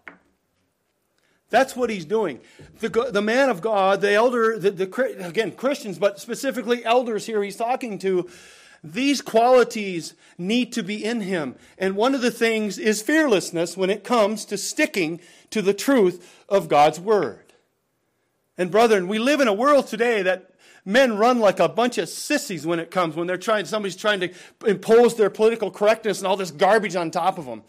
That's 1.50 1.76
what 1.76 1.90
he's 1.90 2.06
doing. 2.06 2.40
The, 2.80 2.90
the 3.12 3.22
man 3.22 3.50
of 3.50 3.62
God, 3.62 4.02
the 4.02 4.14
elder, 4.14 4.58
the, 4.58 4.72
the, 4.72 5.26
again, 5.26 5.52
Christians, 5.52 6.00
but 6.00 6.20
specifically 6.20 6.84
elders 6.86 7.26
here 7.26 7.44
he's 7.44 7.58
talking 7.58 8.00
to, 8.00 8.30
these 8.84 9.22
qualities 9.22 10.16
need 10.38 10.72
to 10.74 10.82
be 10.82 11.04
in 11.04 11.22
him. 11.22 11.56
And 11.78 11.96
one 11.96 12.16
of 12.16 12.22
the 12.22 12.32
things 12.32 12.78
is 12.78 13.02
fearlessness 13.02 13.76
when 13.76 13.90
it 13.90 14.04
comes 14.04 14.46
to 14.46 14.58
sticking 14.58 15.20
to 15.52 15.62
the 15.62 15.74
truth 15.74 16.44
of 16.48 16.70
God's 16.70 17.00
word. 17.00 17.54
And 18.58 18.72
brethren, 18.72 19.08
we 19.08 19.20
live 19.20 19.42
in 19.42 19.48
a 19.48 19.54
world 19.54 19.88
today 19.88 20.22
that 20.24 20.52
men 20.86 21.18
run 21.18 21.40
like 21.40 21.60
a 21.60 21.70
bunch 21.70 21.98
of 21.98 22.10
sissies 22.10 22.66
when 22.66 22.80
it 22.80 22.92
comes, 22.92 23.16
when 23.16 23.28
they're 23.28 23.38
trying, 23.38 23.66
somebody's 23.66 23.96
trying 23.96 24.22
to 24.22 24.34
impose 24.66 25.16
their 25.16 25.30
political 25.30 25.70
correctness 25.70 26.20
and 26.20 26.28
all 26.28 26.38
this 26.38 26.52
garbage 26.52 26.96
on 26.96 27.12
top 27.12 27.38
of 27.38 27.46
them. 27.46 27.64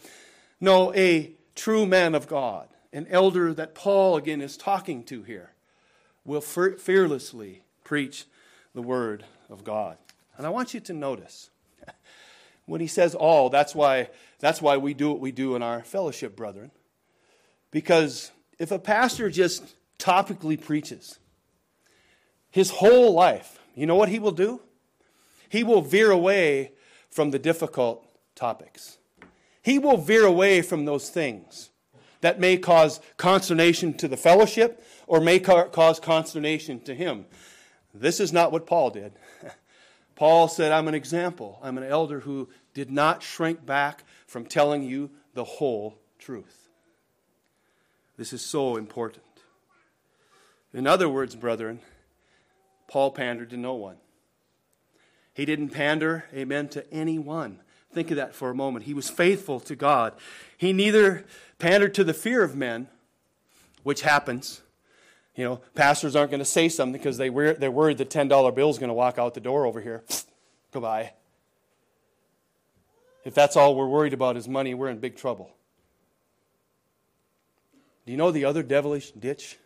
No, 0.63 0.93
a 0.93 1.33
true 1.55 1.85
man 1.85 2.15
of 2.15 2.27
God 2.27 2.69
an 2.93 3.07
elder 3.09 3.53
that 3.55 3.73
Paul 3.73 4.15
again 4.15 4.39
is 4.39 4.55
talking 4.55 5.03
to 5.05 5.23
here, 5.23 5.51
will 6.23 6.41
fearlessly 6.41 7.63
preach 7.83 8.25
the 8.73 8.81
word 8.81 9.25
of 9.49 9.63
God. 9.63 9.97
And 10.37 10.47
I 10.47 10.51
want 10.51 10.73
you 10.73 10.79
to 10.81 10.93
notice 10.93 11.49
when 12.65 12.79
he 12.79 12.87
says 12.87 13.15
all, 13.15 13.49
that's 13.49 13.75
why, 13.75 14.09
that's 14.39 14.61
why 14.61 14.77
we 14.77 14.93
do 14.93 15.09
what 15.09 15.19
we 15.19 15.31
do 15.31 15.55
in 15.55 15.63
our 15.63 15.81
fellowship, 15.81 16.35
brethren. 16.35 16.71
Because 17.71 18.31
if 18.59 18.71
a 18.71 18.79
pastor 18.79 19.29
just 19.29 19.75
topically 19.97 20.61
preaches 20.61 21.17
his 22.51 22.69
whole 22.69 23.13
life, 23.13 23.59
you 23.75 23.87
know 23.87 23.95
what 23.95 24.09
he 24.09 24.19
will 24.19 24.31
do? 24.31 24.61
He 25.49 25.63
will 25.63 25.81
veer 25.81 26.11
away 26.11 26.71
from 27.09 27.31
the 27.31 27.39
difficult 27.39 28.05
topics. 28.35 28.97
He 29.63 29.79
will 29.79 29.97
veer 29.97 30.25
away 30.25 30.61
from 30.61 30.85
those 30.85 31.09
things 31.09 31.69
that 32.21 32.39
may 32.39 32.57
cause 32.57 32.99
consternation 33.17 33.93
to 33.95 34.07
the 34.07 34.17
fellowship 34.17 34.85
or 35.07 35.19
may 35.19 35.39
ca- 35.39 35.69
cause 35.69 35.99
consternation 35.99 36.81
to 36.81 36.93
him. 36.93 37.25
This 37.93 38.19
is 38.19 38.33
not 38.33 38.51
what 38.51 38.67
Paul 38.67 38.91
did. 38.91 39.13
Paul 40.15 40.47
said, 40.47 40.71
I'm 40.71 40.87
an 40.87 40.93
example. 40.93 41.59
I'm 41.61 41.77
an 41.77 41.83
elder 41.83 42.19
who 42.19 42.49
did 42.73 42.91
not 42.91 43.23
shrink 43.23 43.65
back 43.65 44.03
from 44.27 44.45
telling 44.45 44.83
you 44.83 45.09
the 45.33 45.43
whole 45.43 45.97
truth. 46.19 46.69
This 48.17 48.33
is 48.33 48.41
so 48.41 48.75
important. 48.75 49.23
In 50.73 50.87
other 50.87 51.07
words, 51.07 51.35
brethren, 51.35 51.79
Paul 52.87 53.11
pandered 53.11 53.49
to 53.51 53.57
no 53.57 53.75
one. 53.75 53.97
He 55.33 55.45
didn't 55.45 55.69
pander, 55.69 56.25
amen, 56.33 56.69
to 56.69 56.91
anyone. 56.93 57.59
Think 57.93 58.09
of 58.09 58.17
that 58.17 58.33
for 58.33 58.49
a 58.49 58.55
moment. 58.55 58.85
He 58.85 58.93
was 58.93 59.09
faithful 59.09 59.59
to 59.61 59.75
God. 59.75 60.13
He 60.57 60.73
neither 60.73 61.25
pandered 61.59 61.93
to 61.95 62.03
the 62.03 62.13
fear 62.13 62.43
of 62.43 62.55
men, 62.55 62.87
which 63.83 64.01
happens. 64.01 64.61
You 65.35 65.45
know, 65.45 65.61
pastors 65.75 66.15
aren't 66.15 66.31
going 66.31 66.39
to 66.39 66.45
say 66.45 66.69
something 66.69 66.93
because 66.93 67.17
they 67.17 67.29
they're 67.29 67.71
worried 67.71 67.97
the 67.97 68.05
$10 68.05 68.55
bill 68.55 68.69
is 68.69 68.79
going 68.79 68.89
to 68.89 68.93
walk 68.93 69.17
out 69.19 69.33
the 69.33 69.39
door 69.39 69.65
over 69.65 69.79
here. 69.81 70.03
Goodbye. 70.71 71.13
If 73.23 73.33
that's 73.33 73.55
all 73.55 73.75
we're 73.75 73.87
worried 73.87 74.13
about 74.13 74.37
is 74.37 74.47
money, 74.47 74.73
we're 74.73 74.89
in 74.89 74.99
big 74.99 75.15
trouble. 75.15 75.51
Do 78.05 78.11
you 78.11 78.17
know 78.17 78.31
the 78.31 78.45
other 78.45 78.63
devilish 78.63 79.11
ditch 79.11 79.57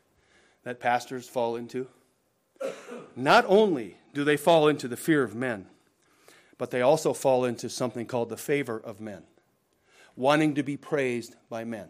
that 0.64 0.80
pastors 0.80 1.28
fall 1.28 1.56
into? 1.56 1.88
Not 3.16 3.46
only 3.48 3.98
do 4.14 4.24
they 4.24 4.38
fall 4.38 4.68
into 4.68 4.88
the 4.88 4.98
fear 4.98 5.24
of 5.24 5.34
men, 5.34 5.68
but 6.58 6.72
they 6.72 6.82
also 6.82 7.14
fall 7.14 7.46
into 7.46 7.70
something 7.70 8.06
called 8.06 8.30
the 8.30 8.38
favor 8.38 8.80
of 8.80 9.00
men, 9.00 9.24
wanting 10.16 10.56
to 10.56 10.64
be 10.64 10.78
praised 10.78 11.36
by 11.50 11.64
men. 11.64 11.90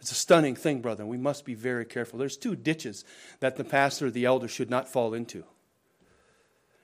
It's 0.00 0.12
a 0.12 0.16
stunning 0.16 0.54
thing, 0.54 0.82
brother. 0.82 1.06
We 1.06 1.16
must 1.16 1.44
be 1.44 1.54
very 1.54 1.84
careful. 1.84 2.18
There's 2.18 2.36
two 2.36 2.54
ditches 2.54 3.04
that 3.40 3.56
the 3.56 3.64
pastor 3.64 4.06
or 4.06 4.10
the 4.10 4.26
elder 4.26 4.48
should 4.48 4.68
not 4.68 4.88
fall 4.88 5.14
into. 5.14 5.44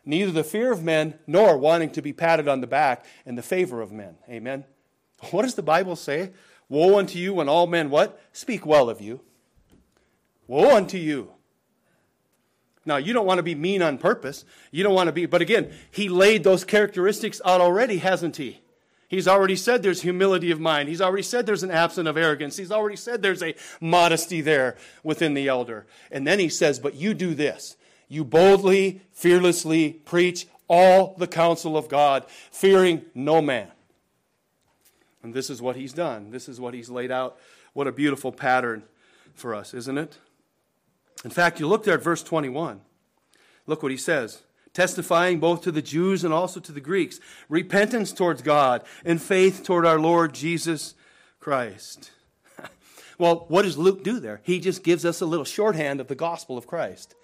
Neither 0.04 0.32
the 0.32 0.44
fear 0.44 0.72
of 0.72 0.82
men 0.82 1.18
nor 1.26 1.58
wanting 1.58 1.90
to 1.90 2.02
be 2.02 2.14
patted 2.14 2.48
on 2.48 2.62
the 2.62 2.66
back 2.66 3.04
and 3.26 3.36
the 3.36 3.42
favor 3.42 3.82
of 3.82 3.92
men. 3.92 4.16
Amen. 4.28 4.64
What 5.32 5.42
does 5.42 5.54
the 5.54 5.62
Bible 5.62 5.96
say? 5.96 6.32
Woe 6.70 6.98
unto 6.98 7.18
you 7.18 7.34
when 7.34 7.48
all 7.48 7.66
men 7.66 7.90
what? 7.90 8.18
Speak 8.32 8.64
well 8.64 8.88
of 8.88 9.02
you. 9.02 9.20
Woe 10.46 10.74
unto 10.74 10.96
you 10.96 11.32
now, 12.86 12.96
you 12.96 13.12
don't 13.12 13.26
want 13.26 13.38
to 13.38 13.42
be 13.42 13.54
mean 13.54 13.82
on 13.82 13.98
purpose. 13.98 14.44
You 14.70 14.82
don't 14.82 14.94
want 14.94 15.08
to 15.08 15.12
be, 15.12 15.26
but 15.26 15.42
again, 15.42 15.72
he 15.90 16.08
laid 16.08 16.44
those 16.44 16.64
characteristics 16.64 17.40
out 17.44 17.60
already, 17.60 17.98
hasn't 17.98 18.36
he? 18.36 18.60
He's 19.06 19.28
already 19.28 19.56
said 19.56 19.82
there's 19.82 20.02
humility 20.02 20.50
of 20.50 20.60
mind. 20.60 20.88
He's 20.88 21.00
already 21.00 21.24
said 21.24 21.44
there's 21.44 21.64
an 21.64 21.70
absence 21.70 22.08
of 22.08 22.16
arrogance. 22.16 22.56
He's 22.56 22.70
already 22.70 22.96
said 22.96 23.22
there's 23.22 23.42
a 23.42 23.56
modesty 23.80 24.40
there 24.40 24.76
within 25.02 25.34
the 25.34 25.48
elder. 25.48 25.84
And 26.12 26.26
then 26.26 26.38
he 26.38 26.48
says, 26.48 26.78
But 26.78 26.94
you 26.94 27.12
do 27.12 27.34
this. 27.34 27.76
You 28.08 28.24
boldly, 28.24 29.02
fearlessly 29.12 29.92
preach 29.92 30.46
all 30.68 31.16
the 31.18 31.26
counsel 31.26 31.76
of 31.76 31.88
God, 31.88 32.24
fearing 32.52 33.02
no 33.14 33.42
man. 33.42 33.72
And 35.22 35.34
this 35.34 35.50
is 35.50 35.60
what 35.60 35.74
he's 35.74 35.92
done. 35.92 36.30
This 36.30 36.48
is 36.48 36.60
what 36.60 36.72
he's 36.72 36.88
laid 36.88 37.10
out. 37.10 37.36
What 37.72 37.88
a 37.88 37.92
beautiful 37.92 38.30
pattern 38.30 38.84
for 39.34 39.54
us, 39.56 39.74
isn't 39.74 39.98
it? 39.98 40.18
In 41.24 41.30
fact, 41.30 41.60
you 41.60 41.66
look 41.66 41.84
there 41.84 41.94
at 41.94 42.02
verse 42.02 42.22
21. 42.22 42.80
Look 43.66 43.82
what 43.82 43.92
he 43.92 43.98
says 43.98 44.42
testifying 44.72 45.40
both 45.40 45.62
to 45.62 45.72
the 45.72 45.82
Jews 45.82 46.22
and 46.22 46.32
also 46.32 46.60
to 46.60 46.72
the 46.72 46.80
Greeks 46.80 47.18
repentance 47.48 48.12
towards 48.12 48.40
God 48.40 48.84
and 49.04 49.20
faith 49.20 49.64
toward 49.64 49.84
our 49.84 49.98
Lord 49.98 50.32
Jesus 50.32 50.94
Christ. 51.40 52.12
well, 53.18 53.46
what 53.48 53.62
does 53.62 53.76
Luke 53.76 54.04
do 54.04 54.20
there? 54.20 54.40
He 54.44 54.60
just 54.60 54.84
gives 54.84 55.04
us 55.04 55.20
a 55.20 55.26
little 55.26 55.44
shorthand 55.44 56.00
of 56.00 56.06
the 56.06 56.14
gospel 56.14 56.56
of 56.56 56.66
Christ. 56.66 57.14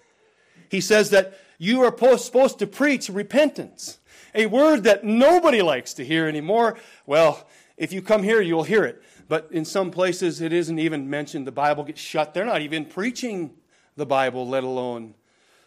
He 0.69 0.81
says 0.81 1.11
that 1.11 1.39
you 1.57 1.83
are 1.83 2.17
supposed 2.17 2.59
to 2.59 2.67
preach 2.67 3.09
repentance, 3.09 3.99
a 4.35 4.47
word 4.47 4.83
that 4.83 5.03
nobody 5.05 5.61
likes 5.61 5.93
to 5.95 6.05
hear 6.05 6.27
anymore. 6.27 6.77
Well, 7.05 7.47
if 7.77 7.93
you 7.93 8.01
come 8.01 8.23
here, 8.23 8.41
you'll 8.41 8.63
hear 8.63 8.83
it. 8.83 9.01
But 9.29 9.47
in 9.51 9.65
some 9.65 9.91
places, 9.91 10.41
it 10.41 10.53
isn't 10.53 10.79
even 10.79 11.09
mentioned. 11.09 11.47
The 11.47 11.51
Bible 11.51 11.83
gets 11.83 12.01
shut. 12.01 12.33
They're 12.33 12.45
not 12.45 12.61
even 12.61 12.85
preaching 12.85 13.51
the 13.97 14.05
Bible, 14.05 14.47
let 14.47 14.63
alone 14.63 15.15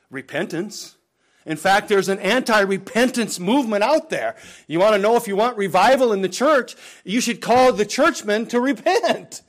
repentance. 0.09 0.97
In 1.45 1.57
fact, 1.57 1.89
there's 1.89 2.09
an 2.09 2.19
anti 2.21 2.61
repentance 2.61 3.39
movement 3.39 3.83
out 3.83 4.09
there. 4.11 4.37
You 4.67 4.79
want 4.79 4.95
to 4.95 4.99
know 5.01 5.17
if 5.17 5.27
you 5.27 5.37
want 5.37 5.57
revival 5.57 6.13
in 6.13 6.23
the 6.23 6.29
church, 6.29 6.77
you 7.05 7.21
should 7.21 7.41
call 7.41 7.73
the 7.73 7.87
churchmen 7.87 8.47
to 8.47 8.61
repent. 8.61 9.43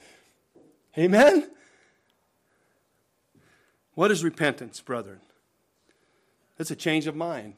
Amen? 0.98 1.50
What 3.94 4.12
is 4.12 4.24
repentance, 4.24 4.80
brethren? 4.82 5.20
It's 6.58 6.72
a 6.72 6.76
change 6.76 7.08
of 7.08 7.16
mind. 7.16 7.56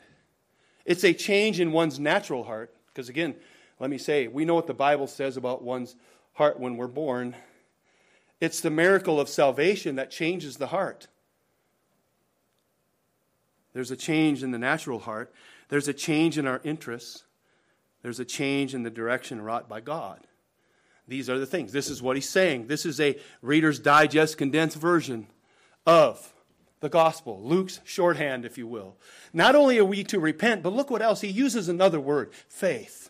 It's 0.86 1.04
a 1.04 1.14
change 1.14 1.60
in 1.60 1.72
one's 1.72 2.00
natural 2.00 2.44
heart. 2.44 2.74
Because 2.88 3.10
again, 3.10 3.36
let 3.80 3.90
me 3.90 3.98
say, 3.98 4.28
we 4.28 4.46
know 4.46 4.56
what 4.56 4.68
the 4.68 4.74
Bible 4.74 5.08
says 5.08 5.38
about 5.38 5.64
one's 5.64 5.96
heart 6.34 6.60
when 6.60 6.78
we're 6.78 6.88
born. 6.88 7.36
It's 8.42 8.62
the 8.62 8.70
miracle 8.70 9.20
of 9.20 9.30
salvation 9.30 9.96
that 9.96 10.12
changes 10.12 10.58
the 10.58 10.68
heart. 10.68 11.08
There's 13.74 13.92
a 13.92 13.96
change 13.96 14.44
in 14.44 14.52
the 14.52 14.60
natural 14.60 15.00
heart. 15.00 15.34
There's 15.70 15.88
a 15.88 15.94
change 15.94 16.38
in 16.38 16.48
our 16.48 16.62
interests. 16.64 17.24
There's 18.02 18.20
a 18.20 18.26
change 18.26 18.76
in 18.76 18.84
the 18.84 18.90
direction 18.90 19.42
wrought 19.42 19.68
by 19.68 19.82
God. 19.82 20.20
These 21.08 21.30
are 21.30 21.40
the 21.40 21.46
things. 21.46 21.72
This 21.72 21.90
is 21.90 22.02
what 22.02 22.16
he's 22.16 22.30
saying. 22.30 22.68
This 22.68 22.86
is 22.86 23.00
a 23.00 23.18
Reader's 23.42 23.80
Digest 23.80 24.38
condensed 24.38 24.78
version 24.78 25.28
of 25.86 26.34
the 26.80 26.90
gospel, 26.90 27.42
Luke's 27.42 27.80
shorthand, 27.86 28.46
if 28.46 28.58
you 28.58 28.68
will. 28.68 28.98
Not 29.32 29.56
only 29.56 29.80
are 29.80 29.86
we 29.86 30.04
to 30.06 30.20
repent, 30.20 30.64
but 30.64 30.74
look 30.74 30.92
what 30.92 31.02
else. 31.02 31.22
He 31.22 31.30
uses 31.30 31.70
another 31.70 32.00
word 32.00 32.32
faith. 32.50 33.10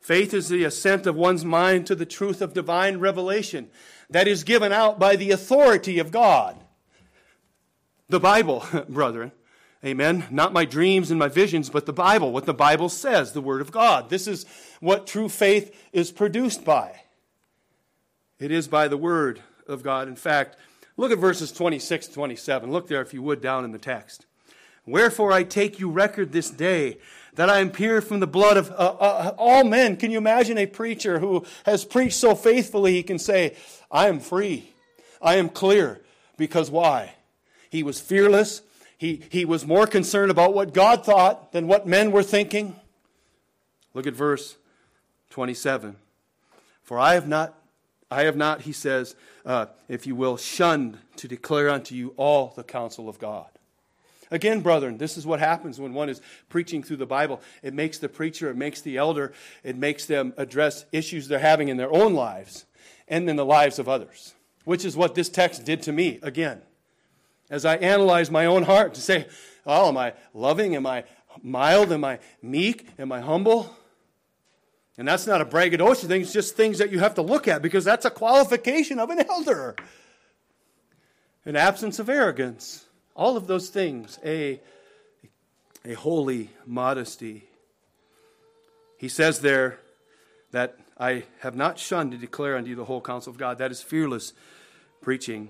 Faith 0.00 0.32
is 0.32 0.48
the 0.48 0.64
assent 0.64 1.06
of 1.06 1.14
one's 1.14 1.44
mind 1.44 1.86
to 1.86 1.94
the 1.94 2.06
truth 2.06 2.40
of 2.40 2.54
divine 2.54 2.98
revelation 2.98 3.70
that 4.08 4.26
is 4.26 4.42
given 4.42 4.72
out 4.72 4.98
by 4.98 5.16
the 5.16 5.30
authority 5.30 5.98
of 5.98 6.10
God. 6.10 6.56
The 8.10 8.18
Bible, 8.18 8.66
brethren. 8.88 9.30
Amen. 9.84 10.24
Not 10.32 10.52
my 10.52 10.64
dreams 10.64 11.10
and 11.10 11.18
my 11.18 11.28
visions, 11.28 11.70
but 11.70 11.86
the 11.86 11.92
Bible, 11.92 12.32
what 12.32 12.44
the 12.44 12.52
Bible 12.52 12.88
says, 12.88 13.32
the 13.32 13.40
Word 13.40 13.60
of 13.60 13.70
God. 13.70 14.10
This 14.10 14.26
is 14.26 14.46
what 14.80 15.06
true 15.06 15.28
faith 15.28 15.72
is 15.92 16.10
produced 16.10 16.64
by. 16.64 17.02
It 18.40 18.50
is 18.50 18.66
by 18.66 18.88
the 18.88 18.96
Word 18.96 19.40
of 19.68 19.84
God. 19.84 20.08
In 20.08 20.16
fact, 20.16 20.56
look 20.96 21.12
at 21.12 21.18
verses 21.18 21.52
26 21.52 22.08
to 22.08 22.14
27. 22.14 22.72
Look 22.72 22.88
there, 22.88 23.00
if 23.00 23.14
you 23.14 23.22
would, 23.22 23.40
down 23.40 23.64
in 23.64 23.70
the 23.70 23.78
text. 23.78 24.26
Wherefore 24.84 25.30
I 25.30 25.44
take 25.44 25.78
you 25.78 25.88
record 25.88 26.32
this 26.32 26.50
day 26.50 26.98
that 27.34 27.48
I 27.48 27.60
am 27.60 27.70
pure 27.70 28.00
from 28.00 28.18
the 28.18 28.26
blood 28.26 28.56
of 28.56 28.72
uh, 28.72 28.74
uh, 28.74 29.34
all 29.38 29.62
men. 29.62 29.96
Can 29.96 30.10
you 30.10 30.18
imagine 30.18 30.58
a 30.58 30.66
preacher 30.66 31.20
who 31.20 31.44
has 31.64 31.84
preached 31.84 32.16
so 32.16 32.34
faithfully 32.34 32.94
he 32.94 33.04
can 33.04 33.20
say, 33.20 33.54
I 33.88 34.08
am 34.08 34.18
free, 34.18 34.72
I 35.22 35.36
am 35.36 35.48
clear. 35.48 36.00
Because 36.36 36.70
why? 36.72 37.14
He 37.70 37.82
was 37.82 38.00
fearless. 38.00 38.62
He, 38.98 39.22
he 39.30 39.46
was 39.46 39.64
more 39.64 39.86
concerned 39.86 40.30
about 40.30 40.52
what 40.52 40.74
God 40.74 41.06
thought 41.06 41.52
than 41.52 41.68
what 41.68 41.86
men 41.86 42.12
were 42.12 42.22
thinking. 42.22 42.76
Look 43.94 44.06
at 44.06 44.12
verse 44.12 44.56
27. 45.30 45.96
For 46.82 46.98
I 46.98 47.14
have 47.14 47.26
not, 47.26 47.54
I 48.10 48.24
have 48.24 48.36
not, 48.36 48.62
he 48.62 48.72
says, 48.72 49.14
uh, 49.46 49.66
if 49.88 50.06
you 50.06 50.14
will, 50.14 50.36
shunned 50.36 50.98
to 51.16 51.28
declare 51.28 51.70
unto 51.70 51.94
you 51.94 52.12
all 52.16 52.52
the 52.56 52.64
counsel 52.64 53.08
of 53.08 53.18
God. 53.18 53.46
Again, 54.32 54.60
brethren, 54.60 54.98
this 54.98 55.16
is 55.16 55.26
what 55.26 55.40
happens 55.40 55.80
when 55.80 55.94
one 55.94 56.08
is 56.08 56.20
preaching 56.48 56.82
through 56.82 56.98
the 56.98 57.06
Bible. 57.06 57.40
It 57.62 57.74
makes 57.74 57.98
the 57.98 58.08
preacher, 58.08 58.50
it 58.50 58.56
makes 58.56 58.80
the 58.80 58.96
elder, 58.96 59.32
it 59.64 59.76
makes 59.76 60.06
them 60.06 60.34
address 60.36 60.84
issues 60.92 61.26
they're 61.26 61.38
having 61.38 61.68
in 61.68 61.76
their 61.76 61.92
own 61.92 62.14
lives 62.14 62.64
and 63.08 63.28
in 63.30 63.36
the 63.36 63.44
lives 63.44 63.78
of 63.78 63.88
others, 63.88 64.34
which 64.64 64.84
is 64.84 64.96
what 64.96 65.14
this 65.14 65.28
text 65.28 65.64
did 65.64 65.82
to 65.82 65.92
me 65.92 66.18
again 66.22 66.62
as 67.50 67.64
I 67.64 67.76
analyze 67.76 68.30
my 68.30 68.46
own 68.46 68.62
heart 68.62 68.94
to 68.94 69.00
say, 69.00 69.26
oh, 69.66 69.88
am 69.88 69.96
I 69.96 70.14
loving? 70.32 70.76
Am 70.76 70.86
I 70.86 71.04
mild? 71.42 71.92
Am 71.92 72.04
I 72.04 72.20
meek? 72.40 72.88
Am 72.98 73.12
I 73.12 73.20
humble? 73.20 73.76
And 74.96 75.08
that's 75.08 75.26
not 75.26 75.40
a 75.40 75.44
braggadocio 75.44 76.08
thing, 76.08 76.22
it's 76.22 76.32
just 76.32 76.56
things 76.56 76.78
that 76.78 76.90
you 76.92 76.98
have 76.98 77.14
to 77.14 77.22
look 77.22 77.48
at 77.48 77.62
because 77.62 77.84
that's 77.84 78.04
a 78.04 78.10
qualification 78.10 78.98
of 78.98 79.10
an 79.10 79.24
elder. 79.28 79.74
An 81.44 81.56
absence 81.56 81.98
of 81.98 82.08
arrogance. 82.08 82.84
All 83.16 83.36
of 83.36 83.46
those 83.46 83.70
things. 83.70 84.18
A, 84.24 84.60
a 85.84 85.94
holy 85.94 86.50
modesty. 86.66 87.44
He 88.98 89.08
says 89.08 89.40
there 89.40 89.78
that 90.50 90.76
I 90.98 91.24
have 91.38 91.56
not 91.56 91.78
shunned 91.78 92.12
to 92.12 92.18
declare 92.18 92.56
unto 92.56 92.68
you 92.68 92.76
the 92.76 92.84
whole 92.84 93.00
counsel 93.00 93.30
of 93.30 93.38
God. 93.38 93.56
That 93.56 93.70
is 93.70 93.80
fearless 93.80 94.34
preaching. 95.00 95.48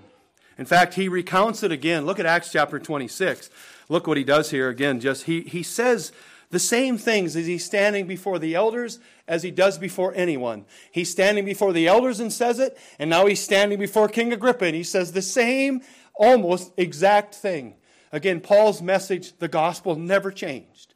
In 0.58 0.66
fact, 0.66 0.94
he 0.94 1.08
recounts 1.08 1.62
it 1.62 1.72
again. 1.72 2.04
Look 2.04 2.18
at 2.18 2.26
Acts 2.26 2.52
chapter 2.52 2.78
26. 2.78 3.50
Look 3.88 4.06
what 4.06 4.16
he 4.16 4.24
does 4.24 4.50
here 4.50 4.68
again. 4.68 5.00
Just 5.00 5.24
he, 5.24 5.40
he 5.42 5.62
says 5.62 6.12
the 6.50 6.58
same 6.58 6.98
things 6.98 7.36
as 7.36 7.46
he's 7.46 7.64
standing 7.64 8.06
before 8.06 8.38
the 8.38 8.54
elders 8.54 8.98
as 9.26 9.42
he 9.42 9.50
does 9.50 9.78
before 9.78 10.12
anyone. 10.14 10.64
He's 10.90 11.10
standing 11.10 11.44
before 11.44 11.72
the 11.72 11.86
elders 11.86 12.20
and 12.20 12.32
says 12.32 12.58
it, 12.58 12.76
and 12.98 13.08
now 13.08 13.26
he's 13.26 13.40
standing 13.40 13.78
before 13.78 14.08
King 14.08 14.32
Agrippa 14.32 14.64
and 14.66 14.74
he 14.74 14.82
says 14.82 15.12
the 15.12 15.22
same, 15.22 15.80
almost 16.14 16.72
exact 16.76 17.34
thing. 17.34 17.74
Again, 18.12 18.40
Paul's 18.40 18.82
message, 18.82 19.38
the 19.38 19.48
gospel, 19.48 19.94
never 19.94 20.32
changed. 20.32 20.94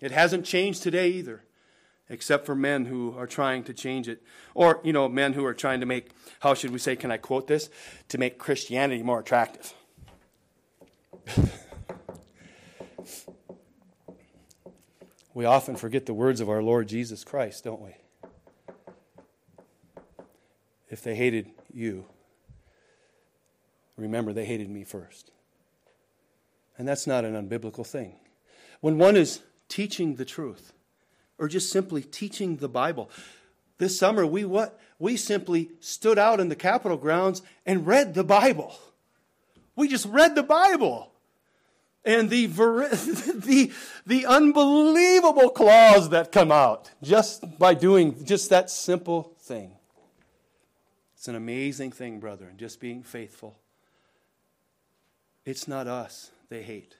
It 0.00 0.10
hasn't 0.10 0.44
changed 0.44 0.82
today 0.82 1.10
either 1.10 1.45
except 2.08 2.46
for 2.46 2.54
men 2.54 2.84
who 2.84 3.14
are 3.16 3.26
trying 3.26 3.64
to 3.64 3.74
change 3.74 4.08
it. 4.08 4.22
Or, 4.54 4.80
you 4.84 4.92
know, 4.92 5.08
men 5.08 5.32
who 5.32 5.44
are 5.44 5.54
trying 5.54 5.80
to 5.80 5.86
make, 5.86 6.10
how 6.40 6.54
should 6.54 6.70
we 6.70 6.78
say, 6.78 6.94
can 6.96 7.10
I 7.10 7.16
quote 7.16 7.48
this? 7.48 7.68
To 8.08 8.18
make 8.18 8.38
Christianity 8.38 9.02
more 9.02 9.20
attractive. 9.20 9.74
we 15.34 15.44
often 15.44 15.76
forget 15.76 16.06
the 16.06 16.14
words 16.14 16.40
of 16.40 16.48
our 16.48 16.62
Lord 16.62 16.88
Jesus 16.88 17.24
Christ, 17.24 17.64
don't 17.64 17.82
we? 17.82 17.96
If 20.88 21.02
they 21.02 21.16
hated 21.16 21.50
you, 21.72 22.06
remember 23.96 24.32
they 24.32 24.44
hated 24.44 24.70
me 24.70 24.84
first. 24.84 25.32
And 26.78 26.86
that's 26.86 27.08
not 27.08 27.24
an 27.24 27.34
unbiblical 27.34 27.84
thing. 27.86 28.20
When 28.80 28.98
one 28.98 29.16
is 29.16 29.40
teaching 29.68 30.14
the 30.14 30.24
truth, 30.24 30.72
or 31.38 31.48
just 31.48 31.70
simply 31.70 32.02
teaching 32.02 32.56
the 32.56 32.68
Bible. 32.68 33.10
This 33.78 33.98
summer, 33.98 34.26
we 34.26 34.44
what? 34.44 34.78
We 34.98 35.16
simply 35.16 35.70
stood 35.80 36.18
out 36.18 36.40
in 36.40 36.48
the 36.48 36.56
Capitol 36.56 36.96
grounds 36.96 37.42
and 37.66 37.86
read 37.86 38.14
the 38.14 38.24
Bible. 38.24 38.74
We 39.74 39.88
just 39.88 40.06
read 40.06 40.34
the 40.34 40.42
Bible. 40.42 41.12
And 42.04 42.30
the, 42.30 42.46
the, 42.46 43.72
the 44.06 44.26
unbelievable 44.26 45.50
claws 45.50 46.10
that 46.10 46.32
come 46.32 46.52
out 46.52 46.90
just 47.02 47.58
by 47.58 47.74
doing 47.74 48.24
just 48.24 48.48
that 48.50 48.70
simple 48.70 49.34
thing. 49.40 49.72
It's 51.16 51.28
an 51.28 51.34
amazing 51.34 51.92
thing, 51.92 52.20
brother, 52.20 52.46
and 52.46 52.58
just 52.58 52.80
being 52.80 53.02
faithful. 53.02 53.58
It's 55.44 55.68
not 55.68 55.86
us 55.86 56.30
they 56.48 56.62
hate. 56.62 56.96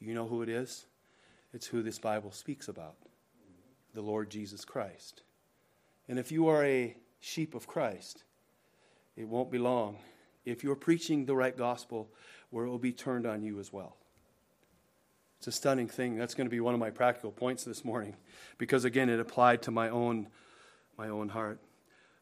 You 0.00 0.14
know 0.14 0.26
who 0.26 0.42
it 0.42 0.48
is? 0.48 0.86
It's 1.52 1.66
who 1.66 1.82
this 1.82 1.98
Bible 1.98 2.30
speaks 2.30 2.68
about 2.68 2.94
the 3.94 4.02
Lord 4.02 4.30
Jesus 4.30 4.64
Christ. 4.64 5.22
And 6.08 6.18
if 6.18 6.30
you 6.30 6.48
are 6.48 6.64
a 6.64 6.96
sheep 7.20 7.54
of 7.54 7.66
Christ, 7.66 8.24
it 9.16 9.28
won't 9.28 9.50
be 9.50 9.58
long 9.58 9.98
if 10.44 10.62
you're 10.62 10.74
preaching 10.74 11.24
the 11.24 11.36
right 11.36 11.56
gospel 11.56 12.10
where 12.50 12.66
it 12.66 12.68
will 12.68 12.78
be 12.78 12.92
turned 12.92 13.26
on 13.26 13.42
you 13.42 13.58
as 13.58 13.72
well. 13.72 13.96
It's 15.38 15.46
a 15.46 15.52
stunning 15.52 15.88
thing. 15.88 16.16
That's 16.16 16.34
going 16.34 16.46
to 16.46 16.50
be 16.50 16.60
one 16.60 16.74
of 16.74 16.80
my 16.80 16.90
practical 16.90 17.30
points 17.30 17.64
this 17.64 17.84
morning 17.84 18.16
because 18.58 18.84
again 18.84 19.08
it 19.08 19.20
applied 19.20 19.62
to 19.62 19.70
my 19.70 19.88
own 19.88 20.28
my 20.96 21.08
own 21.08 21.28
heart. 21.28 21.60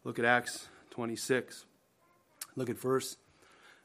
Look 0.05 0.19
at 0.19 0.25
Acts 0.25 0.69
26. 0.91 1.67
Look 2.57 2.71
at 2.71 2.79
verse 2.79 3.17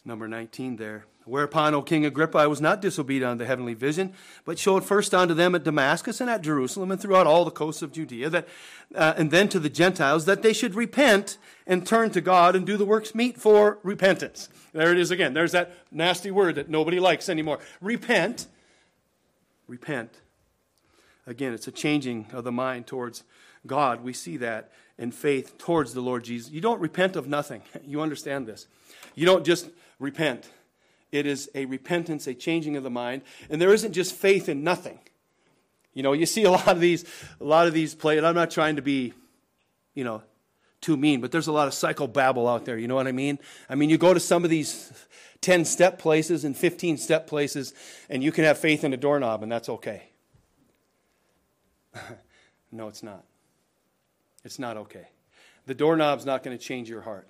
number 0.06 0.28
19 0.28 0.78
there. 0.78 1.06
Whereupon, 1.28 1.76
O 1.76 1.82
King 1.82 2.06
Agrippa, 2.06 2.38
I 2.38 2.48
was 2.48 2.62
not 2.62 2.82
disobedient 2.82 3.32
unto 3.32 3.44
the 3.44 3.48
heavenly 3.48 3.74
vision, 3.74 4.14
but 4.46 4.58
showed 4.58 4.86
first 4.86 5.14
unto 5.14 5.34
them 5.34 5.56
at 5.56 5.66
Damascus 5.66 6.22
and 6.22 6.30
at 6.30 6.42
Jerusalem 6.42 6.90
and 6.90 7.02
throughout 7.02 7.28
all 7.28 7.44
the 7.44 7.52
coasts 7.52 7.82
of 7.82 7.92
Judea, 7.92 8.30
that, 8.30 8.48
uh, 8.96 9.14
and 9.18 9.30
then 9.30 9.50
to 9.50 9.60
the 9.60 9.70
Gentiles, 9.70 10.26
that 10.26 10.42
they 10.42 10.54
should 10.54 10.74
repent 10.74 11.38
and 11.68 11.86
turn 11.86 12.12
to 12.12 12.22
God 12.22 12.56
and 12.56 12.66
do 12.66 12.78
the 12.78 12.86
works 12.86 13.14
meet 13.14 13.38
for 13.38 13.78
repentance. 13.84 14.48
There 14.72 14.92
it 14.92 14.98
is 14.98 15.12
again. 15.12 15.34
There's 15.34 15.52
that 15.52 15.74
nasty 15.92 16.32
word 16.32 16.56
that 16.56 16.70
nobody 16.70 17.00
likes 17.00 17.28
anymore. 17.28 17.60
Repent. 17.82 18.48
Repent. 19.68 20.12
Again, 21.26 21.54
it's 21.54 21.68
a 21.68 21.72
changing 21.72 22.28
of 22.32 22.46
the 22.46 22.54
mind 22.54 22.88
towards 22.88 23.24
God. 23.66 24.02
We 24.02 24.14
see 24.14 24.38
that 24.38 24.72
in 24.98 25.12
faith 25.12 25.58
towards 25.58 25.94
the 25.94 26.02
Lord 26.02 26.24
Jesus. 26.24 26.52
You 26.52 26.62
don't 26.62 26.80
repent 26.80 27.18
of 27.18 27.28
nothing. 27.28 27.64
You 27.86 28.02
understand 28.02 28.48
this. 28.48 28.68
You 29.14 29.26
don't 29.26 29.46
just 29.46 29.70
repent 30.00 30.50
it 31.12 31.26
is 31.26 31.50
a 31.56 31.66
repentance, 31.66 32.28
a 32.28 32.34
changing 32.34 32.76
of 32.76 32.84
the 32.84 32.90
mind. 32.90 33.22
And 33.50 33.62
there 33.62 33.74
isn't 33.74 33.94
just 33.94 34.14
faith 34.14 34.50
in 34.50 34.64
nothing. 34.64 35.00
You 35.94 36.04
know, 36.04 36.14
you 36.14 36.26
see 36.26 36.44
a 36.44 36.52
lot 36.60 36.68
of 36.68 36.80
these, 36.80 37.06
a 37.40 37.44
lot 37.44 37.68
of 37.68 37.74
these 37.74 37.96
play, 37.96 38.18
and 38.18 38.28
I'm 38.28 38.36
not 38.36 38.52
trying 38.52 38.76
to 38.76 38.82
be, 38.82 39.14
you 39.94 40.04
know, 40.04 40.22
too 40.80 40.96
mean, 40.96 41.22
but 41.22 41.32
there's 41.32 41.48
a 41.48 41.52
lot 41.52 41.68
of 41.68 41.74
psychobabble 41.74 42.48
out 42.50 42.66
there. 42.66 42.78
You 42.78 42.88
know 42.88 42.96
what 42.96 43.08
I 43.08 43.12
mean? 43.12 43.40
I 43.70 43.76
mean, 43.76 43.90
you 43.90 43.98
go 43.98 44.14
to 44.14 44.20
some 44.20 44.44
of 44.44 44.50
these 44.50 44.92
10 45.42 45.66
step 45.66 45.98
places 45.98 46.46
and 46.46 46.56
15 46.56 46.98
step 46.98 47.28
places, 47.28 47.74
and 48.10 48.24
you 48.24 48.32
can 48.32 48.44
have 48.44 48.58
faith 48.58 48.84
in 48.84 48.94
a 48.94 48.98
doorknob, 48.98 49.44
and 49.44 49.52
that's 49.52 49.70
okay. 49.70 50.04
no, 52.72 52.88
it's 52.88 53.02
not. 53.02 53.24
It's 54.44 54.60
not 54.60 54.78
okay. 54.78 55.08
The 55.66 55.74
doorknob's 55.74 56.26
not 56.26 56.44
going 56.44 56.58
to 56.58 56.64
change 56.64 56.90
your 56.90 57.02
heart. 57.02 57.28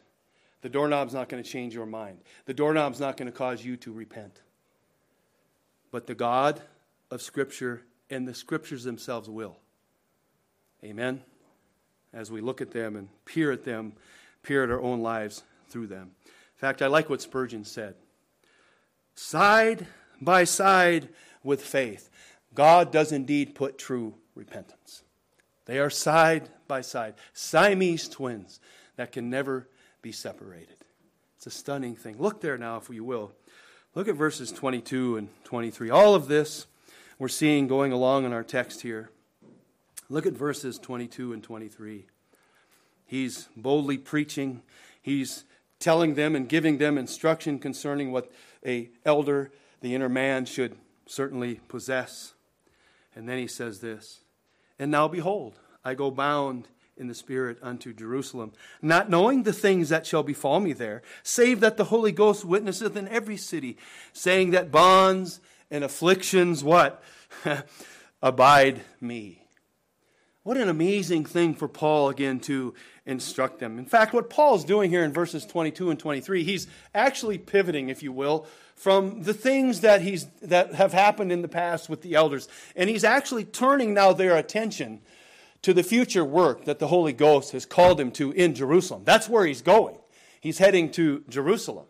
The 0.62 0.70
doorknob's 0.70 1.14
not 1.14 1.30
going 1.30 1.44
to 1.44 1.50
change 1.50 1.74
your 1.74 1.86
mind. 1.86 2.20
The 2.46 2.54
doorknob's 2.54 3.00
not 3.00 3.18
going 3.18 3.32
to 3.32 3.38
cause 3.38 3.64
you 3.64 3.78
to 3.78 3.92
repent. 3.92 4.42
But 5.92 6.08
the 6.08 6.16
God 6.16 6.62
of 7.12 7.22
Scripture 7.22 7.84
and 8.10 8.28
the 8.28 8.34
Scriptures 8.34 8.84
themselves 8.84 9.30
will. 9.30 9.58
Amen? 10.84 11.22
As 12.14 12.32
we 12.32 12.42
look 12.42 12.62
at 12.62 12.72
them 12.72 12.96
and 12.96 13.10
peer 13.26 13.52
at 13.52 13.64
them, 13.64 13.94
peer 14.44 14.64
at 14.64 14.72
our 14.72 14.82
own 14.82 15.02
lives 15.02 15.44
through 15.70 15.88
them. 15.88 16.12
In 16.26 16.60
fact, 16.60 16.82
I 16.82 16.88
like 16.88 17.10
what 17.10 17.22
Spurgeon 17.22 17.66
said 17.66 17.96
side 19.16 19.88
by 20.22 20.44
side 20.44 21.10
with 21.44 21.62
faith, 21.62 22.10
God 22.54 22.92
does 22.92 23.12
indeed 23.12 23.56
put 23.56 23.78
true 23.78 24.16
repentance. 24.36 25.04
They 25.66 25.80
are 25.80 25.90
side 25.90 26.50
by 26.68 26.82
side, 26.82 27.16
Siamese 27.34 28.08
twins 28.08 28.60
that 28.96 29.12
can 29.12 29.30
never 29.30 29.68
be 30.08 30.14
separated. 30.14 30.78
It's 31.36 31.48
a 31.48 31.52
stunning 31.52 31.94
thing. 31.94 32.16
Look 32.18 32.40
there 32.40 32.58
now, 32.58 32.78
if 32.78 32.90
you 32.90 33.04
will. 33.04 33.34
Look 33.94 34.08
at 34.08 34.16
verses 34.16 34.54
22 34.54 35.18
and 35.18 35.28
23. 35.44 35.90
All 35.90 36.16
of 36.16 36.30
this 36.30 36.66
we're 37.20 37.28
seeing 37.28 37.68
going 37.68 37.92
along 37.92 38.24
in 38.24 38.32
our 38.32 38.46
text 38.46 38.84
here. 38.84 39.10
Look 40.08 40.26
at 40.26 40.32
verses 40.32 40.80
22 40.80 41.34
and 41.34 41.44
23. 41.44 42.06
He's 43.06 43.50
boldly 43.58 43.98
preaching. 43.98 44.62
He's 45.02 45.44
telling 45.78 46.16
them 46.16 46.38
and 46.38 46.48
giving 46.48 46.78
them 46.78 46.98
instruction 46.98 47.60
concerning 47.60 48.14
what 48.14 48.32
a 48.66 48.90
elder, 49.04 49.52
the 49.82 49.94
inner 49.94 50.08
man, 50.08 50.46
should 50.46 50.78
certainly 51.06 51.60
possess. 51.68 52.34
And 53.14 53.28
then 53.28 53.40
he 53.40 53.48
says 53.48 53.82
this, 53.82 54.22
And 54.80 54.90
now 54.90 55.10
behold, 55.10 55.60
I 55.84 55.96
go 55.96 56.12
bound 56.12 56.70
in 56.98 57.08
the 57.08 57.16
Spirit 57.16 57.58
unto 57.62 57.94
Jerusalem, 57.94 58.54
not 58.82 59.10
knowing 59.10 59.44
the 59.44 59.54
things 59.54 59.90
that 59.90 60.06
shall 60.06 60.24
befall 60.24 60.60
me 60.60 60.74
there, 60.74 61.02
save 61.24 61.60
that 61.60 61.78
the 61.78 61.86
Holy 61.86 62.12
Ghost 62.12 62.46
witnesseth 62.46 62.96
in 62.96 63.08
every 63.08 63.38
city, 63.38 63.78
saying 64.14 64.52
that 64.52 64.72
bonds 64.72 65.40
and 65.70 65.84
afflictions, 65.84 66.64
what? 66.64 67.04
Abide 68.22 68.82
me. 69.00 69.44
What 70.44 70.58
an 70.58 70.70
amazing 70.70 71.26
thing 71.26 71.56
for 71.56 71.68
Paul 71.68 72.08
again 72.08 72.40
to 72.42 72.74
instruct 73.06 73.60
them. 73.60 73.78
In 73.78 73.86
fact, 73.86 74.14
what 74.14 74.30
Paul's 74.30 74.64
doing 74.64 74.90
here 74.90 75.04
in 75.04 75.12
verses 75.12 75.46
22 75.46 75.90
and 75.90 76.00
23, 76.00 76.44
he's 76.44 76.68
actually 76.96 77.38
pivoting, 77.38 77.90
if 77.90 78.02
you 78.02 78.14
will, 78.14 78.46
from 78.74 79.24
the 79.24 79.34
things 79.34 79.82
that 79.82 80.02
he's 80.02 80.28
that 80.42 80.76
have 80.76 80.94
happened 80.94 81.32
in 81.32 81.42
the 81.42 81.48
past 81.48 81.90
with 81.90 82.02
the 82.02 82.16
elders, 82.16 82.48
and 82.76 82.90
he's 82.90 83.04
actually 83.04 83.44
turning 83.44 83.94
now 83.94 84.14
their 84.14 84.38
attention 84.38 85.02
to 85.68 85.74
the 85.74 85.84
future 85.84 86.24
work 86.24 86.64
that 86.64 86.80
the 86.80 86.88
Holy 86.88 87.12
Ghost 87.12 87.52
has 87.52 87.66
called 87.66 88.00
him 88.00 88.10
to 88.12 88.32
in 88.32 88.56
Jerusalem. 88.56 89.02
That's 89.04 89.28
where 89.28 89.46
he's 89.46 89.62
going. 89.62 89.98
He's 90.40 90.60
heading 90.60 90.90
to 90.92 91.26
Jerusalem 91.28 91.88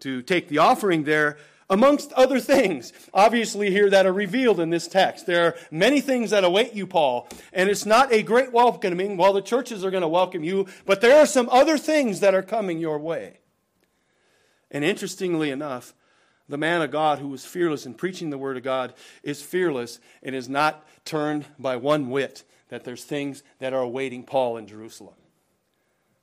to 0.00 0.22
take 0.22 0.48
the 0.48 0.56
offering 0.56 1.04
there, 1.04 1.36
amongst 1.68 2.10
other 2.14 2.40
things, 2.40 2.94
obviously, 3.12 3.70
here 3.70 3.90
that 3.90 4.06
are 4.06 4.14
revealed 4.14 4.60
in 4.60 4.70
this 4.70 4.88
text. 4.88 5.26
There 5.26 5.44
are 5.44 5.56
many 5.70 6.00
things 6.00 6.30
that 6.30 6.42
await 6.42 6.72
you, 6.72 6.86
Paul, 6.86 7.28
and 7.52 7.68
it's 7.68 7.84
not 7.84 8.10
a 8.14 8.22
great 8.22 8.50
welcoming. 8.50 9.18
Well, 9.18 9.34
the 9.34 9.42
churches 9.42 9.84
are 9.84 9.90
going 9.90 10.00
to 10.00 10.08
welcome 10.08 10.42
you, 10.42 10.66
but 10.86 11.02
there 11.02 11.20
are 11.20 11.26
some 11.26 11.50
other 11.50 11.76
things 11.76 12.20
that 12.20 12.34
are 12.34 12.42
coming 12.42 12.78
your 12.78 12.98
way. 12.98 13.40
And 14.70 14.84
interestingly 14.84 15.50
enough, 15.50 15.92
the 16.48 16.56
man 16.56 16.80
of 16.80 16.90
God 16.90 17.18
who 17.18 17.28
was 17.28 17.44
fearless 17.44 17.84
in 17.84 17.92
preaching 17.92 18.30
the 18.30 18.38
word 18.38 18.56
of 18.56 18.62
God 18.62 18.94
is 19.22 19.42
fearless 19.42 20.00
and 20.22 20.34
is 20.34 20.48
not 20.48 20.82
turned 21.04 21.44
by 21.58 21.76
one 21.76 22.08
whit 22.08 22.42
that 22.68 22.84
there's 22.84 23.04
things 23.04 23.42
that 23.58 23.72
are 23.72 23.82
awaiting 23.82 24.24
Paul 24.24 24.56
in 24.56 24.66
Jerusalem. 24.66 25.14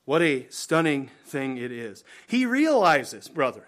What 0.05 0.21
a 0.21 0.47
stunning 0.49 1.09
thing 1.25 1.57
it 1.57 1.71
is. 1.71 2.03
He 2.27 2.45
realizes, 2.45 3.29
brethren, 3.29 3.67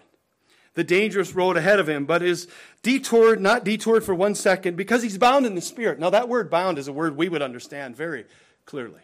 the 0.74 0.84
dangerous 0.84 1.34
road 1.34 1.56
ahead 1.56 1.80
of 1.80 1.88
him, 1.88 2.04
but 2.04 2.22
is 2.22 2.48
detoured, 2.82 3.40
not 3.40 3.64
detoured 3.64 4.04
for 4.04 4.14
one 4.14 4.34
second, 4.34 4.76
because 4.76 5.02
he's 5.02 5.16
bound 5.16 5.46
in 5.46 5.54
the 5.54 5.62
Spirit. 5.62 5.98
Now, 5.98 6.10
that 6.10 6.28
word 6.28 6.50
bound 6.50 6.78
is 6.78 6.86
a 6.86 6.92
word 6.92 7.16
we 7.16 7.30
would 7.30 7.40
understand 7.40 7.96
very 7.96 8.26
clearly. 8.66 9.00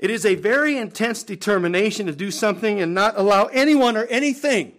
It 0.00 0.10
is 0.10 0.26
a 0.26 0.34
very 0.34 0.76
intense 0.76 1.22
determination 1.22 2.06
to 2.06 2.12
do 2.12 2.32
something 2.32 2.80
and 2.80 2.92
not 2.92 3.14
allow 3.16 3.44
anyone 3.46 3.96
or 3.96 4.04
anything 4.06 4.72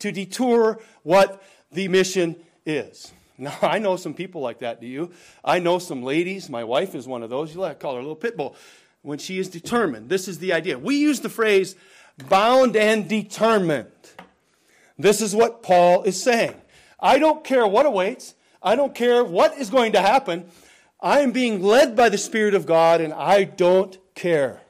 to 0.00 0.12
detour 0.12 0.78
what 1.02 1.42
the 1.72 1.88
mission 1.88 2.36
is. 2.66 3.12
Now, 3.44 3.56
I 3.62 3.78
know 3.78 3.96
some 3.96 4.12
people 4.12 4.42
like 4.42 4.58
that, 4.58 4.82
do 4.82 4.86
you? 4.86 5.12
I 5.42 5.60
know 5.60 5.78
some 5.78 6.02
ladies, 6.02 6.50
my 6.50 6.62
wife 6.62 6.94
is 6.94 7.08
one 7.08 7.22
of 7.22 7.30
those, 7.30 7.54
you 7.54 7.60
like 7.60 7.80
call 7.80 7.94
her 7.94 7.98
a 7.98 8.02
little 8.02 8.14
pit 8.14 8.36
bull, 8.36 8.54
when 9.00 9.18
she 9.18 9.38
is 9.38 9.48
determined. 9.48 10.10
This 10.10 10.28
is 10.28 10.40
the 10.40 10.52
idea. 10.52 10.78
We 10.78 10.96
use 10.96 11.20
the 11.20 11.30
phrase 11.30 11.74
bound 12.28 12.76
and 12.76 13.08
determined. 13.08 13.88
This 14.98 15.22
is 15.22 15.34
what 15.34 15.62
Paul 15.62 16.02
is 16.02 16.22
saying. 16.22 16.54
I 17.00 17.18
don't 17.18 17.42
care 17.42 17.66
what 17.66 17.86
awaits, 17.86 18.34
I 18.62 18.76
don't 18.76 18.94
care 18.94 19.24
what 19.24 19.56
is 19.56 19.70
going 19.70 19.92
to 19.92 20.02
happen. 20.02 20.44
I 21.00 21.20
am 21.20 21.32
being 21.32 21.62
led 21.62 21.96
by 21.96 22.10
the 22.10 22.18
Spirit 22.18 22.52
of 22.52 22.66
God, 22.66 23.00
and 23.00 23.14
I 23.14 23.44
don't 23.44 23.96
care. 24.14 24.60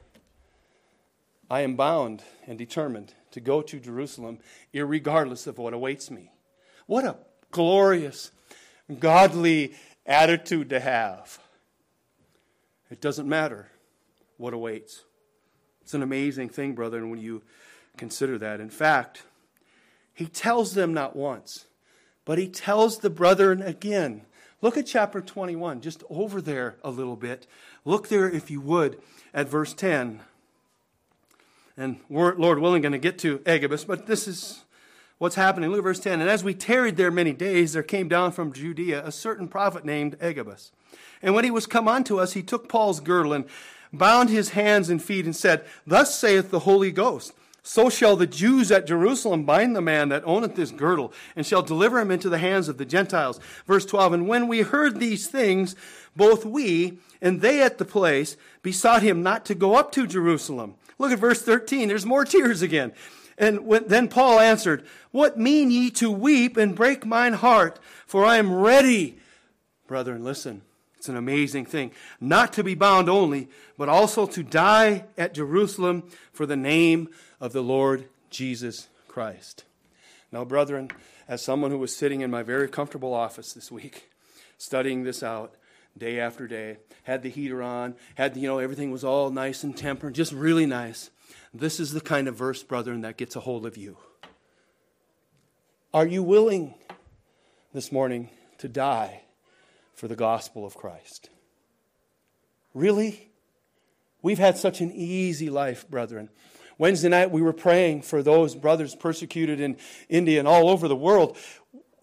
I 1.49 1.59
am 1.59 1.75
bound 1.75 2.23
and 2.47 2.57
determined 2.57 3.13
to 3.31 3.41
go 3.41 3.61
to 3.63 3.81
Jerusalem, 3.81 4.39
regardless 4.73 5.45
of 5.45 5.57
what 5.57 5.73
awaits 5.73 6.09
me. 6.09 6.31
What 6.85 7.03
a 7.03 7.17
glorious 7.51 8.31
godly 8.99 9.75
attitude 10.05 10.69
to 10.69 10.79
have. 10.79 11.39
It 12.89 13.01
doesn't 13.01 13.27
matter 13.27 13.69
what 14.37 14.53
awaits. 14.53 15.03
It's 15.81 15.93
an 15.93 16.03
amazing 16.03 16.49
thing, 16.49 16.73
brother, 16.73 17.05
when 17.05 17.19
you 17.19 17.41
consider 17.97 18.37
that. 18.37 18.59
In 18.59 18.69
fact, 18.69 19.23
he 20.13 20.25
tells 20.25 20.73
them 20.73 20.93
not 20.93 21.15
once, 21.15 21.65
but 22.25 22.37
he 22.37 22.47
tells 22.47 22.99
the 22.99 23.09
brethren 23.09 23.61
again. 23.61 24.23
Look 24.61 24.77
at 24.77 24.85
chapter 24.85 25.21
21, 25.21 25.81
just 25.81 26.03
over 26.09 26.41
there 26.41 26.75
a 26.83 26.91
little 26.91 27.15
bit. 27.15 27.47
Look 27.83 28.09
there, 28.09 28.29
if 28.29 28.51
you 28.51 28.61
would, 28.61 29.01
at 29.33 29.49
verse 29.49 29.73
10. 29.73 30.21
And 31.77 31.99
we're, 32.09 32.35
Lord 32.35 32.59
willing, 32.59 32.81
going 32.81 32.91
to 32.91 32.99
get 32.99 33.17
to 33.19 33.41
Agabus, 33.45 33.85
but 33.85 34.05
this 34.05 34.27
is 34.27 34.63
what's 35.21 35.35
happening. 35.35 35.69
Look 35.69 35.77
at 35.77 35.83
verse 35.83 35.99
10. 35.99 36.19
And 36.19 36.27
as 36.27 36.43
we 36.43 36.55
tarried 36.55 36.97
there 36.97 37.11
many 37.11 37.31
days, 37.31 37.73
there 37.73 37.83
came 37.83 38.07
down 38.07 38.31
from 38.31 38.51
Judea 38.51 39.05
a 39.05 39.11
certain 39.11 39.47
prophet 39.47 39.85
named 39.85 40.17
Agabus. 40.19 40.71
And 41.21 41.35
when 41.35 41.43
he 41.43 41.51
was 41.51 41.67
come 41.67 41.87
unto 41.87 42.19
us, 42.19 42.33
he 42.33 42.41
took 42.41 42.67
Paul's 42.67 42.99
girdle 42.99 43.31
and 43.31 43.45
bound 43.93 44.31
his 44.31 44.49
hands 44.49 44.89
and 44.89 44.99
feet 45.01 45.25
and 45.25 45.35
said, 45.35 45.63
Thus 45.85 46.17
saith 46.17 46.49
the 46.49 46.61
Holy 46.61 46.91
Ghost. 46.91 47.33
So 47.61 47.87
shall 47.87 48.15
the 48.15 48.25
Jews 48.25 48.71
at 48.71 48.87
Jerusalem 48.87 49.43
bind 49.43 49.75
the 49.75 49.81
man 49.81 50.09
that 50.09 50.23
owneth 50.25 50.55
this 50.55 50.71
girdle, 50.71 51.13
and 51.35 51.45
shall 51.45 51.61
deliver 51.61 51.99
him 51.99 52.09
into 52.09 52.27
the 52.27 52.39
hands 52.39 52.67
of 52.67 52.79
the 52.79 52.85
Gentiles. 52.85 53.39
Verse 53.67 53.85
12 53.85 54.13
And 54.13 54.27
when 54.27 54.47
we 54.47 54.61
heard 54.61 54.99
these 54.99 55.27
things, 55.27 55.75
both 56.15 56.45
we 56.45 56.97
and 57.21 57.41
they 57.41 57.61
at 57.61 57.77
the 57.77 57.85
place 57.85 58.37
besought 58.63 59.03
him 59.03 59.21
not 59.21 59.45
to 59.45 59.53
go 59.53 59.75
up 59.75 59.91
to 59.91 60.07
Jerusalem. 60.07 60.73
Look 60.97 61.11
at 61.11 61.19
verse 61.19 61.43
13. 61.43 61.89
There's 61.89 62.07
more 62.07 62.25
tears 62.25 62.63
again. 62.63 62.93
And 63.41 63.65
when, 63.65 63.87
then 63.87 64.07
Paul 64.07 64.39
answered, 64.39 64.85
What 65.09 65.37
mean 65.37 65.71
ye 65.71 65.89
to 65.91 66.11
weep 66.11 66.55
and 66.57 66.75
break 66.75 67.05
mine 67.05 67.33
heart? 67.33 67.79
For 68.05 68.23
I 68.23 68.37
am 68.37 68.53
ready. 68.53 69.17
Brethren, 69.87 70.23
listen. 70.23 70.61
It's 70.95 71.09
an 71.09 71.17
amazing 71.17 71.65
thing. 71.65 71.91
Not 72.19 72.53
to 72.53 72.63
be 72.63 72.75
bound 72.75 73.09
only, 73.09 73.49
but 73.75 73.89
also 73.89 74.27
to 74.27 74.43
die 74.43 75.05
at 75.17 75.33
Jerusalem 75.33 76.03
for 76.31 76.45
the 76.45 76.55
name 76.55 77.09
of 77.39 77.53
the 77.53 77.63
Lord 77.63 78.05
Jesus 78.29 78.87
Christ. 79.07 79.63
Now, 80.31 80.45
brethren, 80.45 80.91
as 81.27 81.41
someone 81.41 81.71
who 81.71 81.79
was 81.79 81.95
sitting 81.95 82.21
in 82.21 82.29
my 82.29 82.43
very 82.43 82.67
comfortable 82.67 83.15
office 83.15 83.53
this 83.53 83.71
week, 83.71 84.11
studying 84.59 85.01
this 85.03 85.23
out 85.23 85.55
day 85.97 86.19
after 86.19 86.47
day, 86.47 86.77
had 87.03 87.23
the 87.23 87.29
heater 87.29 87.63
on, 87.63 87.95
had, 88.13 88.37
you 88.37 88.47
know, 88.47 88.59
everything 88.59 88.91
was 88.91 89.03
all 89.03 89.31
nice 89.31 89.63
and 89.63 89.75
tempered, 89.75 90.13
just 90.13 90.31
really 90.31 90.67
nice. 90.67 91.09
This 91.53 91.79
is 91.79 91.91
the 91.91 92.01
kind 92.01 92.27
of 92.27 92.35
verse, 92.35 92.63
brethren, 92.63 93.01
that 93.01 93.17
gets 93.17 93.35
a 93.35 93.39
hold 93.39 93.65
of 93.65 93.77
you. 93.77 93.97
Are 95.93 96.07
you 96.07 96.23
willing 96.23 96.73
this 97.73 97.91
morning 97.91 98.29
to 98.59 98.67
die 98.67 99.23
for 99.93 100.07
the 100.07 100.15
gospel 100.15 100.65
of 100.65 100.75
Christ? 100.75 101.29
Really? 102.73 103.29
We've 104.21 104.39
had 104.39 104.57
such 104.57 104.81
an 104.81 104.91
easy 104.91 105.49
life, 105.49 105.89
brethren. 105.89 106.29
Wednesday 106.77 107.09
night, 107.09 107.31
we 107.31 107.41
were 107.41 107.53
praying 107.53 108.03
for 108.03 108.23
those 108.23 108.55
brothers 108.55 108.95
persecuted 108.95 109.59
in 109.59 109.77
India 110.09 110.39
and 110.39 110.47
all 110.47 110.69
over 110.69 110.87
the 110.87 110.95
world. 110.95 111.37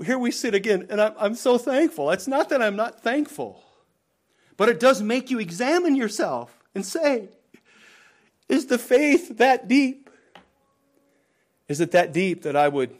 Here 0.04 0.18
we 0.18 0.30
sit 0.30 0.54
again, 0.54 0.86
and 0.90 1.00
I'm, 1.00 1.14
I'm 1.18 1.34
so 1.34 1.58
thankful. 1.58 2.10
It's 2.10 2.28
not 2.28 2.50
that 2.50 2.62
I'm 2.62 2.76
not 2.76 3.02
thankful, 3.02 3.62
but 4.56 4.68
it 4.68 4.78
does 4.78 5.02
make 5.02 5.30
you 5.30 5.40
examine 5.40 5.96
yourself 5.96 6.62
and 6.74 6.84
say, 6.84 7.30
is 8.48 8.66
the 8.66 8.78
faith 8.78 9.38
that 9.38 9.68
deep? 9.68 10.10
Is 11.68 11.80
it 11.80 11.90
that 11.92 12.12
deep 12.12 12.42
that 12.42 12.56
I 12.56 12.68
would 12.68 12.96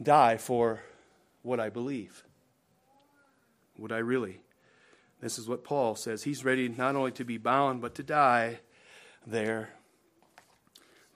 die 0.00 0.36
for 0.36 0.80
what 1.42 1.58
I 1.58 1.70
believe? 1.70 2.24
Would 3.78 3.92
I 3.92 3.98
really? 3.98 4.40
This 5.20 5.38
is 5.38 5.48
what 5.48 5.64
Paul 5.64 5.96
says. 5.96 6.22
He's 6.22 6.44
ready 6.44 6.68
not 6.68 6.94
only 6.94 7.10
to 7.12 7.24
be 7.24 7.38
bound, 7.38 7.80
but 7.80 7.96
to 7.96 8.02
die 8.02 8.60
there. 9.26 9.70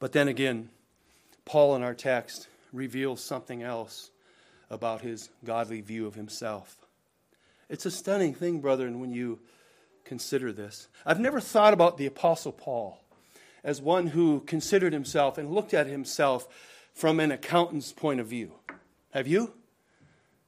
But 0.00 0.12
then 0.12 0.26
again, 0.26 0.70
Paul 1.44 1.76
in 1.76 1.82
our 1.82 1.94
text 1.94 2.48
reveals 2.72 3.22
something 3.22 3.62
else 3.62 4.10
about 4.70 5.02
his 5.02 5.28
godly 5.44 5.80
view 5.80 6.06
of 6.06 6.14
himself. 6.14 6.76
It's 7.68 7.86
a 7.86 7.90
stunning 7.90 8.34
thing, 8.34 8.60
brethren, 8.60 9.00
when 9.00 9.12
you 9.12 9.38
consider 10.04 10.52
this. 10.52 10.88
I've 11.06 11.20
never 11.20 11.40
thought 11.40 11.72
about 11.72 11.98
the 11.98 12.06
Apostle 12.06 12.52
Paul 12.52 13.01
as 13.64 13.80
one 13.80 14.08
who 14.08 14.40
considered 14.40 14.92
himself 14.92 15.38
and 15.38 15.50
looked 15.50 15.74
at 15.74 15.86
himself 15.86 16.48
from 16.94 17.20
an 17.20 17.30
accountant's 17.30 17.92
point 17.92 18.20
of 18.20 18.26
view. 18.26 18.52
Have 19.12 19.26
you? 19.26 19.52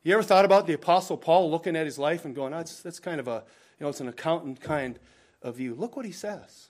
You 0.03 0.15
ever 0.15 0.23
thought 0.23 0.45
about 0.45 0.67
the 0.67 0.75
Apostle 0.75 1.17
Paul 1.17 1.51
looking 1.51 1.77
at 1.77 1.87
his 1.87 1.99
life 1.99 2.25
and 2.25 2.35
going, 2.35 2.53
that's, 2.53 2.83
that's 2.83 2.99
kind 2.99 3.21
of 3.21 3.29
a, 3.29 3.45
you 3.79 3.85
know, 3.85 3.89
it's 3.89 4.01
an 4.01 4.09
accountant 4.09 4.61
kind 4.61 4.99
of 5.43 5.57
view. 5.57 5.75
Look 5.75 5.97
what 5.97 6.05
he 6.05 6.13
says. 6.13 6.69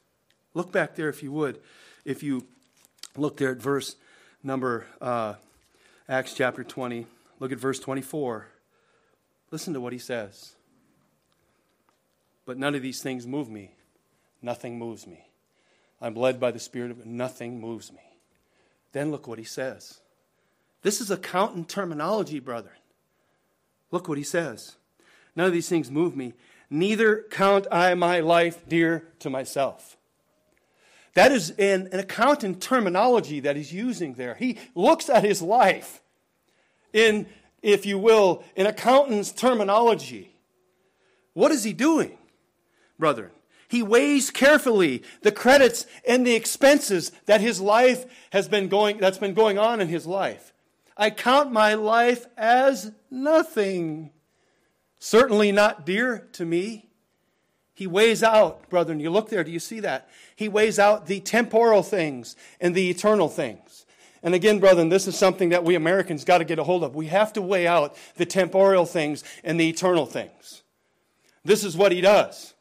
Look 0.52 0.70
back 0.70 0.94
there 0.94 1.08
if 1.08 1.22
you 1.22 1.32
would. 1.32 1.60
If 2.04 2.22
you 2.22 2.46
Look 3.16 3.36
there 3.36 3.52
at 3.52 3.58
verse 3.58 3.94
number, 4.42 4.86
uh, 5.00 5.34
Acts 6.08 6.34
chapter 6.34 6.64
20. 6.64 7.06
Look 7.38 7.52
at 7.52 7.58
verse 7.58 7.78
24. 7.78 8.46
Listen 9.50 9.72
to 9.74 9.80
what 9.80 9.92
he 9.92 9.98
says. 10.00 10.54
But 12.44 12.58
none 12.58 12.74
of 12.74 12.82
these 12.82 13.02
things 13.02 13.26
move 13.26 13.48
me. 13.48 13.74
Nothing 14.42 14.78
moves 14.78 15.06
me. 15.06 15.24
I'm 16.04 16.14
led 16.14 16.38
by 16.38 16.50
the 16.50 16.58
Spirit 16.58 16.90
of 16.90 17.06
nothing 17.06 17.60
moves 17.60 17.92
me. 17.92 18.18
Then 18.92 19.10
look 19.10 19.26
what 19.26 19.38
he 19.38 19.44
says. 19.44 20.00
This 20.82 21.00
is 21.00 21.10
accountant 21.10 21.68
terminology, 21.68 22.38
brethren. 22.38 22.76
Look 23.90 24.08
what 24.08 24.18
he 24.18 24.24
says. 24.24 24.76
None 25.34 25.46
of 25.46 25.52
these 25.52 25.68
things 25.68 25.90
move 25.90 26.16
me. 26.16 26.34
Neither 26.70 27.24
count 27.30 27.66
I 27.72 27.94
my 27.94 28.20
life 28.20 28.68
dear 28.68 29.08
to 29.20 29.30
myself 29.30 29.96
that 31.14 31.30
is 31.30 31.50
an, 31.58 31.88
an 31.92 32.00
accountant 32.00 32.60
terminology 32.60 33.40
that 33.40 33.56
he's 33.56 33.72
using 33.72 34.14
there. 34.14 34.34
He 34.34 34.58
looks 34.74 35.08
at 35.08 35.24
his 35.24 35.40
life 35.40 36.02
in, 36.92 37.26
if 37.62 37.86
you 37.86 37.98
will, 37.98 38.44
an 38.56 38.66
accountant's 38.66 39.32
terminology. 39.32 40.36
What 41.32 41.52
is 41.52 41.64
he 41.64 41.72
doing, 41.72 42.18
brethren? 42.98 43.30
He 43.74 43.82
weighs 43.82 44.30
carefully 44.30 45.02
the 45.22 45.32
credits 45.32 45.84
and 46.06 46.24
the 46.24 46.36
expenses 46.36 47.10
that 47.26 47.40
his 47.40 47.60
life 47.60 48.06
has 48.30 48.46
been 48.46 48.68
going, 48.68 48.98
that's 48.98 49.18
been 49.18 49.34
going 49.34 49.58
on 49.58 49.80
in 49.80 49.88
his 49.88 50.06
life. 50.06 50.52
I 50.96 51.10
count 51.10 51.50
my 51.50 51.74
life 51.74 52.24
as 52.36 52.92
nothing. 53.10 54.10
Certainly 55.00 55.50
not 55.50 55.84
dear 55.84 56.28
to 56.34 56.44
me. 56.44 56.88
He 57.74 57.88
weighs 57.88 58.22
out, 58.22 58.70
brethren, 58.70 59.00
you 59.00 59.10
look 59.10 59.28
there, 59.28 59.42
do 59.42 59.50
you 59.50 59.58
see 59.58 59.80
that? 59.80 60.08
He 60.36 60.48
weighs 60.48 60.78
out 60.78 61.08
the 61.08 61.18
temporal 61.18 61.82
things 61.82 62.36
and 62.60 62.76
the 62.76 62.90
eternal 62.90 63.28
things. 63.28 63.86
And 64.22 64.36
again, 64.36 64.60
brethren, 64.60 64.88
this 64.88 65.08
is 65.08 65.18
something 65.18 65.48
that 65.48 65.64
we 65.64 65.74
Americans 65.74 66.24
got 66.24 66.38
to 66.38 66.44
get 66.44 66.60
a 66.60 66.64
hold 66.64 66.84
of. 66.84 66.94
We 66.94 67.06
have 67.06 67.32
to 67.32 67.42
weigh 67.42 67.66
out 67.66 67.96
the 68.14 68.24
temporal 68.24 68.86
things 68.86 69.24
and 69.42 69.58
the 69.58 69.68
eternal 69.68 70.06
things. 70.06 70.62
This 71.44 71.64
is 71.64 71.76
what 71.76 71.90
he 71.90 72.00
does. 72.00 72.53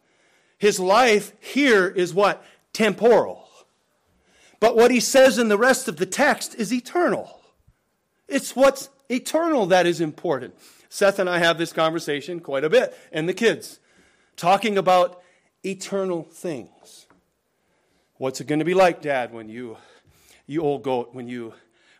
His 0.63 0.79
life 0.79 1.33
here 1.41 1.89
is 1.89 2.13
what? 2.13 2.41
Temporal. 2.71 3.49
But 4.61 4.77
what 4.77 4.91
he 4.91 5.01
says 5.01 5.37
in 5.37 5.49
the 5.49 5.57
rest 5.57 5.89
of 5.89 5.97
the 5.97 6.05
text 6.05 6.55
is 6.55 6.71
eternal. 6.71 7.41
It's 8.29 8.55
what's 8.55 8.87
eternal 9.09 9.65
that 9.65 9.85
is 9.85 9.99
important. 9.99 10.55
Seth 10.87 11.19
and 11.19 11.29
I 11.29 11.39
have 11.39 11.57
this 11.57 11.73
conversation 11.73 12.39
quite 12.39 12.63
a 12.63 12.69
bit, 12.69 12.97
and 13.11 13.27
the 13.27 13.33
kids 13.33 13.81
talking 14.37 14.77
about 14.77 15.21
eternal 15.65 16.23
things. 16.23 17.07
What's 18.15 18.39
it 18.39 18.47
going 18.47 18.59
to 18.59 18.65
be 18.65 18.73
like, 18.73 19.01
Dad, 19.01 19.33
when 19.33 19.49
you, 19.49 19.75
you 20.47 20.61
old 20.61 20.81
goat, 20.83 21.09
when 21.11 21.27
you, 21.27 21.55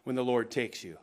when 0.05 0.15
the 0.15 0.23
Lord 0.23 0.49
takes 0.49 0.85
you? 0.85 0.97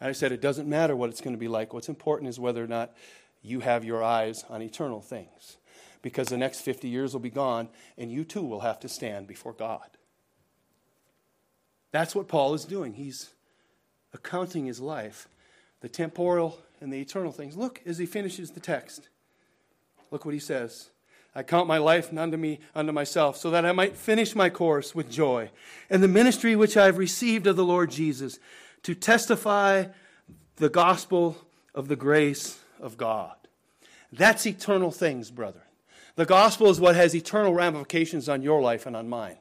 I 0.00 0.12
said, 0.12 0.30
it 0.30 0.40
doesn't 0.40 0.68
matter 0.68 0.94
what 0.94 1.10
it's 1.10 1.20
going 1.20 1.34
to 1.34 1.40
be 1.40 1.48
like. 1.48 1.74
What's 1.74 1.88
important 1.88 2.28
is 2.28 2.38
whether 2.38 2.62
or 2.62 2.68
not 2.68 2.94
you 3.42 3.58
have 3.58 3.84
your 3.84 4.04
eyes 4.04 4.44
on 4.48 4.62
eternal 4.62 5.00
things. 5.00 5.56
Because 6.06 6.28
the 6.28 6.36
next 6.36 6.60
50 6.60 6.86
years 6.86 7.14
will 7.14 7.20
be 7.20 7.30
gone, 7.30 7.68
and 7.98 8.12
you 8.12 8.22
too 8.22 8.44
will 8.44 8.60
have 8.60 8.78
to 8.78 8.88
stand 8.88 9.26
before 9.26 9.52
God. 9.52 9.88
That's 11.90 12.14
what 12.14 12.28
Paul 12.28 12.54
is 12.54 12.64
doing. 12.64 12.92
He's 12.92 13.30
accounting 14.14 14.66
his 14.66 14.78
life, 14.78 15.26
the 15.80 15.88
temporal 15.88 16.60
and 16.80 16.92
the 16.92 17.00
eternal 17.00 17.32
things. 17.32 17.56
Look 17.56 17.82
as 17.84 17.98
he 17.98 18.06
finishes 18.06 18.52
the 18.52 18.60
text. 18.60 19.08
Look 20.12 20.24
what 20.24 20.32
he 20.32 20.38
says. 20.38 20.90
I 21.34 21.42
count 21.42 21.66
my 21.66 21.78
life 21.78 22.16
unto 22.16 22.36
me 22.36 22.60
unto 22.72 22.92
myself, 22.92 23.36
so 23.36 23.50
that 23.50 23.66
I 23.66 23.72
might 23.72 23.96
finish 23.96 24.36
my 24.36 24.48
course 24.48 24.94
with 24.94 25.10
joy, 25.10 25.50
and 25.90 26.04
the 26.04 26.08
ministry 26.08 26.54
which 26.54 26.76
I 26.76 26.86
have 26.86 26.98
received 26.98 27.48
of 27.48 27.56
the 27.56 27.64
Lord 27.64 27.90
Jesus, 27.90 28.38
to 28.84 28.94
testify 28.94 29.86
the 30.54 30.68
gospel 30.68 31.36
of 31.74 31.88
the 31.88 31.96
grace 31.96 32.60
of 32.78 32.96
God. 32.96 33.34
That's 34.12 34.46
eternal 34.46 34.92
things, 34.92 35.32
brethren. 35.32 35.64
The 36.16 36.26
gospel 36.26 36.68
is 36.68 36.80
what 36.80 36.96
has 36.96 37.14
eternal 37.14 37.54
ramifications 37.54 38.28
on 38.28 38.42
your 38.42 38.60
life 38.60 38.86
and 38.86 38.96
on 38.96 39.08
mine. 39.08 39.36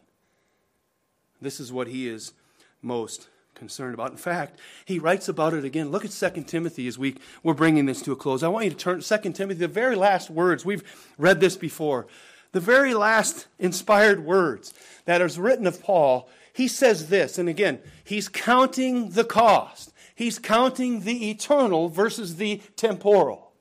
This 1.41 1.59
is 1.59 1.71
what 1.71 1.87
he 1.87 2.07
is 2.07 2.33
most 2.81 3.29
concerned 3.55 3.93
about. 3.93 4.11
In 4.11 4.17
fact, 4.17 4.59
he 4.83 4.99
writes 4.99 5.29
about 5.29 5.53
it 5.53 5.63
again. 5.63 5.89
Look 5.89 6.05
at 6.05 6.11
2 6.11 6.43
Timothy 6.43 6.87
as 6.87 6.97
we, 6.97 7.15
we're 7.41 7.53
bringing 7.53 7.85
this 7.85 8.01
to 8.03 8.11
a 8.11 8.15
close. 8.15 8.43
I 8.43 8.49
want 8.49 8.65
you 8.65 8.71
to 8.71 8.77
turn 8.77 8.99
to 8.99 9.17
2 9.17 9.31
Timothy, 9.31 9.59
the 9.59 9.67
very 9.69 9.95
last 9.95 10.29
words. 10.29 10.65
We've 10.65 10.83
read 11.17 11.39
this 11.39 11.55
before. 11.55 12.07
The 12.51 12.59
very 12.59 12.93
last 12.93 13.47
inspired 13.57 14.25
words 14.25 14.73
that 15.05 15.21
is 15.21 15.39
written 15.39 15.67
of 15.67 15.81
Paul, 15.81 16.29
he 16.53 16.67
says 16.67 17.09
this, 17.09 17.37
and 17.37 17.49
again, 17.49 17.79
he's 18.03 18.29
counting 18.29 19.11
the 19.11 19.25
cost. 19.25 19.93
He's 20.13 20.39
counting 20.39 21.01
the 21.01 21.29
eternal 21.29 21.89
versus 21.89 22.37
the 22.37 22.61
temporal. 22.77 23.51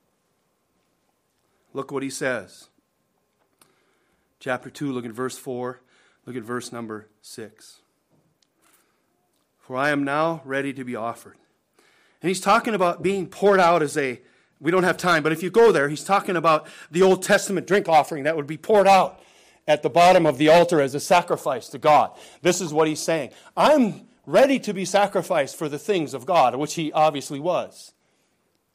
Look 1.72 1.90
what 1.90 2.04
he 2.04 2.10
says. 2.10 2.68
Chapter 4.44 4.68
2, 4.68 4.92
look 4.92 5.06
at 5.06 5.12
verse 5.12 5.38
4. 5.38 5.80
Look 6.26 6.36
at 6.36 6.42
verse 6.42 6.70
number 6.70 7.08
6 7.22 7.80
for 9.64 9.76
I 9.76 9.88
am 9.88 10.04
now 10.04 10.42
ready 10.44 10.74
to 10.74 10.84
be 10.84 10.94
offered. 10.94 11.36
And 12.20 12.28
he's 12.28 12.40
talking 12.40 12.74
about 12.74 13.02
being 13.02 13.26
poured 13.26 13.58
out 13.58 13.82
as 13.82 13.96
a, 13.96 14.20
we 14.60 14.70
don't 14.70 14.84
have 14.84 14.98
time, 14.98 15.22
but 15.22 15.32
if 15.32 15.42
you 15.42 15.48
go 15.48 15.72
there, 15.72 15.88
he's 15.88 16.04
talking 16.04 16.36
about 16.36 16.66
the 16.90 17.00
Old 17.00 17.22
Testament 17.22 17.66
drink 17.66 17.88
offering 17.88 18.24
that 18.24 18.36
would 18.36 18.46
be 18.46 18.58
poured 18.58 18.86
out 18.86 19.20
at 19.66 19.82
the 19.82 19.88
bottom 19.88 20.26
of 20.26 20.36
the 20.36 20.50
altar 20.50 20.82
as 20.82 20.94
a 20.94 21.00
sacrifice 21.00 21.68
to 21.70 21.78
God. 21.78 22.10
This 22.42 22.60
is 22.60 22.74
what 22.74 22.88
he's 22.88 23.00
saying. 23.00 23.30
I'm 23.56 24.06
ready 24.26 24.58
to 24.60 24.74
be 24.74 24.84
sacrificed 24.84 25.56
for 25.56 25.70
the 25.70 25.78
things 25.78 26.12
of 26.12 26.26
God, 26.26 26.54
which 26.56 26.74
he 26.74 26.92
obviously 26.92 27.40
was. 27.40 27.94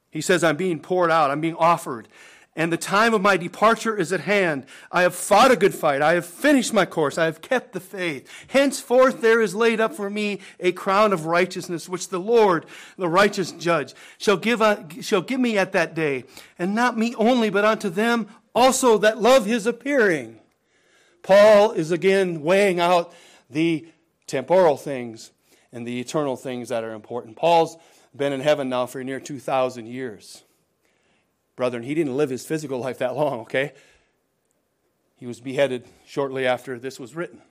He 0.09 0.21
says, 0.21 0.43
I'm 0.43 0.57
being 0.57 0.79
poured 0.79 1.11
out, 1.11 1.29
I'm 1.29 1.41
being 1.41 1.55
offered 1.55 2.07
and 2.55 2.73
the 2.73 2.77
time 2.77 3.13
of 3.13 3.21
my 3.21 3.37
departure 3.37 3.95
is 3.95 4.11
at 4.11 4.21
hand. 4.21 4.65
I 4.91 5.03
have 5.03 5.15
fought 5.15 5.51
a 5.51 5.55
good 5.55 5.73
fight. 5.73 6.01
I 6.01 6.13
have 6.13 6.25
finished 6.25 6.73
my 6.73 6.85
course. 6.85 7.17
I 7.17 7.25
have 7.25 7.41
kept 7.41 7.73
the 7.73 7.79
faith. 7.79 8.29
Henceforth 8.47 9.21
there 9.21 9.41
is 9.41 9.55
laid 9.55 9.79
up 9.79 9.93
for 9.93 10.09
me 10.09 10.39
a 10.59 10.71
crown 10.71 11.13
of 11.13 11.25
righteousness, 11.25 11.87
which 11.87 12.09
the 12.09 12.19
Lord, 12.19 12.65
the 12.97 13.07
righteous 13.07 13.51
judge, 13.51 13.93
shall 14.17 14.37
give, 14.37 14.61
uh, 14.61 14.83
shall 14.99 15.21
give 15.21 15.39
me 15.39 15.57
at 15.57 15.71
that 15.73 15.93
day. 15.93 16.25
And 16.57 16.75
not 16.75 16.97
me 16.97 17.15
only, 17.15 17.49
but 17.49 17.65
unto 17.65 17.89
them 17.89 18.27
also 18.55 18.97
that 18.97 19.21
love 19.21 19.45
his 19.45 19.65
appearing. 19.65 20.39
Paul 21.21 21.71
is 21.71 21.91
again 21.91 22.41
weighing 22.41 22.79
out 22.79 23.13
the 23.49 23.87
temporal 24.27 24.77
things 24.77 25.31
and 25.71 25.85
the 25.85 25.99
eternal 25.99 26.35
things 26.35 26.69
that 26.69 26.83
are 26.83 26.93
important. 26.93 27.35
Paul's 27.35 27.77
been 28.15 28.33
in 28.33 28.41
heaven 28.41 28.69
now 28.69 28.85
for 28.85 29.03
near 29.03 29.19
2,000 29.19 29.85
years. 29.85 30.43
Brethren, 31.59 31.83
he 31.83 31.93
didn't 31.93 32.15
live 32.15 32.29
his 32.29 32.45
physical 32.45 32.79
life 32.79 32.99
that 32.99 33.17
long, 33.17 33.41
okay? 33.41 33.73
He 35.17 35.27
was 35.27 35.41
beheaded 35.41 35.85
shortly 36.05 36.47
after 36.47 36.79
this 36.79 37.01
was 37.01 37.17
written. 37.17 37.41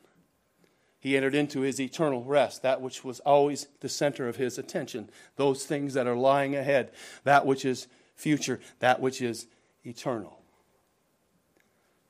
He 0.99 1.15
entered 1.15 1.35
into 1.35 1.61
his 1.61 1.79
eternal 1.79 2.25
rest, 2.25 2.63
that 2.63 2.81
which 2.81 3.05
was 3.05 3.21
always 3.21 3.67
the 3.81 3.89
center 3.91 4.27
of 4.27 4.37
his 4.37 4.57
attention, 4.57 5.11
those 5.37 5.67
things 5.67 5.93
that 5.93 6.07
are 6.07 6.17
lying 6.17 6.57
ahead, 6.57 6.91
that 7.25 7.45
which 7.45 7.67
is 7.67 7.87
future, 8.17 8.61
that 8.79 8.99
which 8.99 9.21
is 9.21 9.47
eternal. 9.85 10.41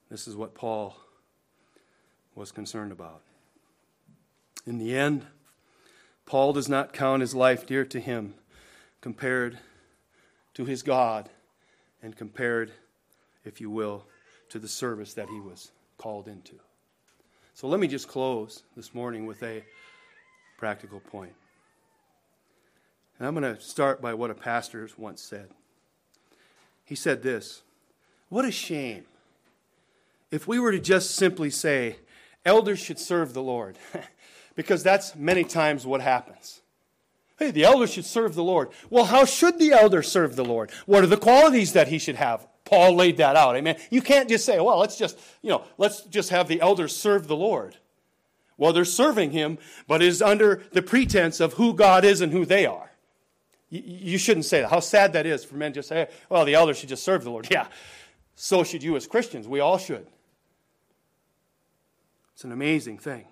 This 0.09 0.29
is 0.29 0.37
what 0.37 0.55
Paul 0.55 0.95
was 2.37 2.53
concerned 2.53 2.93
about. 2.93 3.23
In 4.69 4.79
the 4.79 4.97
end, 4.97 5.27
Paul 6.27 6.53
does 6.53 6.69
not 6.69 6.93
count 6.93 7.23
his 7.23 7.35
life 7.35 7.67
dear 7.67 7.85
to 7.87 7.99
him 7.99 8.35
compared 9.01 9.59
to 10.55 10.65
his 10.65 10.85
God 10.85 11.31
and 12.03 12.17
compared, 12.17 12.73
if 13.45 13.61
you 13.61 13.71
will, 13.71 14.07
to 14.51 14.59
the 14.59 14.69
service 14.69 15.15
that 15.15 15.29
he 15.29 15.41
was 15.41 15.73
called 15.97 16.29
into. 16.29 16.55
So 17.55 17.67
let 17.69 17.81
me 17.81 17.89
just 17.89 18.09
close 18.09 18.63
this 18.77 18.95
morning 18.95 19.27
with 19.27 19.43
a 19.43 19.65
practical 20.59 21.01
point. 21.01 21.33
And 23.19 23.27
I'm 23.27 23.35
going 23.35 23.57
to 23.57 23.61
start 23.61 24.01
by 24.01 24.15
what 24.15 24.31
a 24.31 24.35
pastor 24.35 24.89
once 24.97 25.21
said. 25.23 25.49
He 26.85 26.95
said 26.95 27.23
this 27.23 27.63
What 28.29 28.45
a 28.45 28.53
shame 28.53 29.05
if 30.31 30.47
we 30.47 30.59
were 30.59 30.73
to 30.73 30.79
just 30.79 31.15
simply 31.15 31.51
say, 31.51 31.97
elders 32.45 32.79
should 32.79 32.99
serve 32.99 33.33
the 33.33 33.43
Lord, 33.43 33.79
because 34.57 34.83
that's 34.83 35.17
many 35.17 35.45
times 35.45 35.87
what 35.87 36.01
happens. 36.01 36.61
Hey, 37.39 37.53
the 37.53 37.65
elder 37.65 37.87
should 37.87 38.05
serve 38.05 38.35
the 38.35 38.43
Lord. 38.43 38.71
Well, 38.91 39.05
how 39.05 39.25
should 39.25 39.61
the 39.61 39.71
elder 39.71 40.03
serve 40.03 40.35
the 40.35 40.45
Lord? 40.45 40.73
What 40.87 41.05
are 41.05 41.07
the 41.09 41.17
qualities 41.17 41.73
that 41.73 41.87
he 41.87 41.99
should 41.99 42.17
have? 42.17 42.47
Paul 42.65 42.97
laid 42.97 43.17
that 43.19 43.37
out. 43.37 43.57
Amen. 43.57 43.77
You 43.91 44.03
can't 44.03 44.29
just 44.29 44.45
say, 44.45 44.59
well, 44.61 44.79
let's 44.79 44.97
just, 44.97 45.19
you 45.41 45.49
know, 45.49 45.63
let's 45.79 46.03
just 46.03 46.31
have 46.31 46.49
the 46.49 46.61
elders 46.61 46.95
serve 46.97 47.29
the 47.29 47.37
Lord. 47.37 47.77
Well, 48.57 48.73
they're 48.73 48.85
serving 48.85 49.31
him, 49.31 49.59
but 49.87 50.03
is 50.03 50.21
under 50.21 50.65
the 50.73 50.83
pretense 50.83 51.39
of 51.39 51.55
who 51.55 51.75
God 51.75 52.05
is 52.05 52.21
and 52.21 52.33
who 52.33 52.45
they 52.45 52.67
are. 52.67 52.91
You, 53.71 53.83
you 53.85 54.19
shouldn't 54.19 54.47
say 54.47 54.61
that. 54.61 54.71
How 54.71 54.81
sad 54.81 55.13
that 55.13 55.25
is 55.25 55.45
for 55.45 55.55
men 55.55 55.73
to 55.75 55.83
say, 55.83 56.09
well, 56.29 56.45
the 56.45 56.57
elders 56.57 56.79
should 56.79 56.89
just 56.89 57.05
serve 57.05 57.23
the 57.23 57.31
Lord. 57.31 57.49
Yeah, 57.53 57.69
so 58.35 58.65
should 58.65 58.83
you 58.83 58.97
as 58.97 59.07
Christians. 59.07 59.47
We 59.47 59.61
all 59.61 59.79
should. 59.79 60.07
It's 62.35 62.45
an 62.45 62.53
amazing 62.53 62.99
thing. 62.99 63.27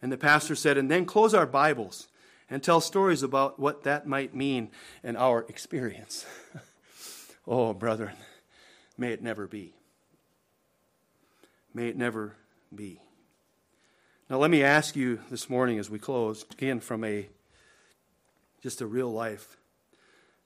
And 0.00 0.10
the 0.10 0.16
pastor 0.16 0.54
said, 0.54 0.78
and 0.78 0.90
then 0.90 1.04
close 1.04 1.34
our 1.34 1.46
Bibles 1.46 2.08
and 2.50 2.62
tell 2.62 2.80
stories 2.80 3.22
about 3.22 3.58
what 3.58 3.84
that 3.84 4.06
might 4.06 4.34
mean 4.34 4.70
in 5.02 5.16
our 5.16 5.44
experience. 5.48 6.26
Oh, 7.46 7.74
brethren, 7.74 8.14
may 8.96 9.12
it 9.12 9.22
never 9.22 9.46
be. 9.46 9.74
May 11.74 11.88
it 11.88 11.96
never 11.98 12.36
be. 12.74 13.02
Now, 14.30 14.38
let 14.38 14.50
me 14.50 14.62
ask 14.62 14.96
you 14.96 15.20
this 15.30 15.50
morning 15.50 15.78
as 15.78 15.90
we 15.90 15.98
close, 15.98 16.46
again 16.52 16.80
from 16.80 17.04
a 17.04 17.28
just 18.62 18.80
a 18.80 18.86
real 18.86 19.12
life 19.12 19.58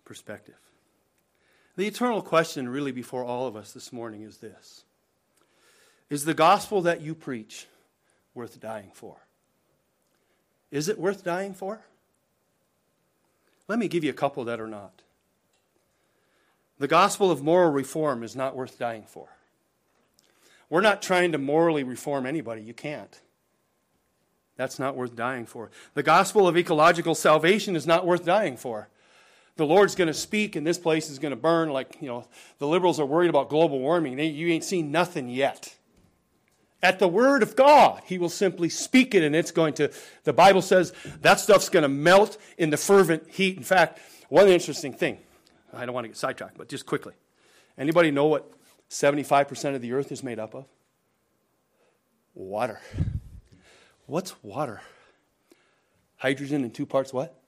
perspective. 0.05 0.57
The 1.77 1.87
eternal 1.87 2.21
question, 2.21 2.69
really, 2.69 2.91
before 2.91 3.23
all 3.23 3.47
of 3.47 3.55
us 3.55 3.71
this 3.73 3.93
morning 3.93 4.23
is 4.23 4.39
this 4.39 4.83
Is 6.11 6.25
the 6.25 6.35
gospel 6.35 6.83
that 6.83 7.01
you 7.01 7.15
preach 7.15 7.69
worth 8.35 8.61
dying 8.61 8.91
for? 8.93 9.17
Is 10.71 10.89
it 10.89 10.99
worth 10.99 11.25
dying 11.25 11.55
for? 11.55 11.81
Let 13.69 13.79
me 13.79 13.89
give 13.89 14.05
you 14.05 14.11
a 14.11 14.15
couple 14.15 14.45
that 14.45 14.61
are 14.61 14.67
not. 14.67 15.03
The 16.79 16.89
gospel 16.89 17.31
of 17.31 17.43
moral 17.43 17.71
reform 17.71 18.23
is 18.23 18.37
not 18.37 18.55
worth 18.57 18.79
dying 18.79 19.05
for. 19.07 19.29
We're 20.71 20.81
not 20.81 21.03
trying 21.03 21.33
to 21.33 21.39
morally 21.39 21.83
reform 21.83 22.27
anybody. 22.27 22.63
You 22.63 22.75
can't. 22.75 23.21
That's 24.57 24.79
not 24.79 24.97
worth 24.97 25.17
dying 25.17 25.47
for. 25.47 25.71
The 25.95 26.03
gospel 26.03 26.47
of 26.47 26.57
ecological 26.57 27.15
salvation 27.15 27.77
is 27.77 27.87
not 27.87 28.07
worth 28.07 28.25
dying 28.25 28.57
for. 28.57 28.89
The 29.57 29.67
Lord's 29.67 29.95
going 29.95 30.09
to 30.09 30.15
speak 30.15 30.57
and 30.57 30.67
this 30.67 30.79
place 30.79 31.11
is 31.11 31.19
going 31.19 31.31
to 31.31 31.37
burn 31.37 31.71
like, 31.71 31.97
you 32.01 32.09
know, 32.09 32.27
the 32.59 32.67
liberals 32.67 33.01
are 33.01 33.07
worried 33.07 33.31
about 33.31 33.49
global 33.49 33.79
warming. 33.81 34.17
They, 34.17 34.27
you 34.27 34.49
ain't 34.49 34.65
seen 34.65 34.93
nothing 34.93 35.29
yet. 35.29 35.77
At 36.83 37.01
the 37.01 37.09
word 37.09 37.43
of 37.43 37.57
God, 37.57 38.03
he 38.07 38.19
will 38.19 38.29
simply 38.29 38.69
speak 38.69 39.15
it 39.15 39.25
and 39.25 39.35
it's 39.35 39.51
going 39.51 39.75
to, 39.75 39.91
the 40.25 40.33
Bible 40.33 40.63
says 40.63 40.93
that 41.23 41.41
stuff's 41.41 41.69
going 41.69 41.83
to 41.83 41.89
melt 41.89 42.39
in 42.57 42.71
the 42.71 42.77
fervent 42.77 43.29
heat. 43.29 43.57
In 43.57 43.65
fact, 43.65 43.99
one 44.29 44.49
interesting 44.49 44.93
thing, 44.93 45.19
I 45.73 45.85
don't 45.85 45.95
want 45.95 46.05
to 46.05 46.09
get 46.09 46.17
sidetracked, 46.17 46.57
but 46.57 46.69
just 46.69 46.87
quickly. 46.87 47.15
Anybody 47.77 48.11
know 48.11 48.27
what 48.27 48.51
75% 48.91 49.75
of 49.75 49.83
the 49.83 49.93
earth 49.93 50.13
is 50.13 50.23
made 50.23 50.39
up 50.39 50.55
of? 50.55 50.67
Water. 52.35 52.81
What's 54.07 54.43
water? 54.43 54.81
Hydrogen 56.19 56.63
and 56.63 56.73
two 56.73 56.87
parts 56.87 57.13
what? 57.13 57.41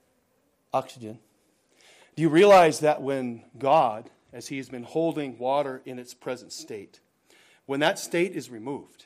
Oxygen. 0.73 1.19
Do 2.15 2.21
you 2.21 2.29
realize 2.29 2.79
that 2.81 3.01
when 3.01 3.43
God, 3.57 4.09
as 4.33 4.47
He 4.47 4.57
has 4.57 4.69
been 4.69 4.83
holding 4.83 5.37
water 5.37 5.81
in 5.85 5.99
its 5.99 6.13
present 6.13 6.51
state, 6.51 6.99
when 7.65 7.79
that 7.79 7.99
state 7.99 8.33
is 8.33 8.49
removed, 8.49 9.05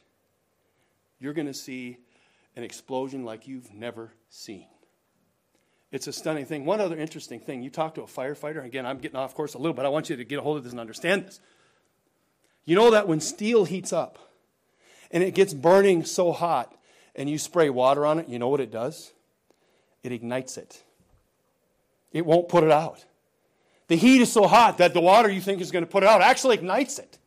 you're 1.19 1.33
going 1.33 1.47
to 1.47 1.53
see 1.53 1.97
an 2.55 2.63
explosion 2.63 3.25
like 3.25 3.47
you've 3.47 3.73
never 3.73 4.13
seen. 4.29 4.67
It's 5.91 6.07
a 6.07 6.13
stunning 6.13 6.45
thing. 6.45 6.65
One 6.65 6.81
other 6.81 6.97
interesting 6.97 7.39
thing 7.39 7.61
you 7.61 7.69
talk 7.69 7.95
to 7.95 8.01
a 8.01 8.05
firefighter, 8.05 8.63
again, 8.63 8.85
I'm 8.85 8.97
getting 8.97 9.17
off 9.17 9.33
course 9.33 9.53
a 9.53 9.57
little, 9.57 9.73
but 9.73 9.85
I 9.85 9.89
want 9.89 10.09
you 10.09 10.15
to 10.15 10.25
get 10.25 10.39
a 10.39 10.41
hold 10.41 10.57
of 10.57 10.63
this 10.63 10.73
and 10.73 10.79
understand 10.79 11.25
this. 11.25 11.39
You 12.65 12.75
know 12.75 12.91
that 12.91 13.07
when 13.07 13.19
steel 13.19 13.65
heats 13.65 13.93
up 13.93 14.17
and 15.11 15.23
it 15.23 15.35
gets 15.35 15.53
burning 15.53 16.03
so 16.03 16.31
hot 16.31 16.75
and 17.15 17.29
you 17.29 17.37
spray 17.37 17.69
water 17.69 18.05
on 18.05 18.19
it, 18.19 18.27
you 18.27 18.39
know 18.39 18.49
what 18.49 18.59
it 18.59 18.71
does? 18.71 19.13
It 20.03 20.11
ignites 20.11 20.57
it. 20.57 20.83
It 22.11 22.25
won't 22.25 22.49
put 22.49 22.63
it 22.63 22.71
out. 22.71 23.05
The 23.87 23.95
heat 23.95 24.21
is 24.21 24.31
so 24.31 24.47
hot 24.47 24.79
that 24.79 24.93
the 24.93 25.01
water 25.01 25.29
you 25.29 25.41
think 25.41 25.61
is 25.61 25.71
going 25.71 25.85
to 25.85 25.89
put 25.89 26.03
it 26.03 26.09
out 26.09 26.21
actually 26.21 26.55
ignites 26.55 26.97
it 26.97 27.19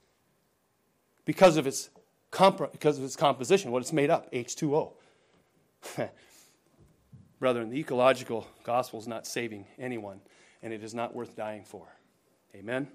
because 1.24 1.56
of 1.56 1.66
its, 1.66 1.88
comp- 2.30 2.72
because 2.72 2.98
of 2.98 3.04
its 3.04 3.16
composition, 3.16 3.70
what 3.70 3.82
it's 3.82 3.92
made 3.92 4.10
up, 4.10 4.32
H2O. 4.32 4.92
Brethren, 7.38 7.70
the 7.70 7.78
ecological 7.78 8.46
gospel 8.64 8.98
is 8.98 9.06
not 9.06 9.26
saving 9.26 9.66
anyone, 9.78 10.20
and 10.62 10.72
it 10.72 10.82
is 10.82 10.94
not 10.94 11.14
worth 11.14 11.36
dying 11.36 11.64
for. 11.64 11.86
Amen? 12.54 12.88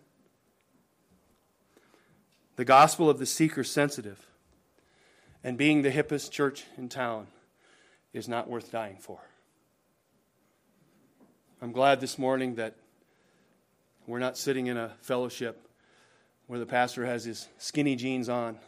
The 2.55 2.65
gospel 2.65 3.09
of 3.09 3.19
the 3.19 3.25
seeker 3.25 3.63
sensitive 3.63 4.25
and 5.43 5.57
being 5.57 5.81
the 5.81 5.91
hippest 5.91 6.31
church 6.31 6.65
in 6.77 6.89
town 6.89 7.27
is 8.13 8.27
not 8.27 8.49
worth 8.49 8.71
dying 8.71 8.97
for. 8.99 9.19
I'm 11.61 11.71
glad 11.71 11.99
this 11.99 12.19
morning 12.19 12.55
that 12.55 12.75
we're 14.05 14.19
not 14.19 14.37
sitting 14.37 14.67
in 14.67 14.77
a 14.77 14.91
fellowship 15.01 15.67
where 16.47 16.59
the 16.59 16.65
pastor 16.65 17.05
has 17.05 17.23
his 17.23 17.47
skinny 17.57 17.95
jeans 17.95 18.27
on, 18.27 18.59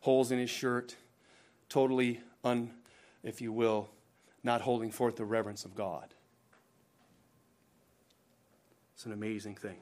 holes 0.00 0.30
in 0.30 0.38
his 0.38 0.50
shirt, 0.50 0.96
totally 1.68 2.20
un, 2.44 2.70
if 3.22 3.40
you 3.40 3.52
will, 3.52 3.88
not 4.42 4.60
holding 4.60 4.90
forth 4.90 5.16
the 5.16 5.24
reverence 5.24 5.64
of 5.64 5.74
God. 5.74 6.14
It's 8.94 9.06
an 9.06 9.12
amazing 9.12 9.54
thing. 9.54 9.76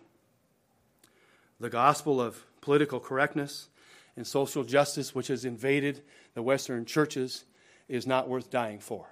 The 1.58 1.70
gospel 1.70 2.20
of 2.20 2.44
political 2.60 3.00
correctness 3.00 3.68
and 4.16 4.26
social 4.26 4.64
justice, 4.64 5.14
which 5.14 5.28
has 5.28 5.44
invaded 5.44 6.02
the 6.34 6.42
Western 6.42 6.84
churches, 6.84 7.44
is 7.88 8.06
not 8.06 8.28
worth 8.28 8.50
dying 8.50 8.78
for. 8.78 9.06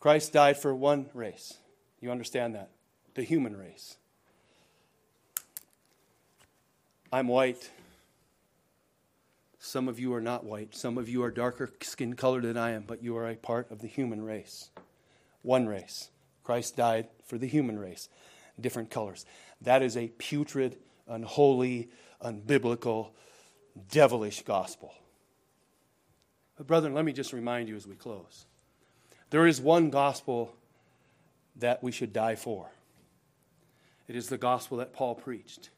Christ 0.00 0.32
died 0.32 0.56
for 0.56 0.74
one 0.74 1.10
race. 1.12 1.54
You 2.00 2.10
understand 2.10 2.54
that? 2.54 2.70
The 3.14 3.24
human 3.24 3.56
race. 3.56 3.96
I'm 7.12 7.28
white. 7.28 7.70
Some 9.58 9.88
of 9.88 9.98
you 9.98 10.14
are 10.14 10.20
not 10.20 10.44
white. 10.44 10.74
Some 10.74 10.98
of 10.98 11.08
you 11.08 11.22
are 11.24 11.30
darker 11.30 11.70
skin 11.82 12.14
color 12.14 12.40
than 12.40 12.56
I 12.56 12.70
am, 12.70 12.84
but 12.86 13.02
you 13.02 13.16
are 13.16 13.28
a 13.28 13.36
part 13.36 13.70
of 13.70 13.80
the 13.80 13.88
human 13.88 14.22
race. 14.22 14.70
One 15.42 15.66
race. 15.66 16.10
Christ 16.44 16.76
died 16.76 17.08
for 17.26 17.38
the 17.38 17.48
human 17.48 17.78
race. 17.78 18.08
Different 18.60 18.90
colors. 18.90 19.26
That 19.60 19.82
is 19.82 19.96
a 19.96 20.08
putrid, 20.08 20.76
unholy, 21.06 21.90
unbiblical, 22.22 23.10
devilish 23.90 24.42
gospel. 24.42 24.94
But, 26.56 26.66
brethren, 26.66 26.94
let 26.94 27.04
me 27.04 27.12
just 27.12 27.32
remind 27.32 27.68
you 27.68 27.76
as 27.76 27.86
we 27.86 27.94
close 27.94 28.46
there 29.30 29.46
is 29.46 29.60
one 29.60 29.90
gospel 29.90 30.54
that 31.56 31.82
we 31.82 31.92
should 31.92 32.12
die 32.12 32.34
for. 32.34 32.70
It 34.06 34.16
is 34.16 34.28
the 34.28 34.38
gospel 34.38 34.78
that 34.78 34.94
Paul 34.94 35.14
preached. 35.14 35.68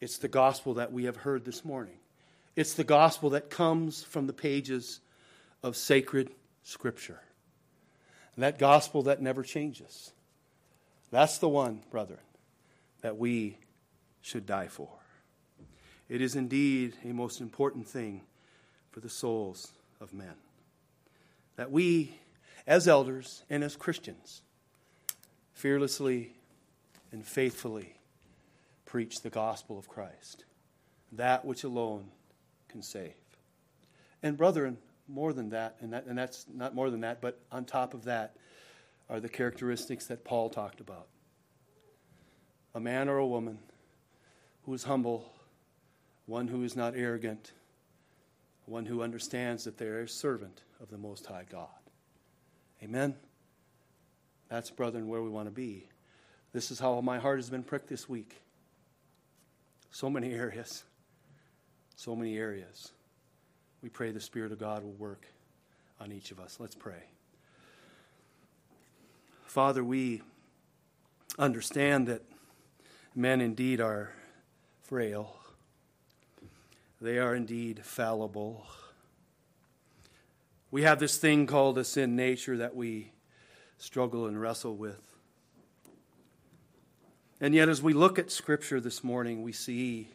It's 0.00 0.18
the 0.18 0.28
gospel 0.28 0.74
that 0.74 0.92
we 0.92 1.04
have 1.04 1.16
heard 1.16 1.44
this 1.44 1.64
morning. 1.64 1.98
It's 2.56 2.72
the 2.72 2.84
gospel 2.84 3.30
that 3.30 3.50
comes 3.50 4.02
from 4.02 4.26
the 4.26 4.32
pages 4.32 5.00
of 5.62 5.76
sacred 5.76 6.30
Scripture. 6.62 7.20
And 8.34 8.42
that 8.42 8.58
gospel 8.58 9.02
that 9.02 9.22
never 9.22 9.42
changes. 9.42 10.12
That's 11.10 11.38
the 11.38 11.48
one, 11.48 11.82
brethren, 11.90 12.18
that 13.02 13.18
we 13.18 13.58
should 14.22 14.46
die 14.46 14.68
for. 14.68 14.88
It 16.08 16.20
is 16.20 16.34
indeed 16.34 16.94
a 17.04 17.12
most 17.12 17.40
important 17.40 17.86
thing 17.86 18.22
for 18.90 19.00
the 19.00 19.08
souls 19.08 19.72
of 20.00 20.14
men. 20.14 20.34
That 21.56 21.70
we, 21.70 22.18
as 22.66 22.88
elders 22.88 23.44
and 23.50 23.62
as 23.62 23.76
Christians, 23.76 24.42
fearlessly 25.52 26.32
and 27.12 27.24
faithfully 27.24 27.94
preach 28.84 29.20
the 29.20 29.30
gospel 29.30 29.78
of 29.78 29.88
Christ, 29.88 30.44
that 31.12 31.44
which 31.44 31.64
alone 31.64 32.10
can 32.68 32.82
save. 32.82 33.14
And, 34.22 34.36
brethren, 34.36 34.78
more 35.08 35.32
than 35.32 35.50
that, 35.50 35.76
and, 35.80 35.92
that, 35.92 36.06
and 36.06 36.18
that's 36.18 36.46
not 36.52 36.74
more 36.74 36.90
than 36.90 37.00
that, 37.00 37.20
but 37.20 37.40
on 37.52 37.64
top 37.64 37.94
of 37.94 38.04
that 38.04 38.36
are 39.08 39.20
the 39.20 39.28
characteristics 39.28 40.06
that 40.06 40.24
Paul 40.24 40.50
talked 40.50 40.80
about. 40.80 41.06
A 42.74 42.80
man 42.80 43.08
or 43.08 43.18
a 43.18 43.26
woman 43.26 43.58
who 44.64 44.74
is 44.74 44.84
humble, 44.84 45.32
one 46.26 46.48
who 46.48 46.62
is 46.64 46.76
not 46.76 46.94
arrogant, 46.96 47.52
one 48.64 48.84
who 48.84 49.02
understands 49.02 49.64
that 49.64 49.78
they 49.78 49.86
are 49.86 50.02
a 50.02 50.08
servant 50.08 50.62
of 50.80 50.90
the 50.90 50.98
Most 50.98 51.26
High 51.26 51.46
God. 51.48 51.68
Amen? 52.82 53.14
That's, 54.48 54.70
brethren, 54.70 55.08
where 55.08 55.22
we 55.22 55.30
want 55.30 55.46
to 55.46 55.52
be. 55.52 55.88
This 56.52 56.70
is 56.70 56.78
how 56.78 57.00
my 57.00 57.18
heart 57.18 57.38
has 57.38 57.48
been 57.48 57.62
pricked 57.62 57.88
this 57.88 58.08
week. 58.08 58.42
So 59.90 60.10
many 60.10 60.32
areas. 60.32 60.84
So 61.96 62.14
many 62.14 62.36
areas. 62.36 62.92
We 63.82 63.88
pray 63.88 64.10
the 64.10 64.20
Spirit 64.20 64.52
of 64.52 64.58
God 64.58 64.84
will 64.84 64.92
work 64.92 65.26
on 65.98 66.12
each 66.12 66.30
of 66.30 66.38
us. 66.38 66.58
Let's 66.60 66.74
pray. 66.74 67.02
Father, 69.46 69.82
we 69.82 70.20
understand 71.38 72.06
that 72.08 72.22
men 73.14 73.40
indeed 73.40 73.80
are 73.80 74.12
frail, 74.82 75.36
they 77.00 77.18
are 77.18 77.34
indeed 77.34 77.84
fallible. 77.84 78.66
We 80.70 80.82
have 80.82 80.98
this 80.98 81.16
thing 81.16 81.46
called 81.46 81.78
a 81.78 81.84
sin 81.84 82.14
nature 82.16 82.58
that 82.58 82.76
we 82.76 83.12
struggle 83.78 84.26
and 84.26 84.38
wrestle 84.38 84.76
with. 84.76 85.00
And 87.40 87.54
yet, 87.54 87.68
as 87.68 87.82
we 87.82 87.92
look 87.92 88.18
at 88.18 88.30
Scripture 88.30 88.80
this 88.80 89.04
morning, 89.04 89.42
we 89.42 89.52
see 89.52 90.08